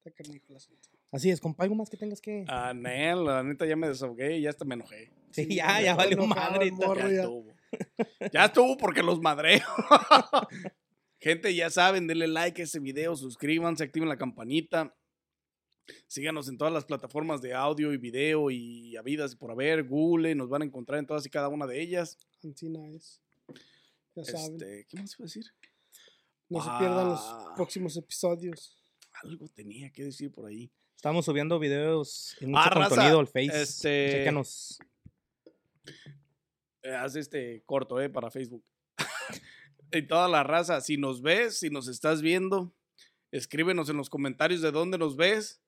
Está 0.04 0.22
canijo 0.22 0.56
asunto. 0.56 0.88
Así 1.10 1.30
es, 1.30 1.40
compa, 1.40 1.64
algo 1.64 1.74
más 1.74 1.88
que 1.88 1.96
tengas 1.96 2.20
que. 2.20 2.44
Ah, 2.48 2.72
Nel, 2.74 3.24
la 3.24 3.42
neta 3.42 3.66
ya 3.66 3.76
me 3.76 3.88
desahogué 3.88 4.36
y 4.36 4.42
ya 4.42 4.50
hasta 4.50 4.64
me 4.64 4.74
enojé. 4.74 5.10
sí, 5.30 5.44
sí, 5.44 5.54
ya, 5.56 5.80
ya 5.80 5.94
valió 5.94 6.26
madre. 6.26 6.70
morro. 6.70 7.10
Ya 7.10 7.26
ya. 8.32 8.46
estuvo. 8.46 8.76
Porque 8.76 9.02
los 9.02 9.20
madreo. 9.20 9.60
Gente, 11.20 11.54
ya 11.54 11.68
saben, 11.68 12.06
denle 12.06 12.28
like 12.28 12.62
a 12.62 12.64
este 12.64 12.78
video, 12.78 13.16
suscríbanse, 13.16 13.82
activen 13.82 14.08
la 14.08 14.16
campanita. 14.16 14.94
Síganos 16.06 16.48
en 16.48 16.58
todas 16.58 16.72
las 16.72 16.84
plataformas 16.84 17.40
de 17.40 17.54
audio 17.54 17.92
y 17.92 17.96
video 17.96 18.50
y 18.50 18.96
habidas 18.96 19.34
por 19.34 19.50
haber. 19.50 19.84
Google, 19.84 20.34
nos 20.34 20.48
van 20.48 20.62
a 20.62 20.64
encontrar 20.66 20.98
en 20.98 21.06
todas 21.06 21.26
y 21.26 21.30
cada 21.30 21.48
una 21.48 21.66
de 21.66 21.80
ellas. 21.80 22.18
Ancina 22.44 22.86
es. 22.90 23.20
Ya 24.14 24.24
saben. 24.24 24.52
Este, 24.52 24.86
¿Qué 24.88 25.00
más 25.00 25.14
iba 25.14 25.24
a 25.24 25.26
decir? 25.26 25.44
No 26.48 26.62
se 26.62 26.70
pierdan 26.78 27.08
los 27.08 27.20
ah. 27.22 27.52
próximos 27.56 27.96
episodios. 27.96 28.76
Algo 29.22 29.48
tenía 29.48 29.90
que 29.90 30.04
decir 30.04 30.30
por 30.30 30.46
ahí. 30.46 30.70
Estamos 30.94 31.24
subiendo 31.24 31.58
videos 31.58 32.36
y 32.40 32.46
mucho 32.46 32.60
Ah, 32.60 32.70
raza, 32.70 32.88
contenido 32.90 33.20
al 33.20 33.26
Face. 33.26 33.62
este- 33.62 34.10
Chécanos. 34.12 34.78
Eh, 36.88 36.94
haz 36.94 37.16
este 37.16 37.62
corto, 37.66 38.00
eh, 38.00 38.08
para 38.08 38.30
Facebook. 38.30 38.64
y 39.92 40.02
toda 40.06 40.26
la 40.26 40.42
raza, 40.42 40.80
si 40.80 40.96
nos 40.96 41.20
ves, 41.20 41.58
si 41.58 41.68
nos 41.68 41.86
estás 41.86 42.22
viendo, 42.22 42.72
escríbenos 43.30 43.90
en 43.90 43.98
los 43.98 44.08
comentarios 44.08 44.62
de 44.62 44.70
dónde 44.70 44.96
nos 44.96 45.14
ves 45.14 45.60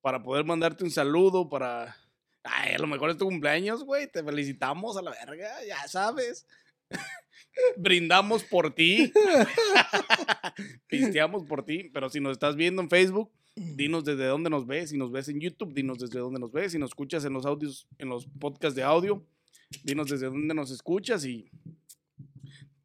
para 0.00 0.22
poder 0.22 0.44
mandarte 0.44 0.84
un 0.84 0.92
saludo, 0.92 1.48
para... 1.48 1.96
Ay, 2.44 2.74
a 2.74 2.78
lo 2.78 2.86
mejor 2.86 3.10
es 3.10 3.16
tu 3.16 3.24
cumpleaños, 3.24 3.82
güey, 3.82 4.06
te 4.06 4.22
felicitamos 4.22 4.96
a 4.96 5.02
la 5.02 5.10
verga, 5.10 5.50
ya 5.66 5.88
sabes. 5.88 6.46
Brindamos 7.76 8.44
por 8.44 8.72
ti. 8.72 9.12
Pisteamos 10.86 11.44
por 11.44 11.64
ti, 11.64 11.90
pero 11.92 12.08
si 12.08 12.20
nos 12.20 12.32
estás 12.32 12.54
viendo 12.54 12.80
en 12.82 12.88
Facebook, 12.88 13.32
dinos 13.56 14.04
desde 14.04 14.26
dónde 14.26 14.48
nos 14.48 14.64
ves, 14.64 14.90
si 14.90 14.96
nos 14.96 15.10
ves 15.10 15.28
en 15.28 15.40
YouTube, 15.40 15.74
dinos 15.74 15.98
desde 15.98 16.20
dónde 16.20 16.38
nos 16.38 16.52
ves, 16.52 16.70
si 16.70 16.78
nos 16.78 16.90
escuchas 16.90 17.24
en 17.24 17.32
los 17.32 17.46
audios, 17.46 17.88
en 17.98 18.08
los 18.08 18.26
podcasts 18.26 18.76
de 18.76 18.84
audio, 18.84 19.26
dinos 19.82 20.08
desde 20.08 20.26
dónde 20.26 20.54
nos 20.54 20.70
escuchas 20.70 21.24
y 21.24 21.50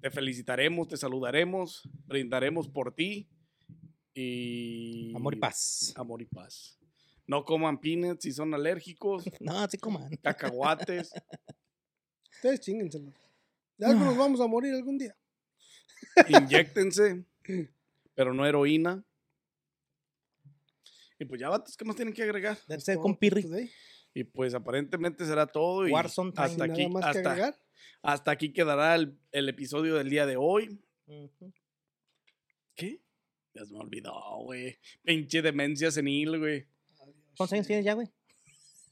te 0.01 0.11
felicitaremos, 0.11 0.87
te 0.87 0.97
saludaremos, 0.97 1.89
brindaremos 2.05 2.67
por 2.67 2.93
ti 2.93 3.29
y 4.13 5.15
Amor 5.15 5.35
y 5.35 5.39
paz. 5.39 5.93
Amor 5.95 6.21
y 6.21 6.25
paz. 6.25 6.77
No 7.25 7.45
coman 7.45 7.79
peanuts 7.79 8.23
si 8.23 8.31
son 8.31 8.53
alérgicos, 8.53 9.23
No, 9.39 9.59
así 9.59 9.77
coman. 9.77 10.09
cacahuates. 10.23 11.11
Ustedes 12.31 12.59
chíngenselo. 12.59 13.11
Ya 13.77 13.87
que 13.89 13.95
nos 13.95 14.17
vamos 14.17 14.39
a 14.41 14.47
morir 14.47 14.73
algún 14.73 14.97
día. 14.97 15.15
Inyéctense, 16.27 17.25
pero 18.13 18.33
no 18.33 18.45
heroína. 18.45 19.03
Y 21.17 21.25
pues 21.25 21.39
ya, 21.39 21.49
vatos, 21.49 21.77
¿qué 21.77 21.85
más 21.85 21.95
tienen 21.95 22.13
que 22.13 22.23
agregar? 22.23 22.57
Debe 22.67 22.81
ser 22.81 22.95
Todo 22.95 23.03
con 23.03 23.13
por 23.13 23.19
Pirri. 23.19 23.71
Y 24.13 24.23
pues 24.23 24.53
aparentemente 24.53 25.25
será 25.25 25.47
todo. 25.47 25.87
Y 25.87 25.91
Warzone 25.91 26.31
hasta 26.35 26.67
nada 26.67 26.73
aquí, 26.73 26.87
más 26.87 27.03
que 27.03 27.09
hasta, 27.09 27.31
agregar. 27.31 27.59
hasta 28.01 28.31
aquí 28.31 28.53
quedará 28.53 28.95
el, 28.95 29.17
el 29.31 29.49
episodio 29.49 29.95
del 29.95 30.09
día 30.09 30.25
de 30.25 30.37
hoy. 30.37 30.79
Ujú. 31.07 31.53
¿Qué? 32.75 33.01
Ya 33.53 33.65
se 33.65 33.73
me 33.73 33.79
olvidó, 33.79 34.13
güey. 34.43 34.77
Pinche 35.03 35.41
demencia 35.41 35.91
senil, 35.91 36.39
güey. 36.39 36.67
¿Cuántos 37.35 37.53
años 37.53 37.67
tienes 37.67 37.85
ya, 37.85 37.93
güey? 37.93 38.09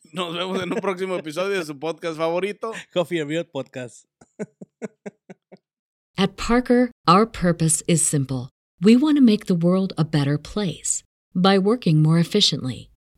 Nos 0.13 0.35
vemos 0.35 0.61
en 0.61 0.73
un 0.73 0.79
próximo 0.79 1.15
episodio 1.15 1.57
de 1.57 1.65
su 1.65 1.79
podcast 1.79 2.17
favorito. 2.17 2.71
Coffee 2.93 3.23
Real 3.23 3.45
Podcast. 3.45 4.05
At 6.17 6.37
Parker, 6.37 6.91
our 7.07 7.25
purpose 7.25 7.81
is 7.87 8.05
simple. 8.05 8.49
We 8.79 8.95
want 8.95 9.17
to 9.17 9.23
make 9.23 9.45
the 9.45 9.55
world 9.55 9.93
a 9.97 10.03
better 10.03 10.37
place 10.37 11.03
by 11.33 11.57
working 11.57 12.01
more 12.01 12.19
efficiently, 12.19 12.90